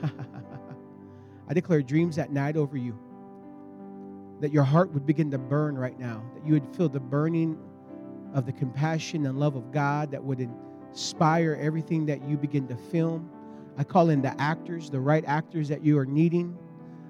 [1.48, 2.98] I declare dreams at night over you.
[4.40, 7.56] That your heart would begin to burn right now, that you would feel the burning
[8.34, 12.76] of the compassion and love of God that would inspire everything that you begin to
[12.76, 13.30] film.
[13.76, 16.56] I call in the actors, the right actors that you are needing.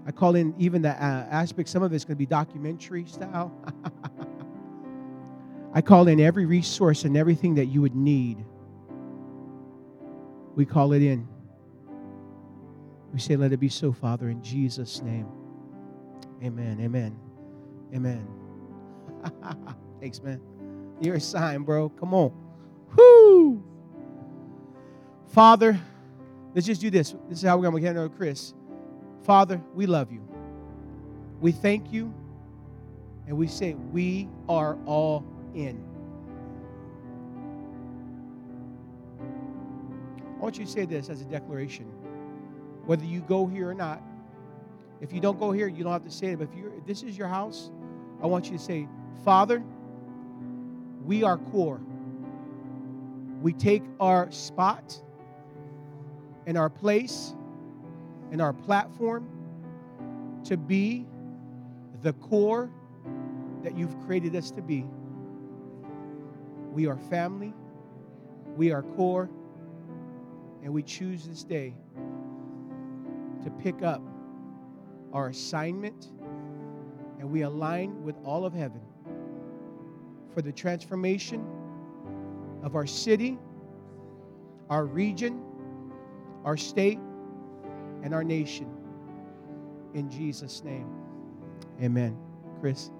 [0.07, 3.53] I call in even the uh, aspect, some of it's going to be documentary style.
[5.75, 8.45] I call in every resource and everything that you would need.
[10.55, 11.27] We call it in.
[13.13, 15.27] We say, Let it be so, Father, in Jesus' name.
[16.43, 16.79] Amen.
[16.81, 17.17] Amen.
[17.95, 18.27] Amen.
[20.01, 20.41] Thanks, man.
[21.03, 21.89] You're a sign, bro.
[21.89, 22.33] Come on.
[22.97, 23.63] Whoo!
[25.27, 25.79] Father,
[26.55, 27.15] let's just do this.
[27.29, 28.55] This is how we're going to get to Chris.
[29.25, 30.23] Father, we love you.
[31.41, 32.15] We thank you.
[33.27, 35.25] And we say, we are all
[35.55, 35.85] in.
[40.37, 41.87] I want you to say this as a declaration.
[42.87, 44.03] Whether you go here or not,
[45.01, 46.39] if you don't go here, you don't have to say it.
[46.39, 47.71] But if, you if this is your house,
[48.23, 48.89] I want you to say,
[49.25, 49.65] Father,
[51.05, 51.81] we are core.
[53.41, 55.01] We take our spot
[56.47, 57.35] and our place
[58.31, 59.29] and our platform
[60.45, 61.07] to be
[62.03, 62.71] the core
[63.63, 64.85] that you've created us to be.
[66.73, 67.53] We are family,
[68.57, 69.29] we are core,
[70.63, 71.75] and we choose this day
[73.43, 74.03] to pick up
[75.13, 76.13] our assignment
[77.19, 78.81] and we align with all of heaven
[80.35, 81.45] for the transformation
[82.63, 83.39] of our city,
[84.71, 85.43] our region,
[86.45, 86.99] our state,
[88.03, 88.69] and our nation.
[89.95, 90.89] In Jesus' name,
[91.83, 92.17] amen.
[92.61, 92.91] Chris.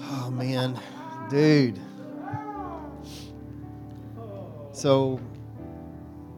[0.00, 0.80] Oh, man.
[1.28, 1.78] Dude.
[4.72, 5.20] So,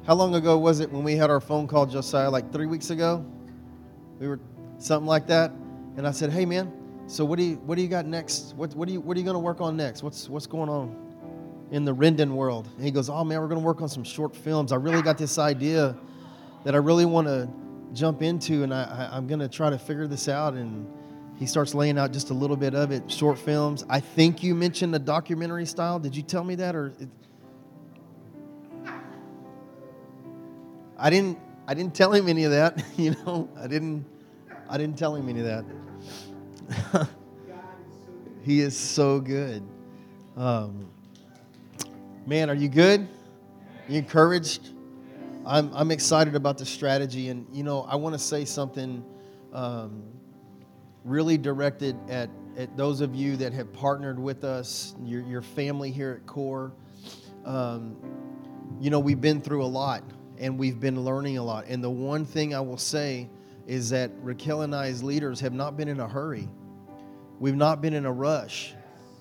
[0.06, 2.30] how long ago was it when we had our phone call, Josiah?
[2.30, 3.24] Like three weeks ago?
[4.18, 4.40] We were
[4.78, 5.52] something like that.
[5.96, 6.72] And I said, hey, man,
[7.10, 8.54] so what do you, what do you got next?
[8.54, 10.04] What, what, do you, what are you going to work on next?
[10.04, 10.94] What's, what's going on
[11.72, 12.68] in the Rendon world?
[12.76, 14.70] And he goes, oh, man, we're going to work on some short films.
[14.70, 15.96] I really got this idea
[16.62, 17.50] that I really want to
[17.94, 20.54] jump into, and I, I, I'm going to try to figure this out.
[20.54, 20.86] And
[21.36, 23.84] he starts laying out just a little bit of it, short films.
[23.90, 25.98] I think you mentioned the documentary style.
[25.98, 27.08] Did you tell me that, or it,
[30.96, 31.40] I didn't?
[31.66, 32.84] I didn't tell him any of that.
[32.96, 34.04] You know, I didn't.
[34.68, 35.64] I didn't tell him any of that.
[38.42, 39.62] he is so good.
[40.36, 40.88] Um,
[42.26, 43.08] man, are you good?
[43.88, 44.70] You encouraged?
[45.46, 47.28] I'm, I'm excited about the strategy.
[47.28, 49.04] And, you know, I want to say something
[49.52, 50.02] um,
[51.04, 55.90] really directed at, at those of you that have partnered with us, your, your family
[55.90, 56.72] here at CORE.
[57.44, 57.96] Um,
[58.80, 60.04] you know, we've been through a lot
[60.38, 61.66] and we've been learning a lot.
[61.68, 63.28] And the one thing I will say
[63.66, 66.48] is that Raquel and I, as leaders, have not been in a hurry.
[67.40, 68.74] We've not been in a rush.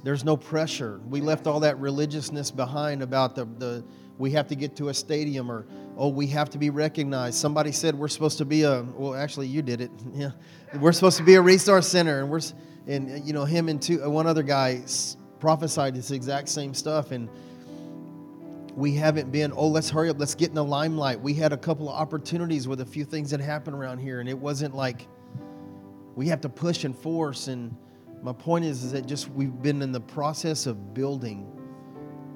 [0.03, 0.99] There's no pressure.
[1.09, 3.83] We left all that religiousness behind about the, the
[4.17, 5.65] we have to get to a stadium or
[5.97, 7.35] oh we have to be recognized.
[7.35, 9.91] Somebody said we're supposed to be a well actually you did it.
[10.13, 10.31] Yeah.
[10.75, 12.41] We're supposed to be a resource center and we're
[12.87, 14.83] and you know him and two uh, one other guy
[15.39, 17.29] prophesied this exact same stuff and
[18.75, 21.57] we haven't been oh let's hurry up let's get in the limelight we had a
[21.57, 25.07] couple of opportunities with a few things that happened around here and it wasn't like
[26.15, 27.75] we have to push and force and
[28.21, 31.51] my point is, is that just we've been in the process of building.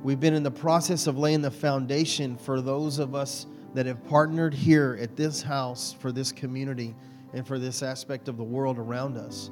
[0.01, 4.03] We've been in the process of laying the foundation for those of us that have
[4.05, 6.95] partnered here at this house for this community
[7.33, 9.49] and for this aspect of the world around us.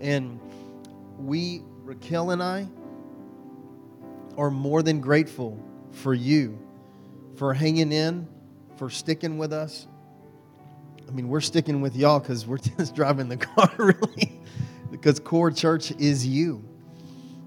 [0.00, 0.40] And
[1.18, 2.66] we raquel and i
[4.36, 5.62] are more than grateful
[5.92, 6.58] for you,
[7.36, 8.26] for hanging in,
[8.76, 9.86] for sticking with us.
[11.06, 14.40] I mean, we're sticking with y'all because we're just driving the car, really,
[14.94, 16.64] because Core Church is you.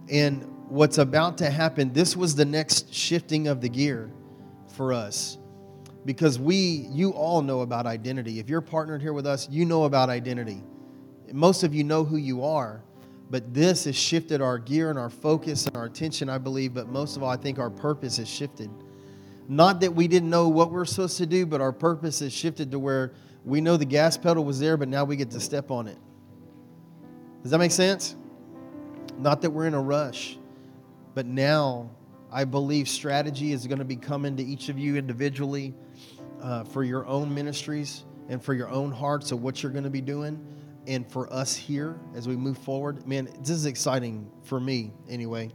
[0.10, 4.12] And what's about to happen, this was the next shifting of the gear
[4.76, 5.38] for us.
[6.06, 8.40] Because we, you all know about identity.
[8.40, 10.62] If you're partnered here with us, you know about identity.
[11.32, 12.84] Most of you know who you are.
[13.30, 16.74] But this has shifted our gear and our focus and our attention, I believe.
[16.74, 18.70] But most of all, I think our purpose has shifted.
[19.50, 22.72] Not that we didn't know what we're supposed to do, but our purpose has shifted
[22.72, 23.14] to where
[23.46, 25.98] we know the gas pedal was there, but now we get to step on it.
[27.48, 28.18] Does that make sense?
[29.18, 30.38] Not that we're in a rush,
[31.14, 31.90] but now
[32.30, 35.74] I believe strategy is going to be coming to each of you individually
[36.42, 39.90] uh, for your own ministries and for your own hearts of what you're going to
[39.90, 40.46] be doing
[40.88, 43.08] and for us here as we move forward.
[43.08, 45.50] Man, this is exciting for me anyway.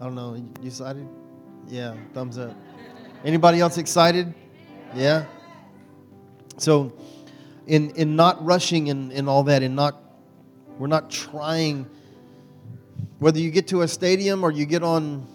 [0.00, 0.36] I don't know.
[0.36, 1.06] You excited?
[1.68, 2.56] Yeah, thumbs up.
[3.26, 4.32] Anybody else excited?
[4.94, 5.26] Yeah.
[6.56, 6.94] So,
[7.66, 10.09] in in not rushing and, and all that, and not
[10.80, 11.86] we're not trying.
[13.18, 15.26] Whether you get to a stadium or you get on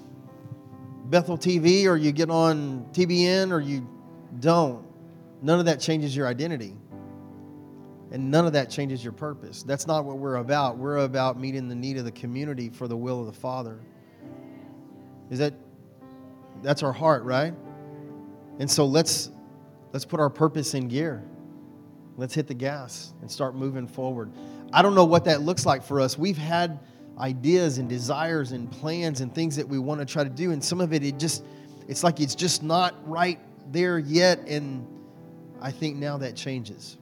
[1.06, 3.88] Bethel TV or you get on TBN or you
[4.40, 4.84] don't,
[5.44, 6.76] none of that changes your identity.
[8.12, 9.62] And none of that changes your purpose.
[9.62, 10.80] That's not what we're about.
[10.80, 13.80] We're about meeting the need of the community for the will of the Father.
[15.30, 15.54] Is that
[16.64, 17.54] that's our heart, right?
[18.58, 19.30] And so let's
[19.94, 21.24] let's put our purpose in gear.
[22.18, 24.32] Let's hit the gas and start moving forward.
[24.76, 26.18] I don't know what that looks like for us.
[26.18, 26.82] We've had
[27.18, 30.62] ideas and desires and plans and things that we want to try to do and
[30.62, 31.46] some of it it just
[31.88, 33.40] it's like it's just not right
[33.72, 34.86] there yet and
[35.62, 36.98] I think now that changes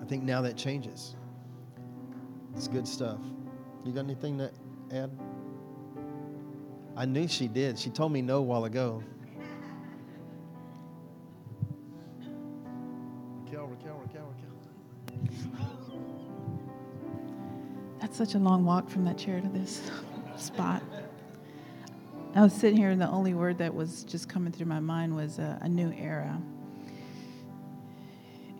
[0.00, 1.16] I think now that changes.
[2.54, 3.18] It's good stuff.
[3.84, 4.52] You got anything to
[4.92, 5.10] add?
[6.96, 7.76] I knew she did.
[7.76, 9.02] She told me no a while ago.
[18.08, 19.82] That's such a long walk from that chair to this
[20.38, 20.82] spot.
[22.34, 25.14] I was sitting here, and the only word that was just coming through my mind
[25.14, 26.40] was a, new era.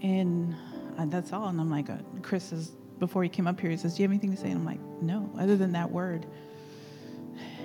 [0.02, 0.54] And
[0.98, 1.48] and that's all.
[1.48, 4.08] And I'm like, uh, Chris says, before he came up here, he says, Do you
[4.08, 4.50] have anything to say?
[4.50, 6.26] And I'm like, No, other than that word.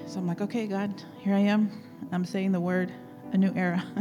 [0.08, 1.70] So I'm like, Okay, God, here I am.
[2.14, 2.94] I'm saying the word,
[3.34, 3.84] a new era.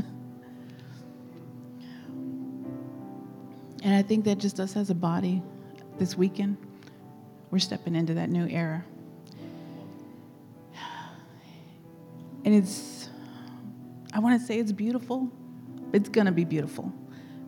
[3.82, 5.42] and I think that just us as a body
[5.98, 6.56] this weekend,
[7.52, 8.82] we're stepping into that new era.
[12.44, 13.10] And it's,
[14.12, 15.30] I want to say it's beautiful.
[15.92, 16.92] It's going to be beautiful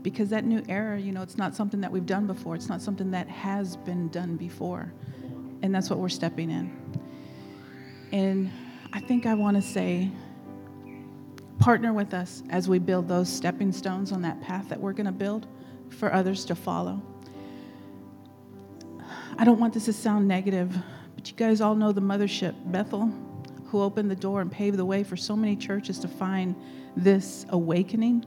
[0.02, 2.54] because that new era, you know, it's not something that we've done before.
[2.54, 4.92] It's not something that has been done before.
[5.62, 6.70] And that's what we're stepping in.
[8.12, 8.52] And
[8.92, 10.10] I think I want to say,
[11.58, 15.06] partner with us as we build those stepping stones on that path that we're going
[15.06, 15.46] to build
[15.88, 17.02] for others to follow.
[19.36, 20.76] I don't want this to sound negative,
[21.14, 23.12] but you guys all know the mothership, Bethel,
[23.66, 26.54] who opened the door and paved the way for so many churches to find
[26.96, 28.24] this awakening.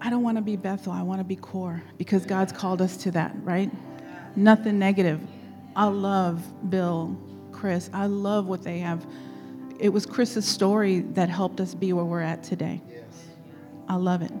[0.00, 2.96] I don't want to be Bethel, I want to be core because God's called us
[2.98, 3.70] to that, right?
[4.34, 5.20] Nothing negative.
[5.76, 7.16] I love Bill,
[7.52, 7.90] Chris.
[7.92, 9.06] I love what they have.
[9.78, 12.82] It was Chris's story that helped us be where we're at today.
[13.88, 14.32] I love it.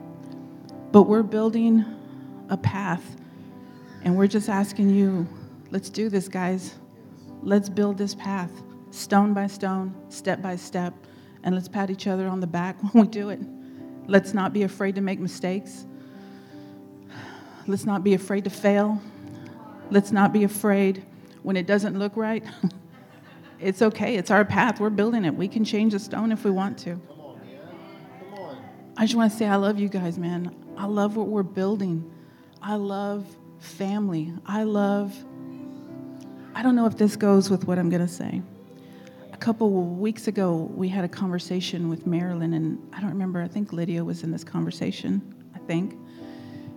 [0.92, 1.84] But we're building
[2.48, 3.04] a path,
[4.02, 5.28] and we're just asking you,
[5.70, 6.74] let's do this, guys.
[7.42, 8.50] Let's build this path,
[8.90, 10.94] stone by stone, step by step,
[11.42, 13.40] and let's pat each other on the back when we do it.
[14.06, 15.86] Let's not be afraid to make mistakes.
[17.66, 19.00] Let's not be afraid to fail.
[19.90, 21.04] Let's not be afraid
[21.42, 22.44] when it doesn't look right.
[23.60, 24.80] it's okay, it's our path.
[24.80, 25.34] We're building it.
[25.34, 27.00] We can change the stone if we want to.
[28.96, 30.54] I just want to say I love you guys, man.
[30.76, 32.10] I love what we're building.
[32.60, 33.24] I love
[33.60, 34.32] family.
[34.46, 35.14] I love,
[36.54, 38.42] I don't know if this goes with what I'm going to say.
[39.32, 43.48] A couple weeks ago, we had a conversation with Marilyn, and I don't remember, I
[43.48, 45.22] think Lydia was in this conversation,
[45.54, 45.96] I think.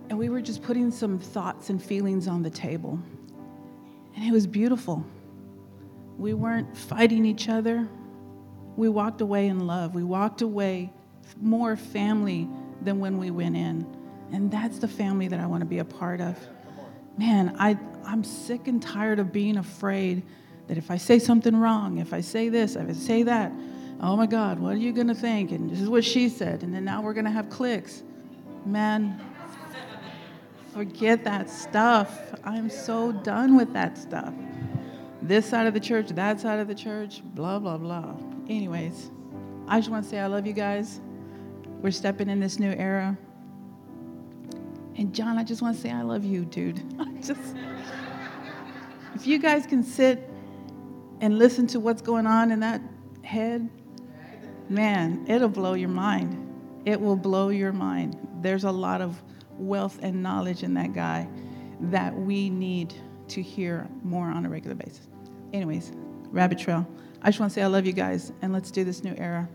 [0.08, 2.98] And we were just putting some thoughts and feelings on the table.
[4.14, 5.04] And it was beautiful.
[6.16, 7.88] We weren't fighting each other.
[8.76, 9.94] We walked away in love.
[9.94, 10.92] We walked away
[11.40, 12.48] more family
[12.82, 13.86] than when we went in.
[14.32, 16.38] And that's the family that I want to be a part of.
[17.16, 20.22] Man, I, I'm sick and tired of being afraid
[20.66, 23.52] that if I say something wrong, if I say this, if I say that,
[24.00, 25.52] oh my God, what are you going to think?
[25.52, 26.62] And this is what she said.
[26.62, 28.02] And then now we're going to have clicks.
[28.66, 29.20] Man,
[30.72, 32.34] forget that stuff.
[32.44, 34.34] I'm so done with that stuff.
[35.22, 38.16] This side of the church, that side of the church, blah, blah, blah.
[38.48, 39.10] Anyways,
[39.68, 41.00] I just want to say I love you guys.
[41.80, 43.16] We're stepping in this new era.
[44.96, 46.82] And John, I just want to say I love you, dude.
[47.20, 47.56] Just
[49.14, 50.28] if you guys can sit
[51.20, 52.80] and listen to what's going on in that
[53.22, 53.68] head,
[54.68, 56.40] man, it'll blow your mind.
[56.84, 58.16] It will blow your mind.
[58.40, 59.20] There's a lot of
[59.52, 61.28] wealth and knowledge in that guy
[61.80, 62.94] that we need
[63.28, 65.08] to hear more on a regular basis.
[65.52, 65.92] Anyways,
[66.30, 66.86] Rabbit Trail.
[67.22, 69.48] I just want to say I love you guys, and let's do this new era.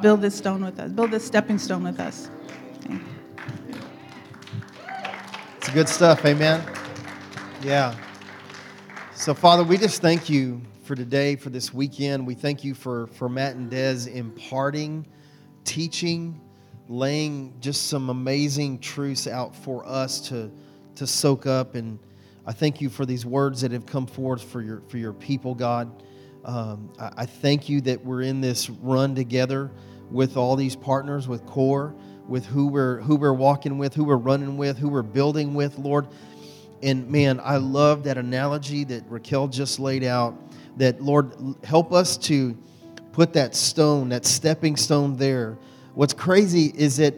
[0.00, 0.90] Build this stone with us.
[0.90, 2.30] Build this stepping stone with us.
[5.62, 6.24] It's good stuff.
[6.26, 6.60] Amen.
[7.62, 7.94] Yeah.
[9.14, 12.26] So, Father, we just thank you for today, for this weekend.
[12.26, 15.06] We thank you for, for Matt and Des imparting,
[15.62, 16.40] teaching,
[16.88, 20.50] laying just some amazing truths out for us to,
[20.96, 21.76] to soak up.
[21.76, 22.00] And
[22.44, 25.54] I thank you for these words that have come forth for your, for your people,
[25.54, 26.02] God.
[26.44, 29.70] Um, I, I thank you that we're in this run together
[30.10, 31.94] with all these partners, with CORE,
[32.28, 35.78] with who we're, who we're walking with, who we're running with, who we're building with,
[35.78, 36.06] Lord.
[36.82, 40.34] And man, I love that analogy that Raquel just laid out.
[40.78, 41.34] That, Lord,
[41.64, 42.56] help us to
[43.12, 45.58] put that stone, that stepping stone there.
[45.94, 47.14] What's crazy is that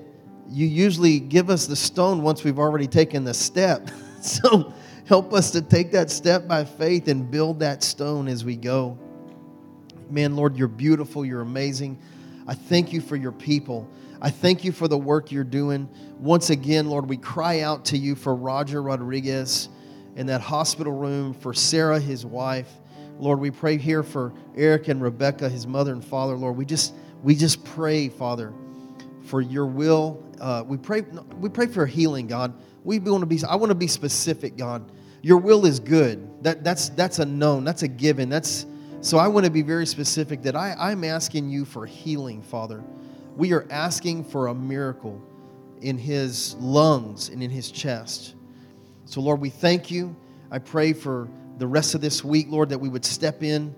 [0.49, 3.89] you usually give us the stone once we've already taken the step.
[4.21, 4.73] so
[5.07, 8.99] help us to take that step by faith and build that stone as we go.
[10.11, 11.99] Man, Lord, you're beautiful, you're amazing.
[12.47, 13.89] I thank you for your people.
[14.25, 15.87] I thank you for the work you're doing.
[16.19, 19.69] Once again, Lord, we cry out to you for Roger Rodriguez
[20.17, 22.71] in that hospital room, for Sarah, his wife.
[23.19, 26.37] Lord, we pray here for Eric and Rebecca, his mother and father.
[26.37, 28.55] Lord, we just we just pray, Father,
[29.25, 30.25] for your will.
[30.41, 31.03] Uh, we pray
[31.39, 32.55] we pray for healing, God.
[32.83, 33.39] We want to be.
[33.47, 34.91] I want to be specific, God.
[35.21, 36.43] Your will is good.
[36.43, 37.63] That that's that's a known.
[37.63, 38.31] That's a given.
[38.31, 38.65] That's
[39.03, 42.83] so I want to be very specific that I, I'm asking you for healing, Father.
[43.37, 45.21] We are asking for a miracle
[45.81, 48.35] in his lungs and in his chest.
[49.07, 50.15] So, Lord, we thank you.
[50.51, 51.29] I pray for
[51.59, 53.75] the rest of this week, Lord, that we would step in,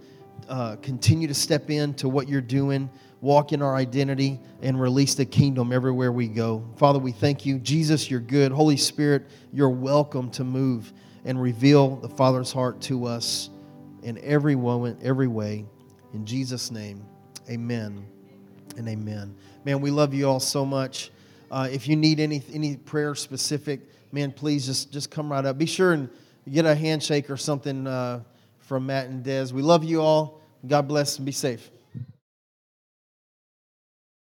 [0.49, 2.91] uh, continue to step in to what you're doing,
[3.23, 6.63] walk in our identity, and release the kingdom everywhere we go.
[6.77, 7.59] Father, we thank you.
[7.59, 8.53] Jesus, you're good.
[8.53, 10.93] Holy Spirit, you're welcome to move
[11.25, 13.51] and reveal the Father's heart to us
[14.03, 15.65] in every moment, every way.
[16.13, 17.05] In Jesus' name,
[17.51, 18.07] amen
[18.77, 19.35] and amen.
[19.65, 21.11] Man, we love you all so much.
[21.51, 23.81] Uh, if you need any any prayer specific,
[24.13, 25.59] man, please just just come right up.
[25.59, 26.09] Be sure and
[26.51, 28.23] get a handshake or something uh,
[28.61, 29.53] from Matt and Des.
[29.53, 30.41] We love you all.
[30.67, 31.71] God bless and be safe.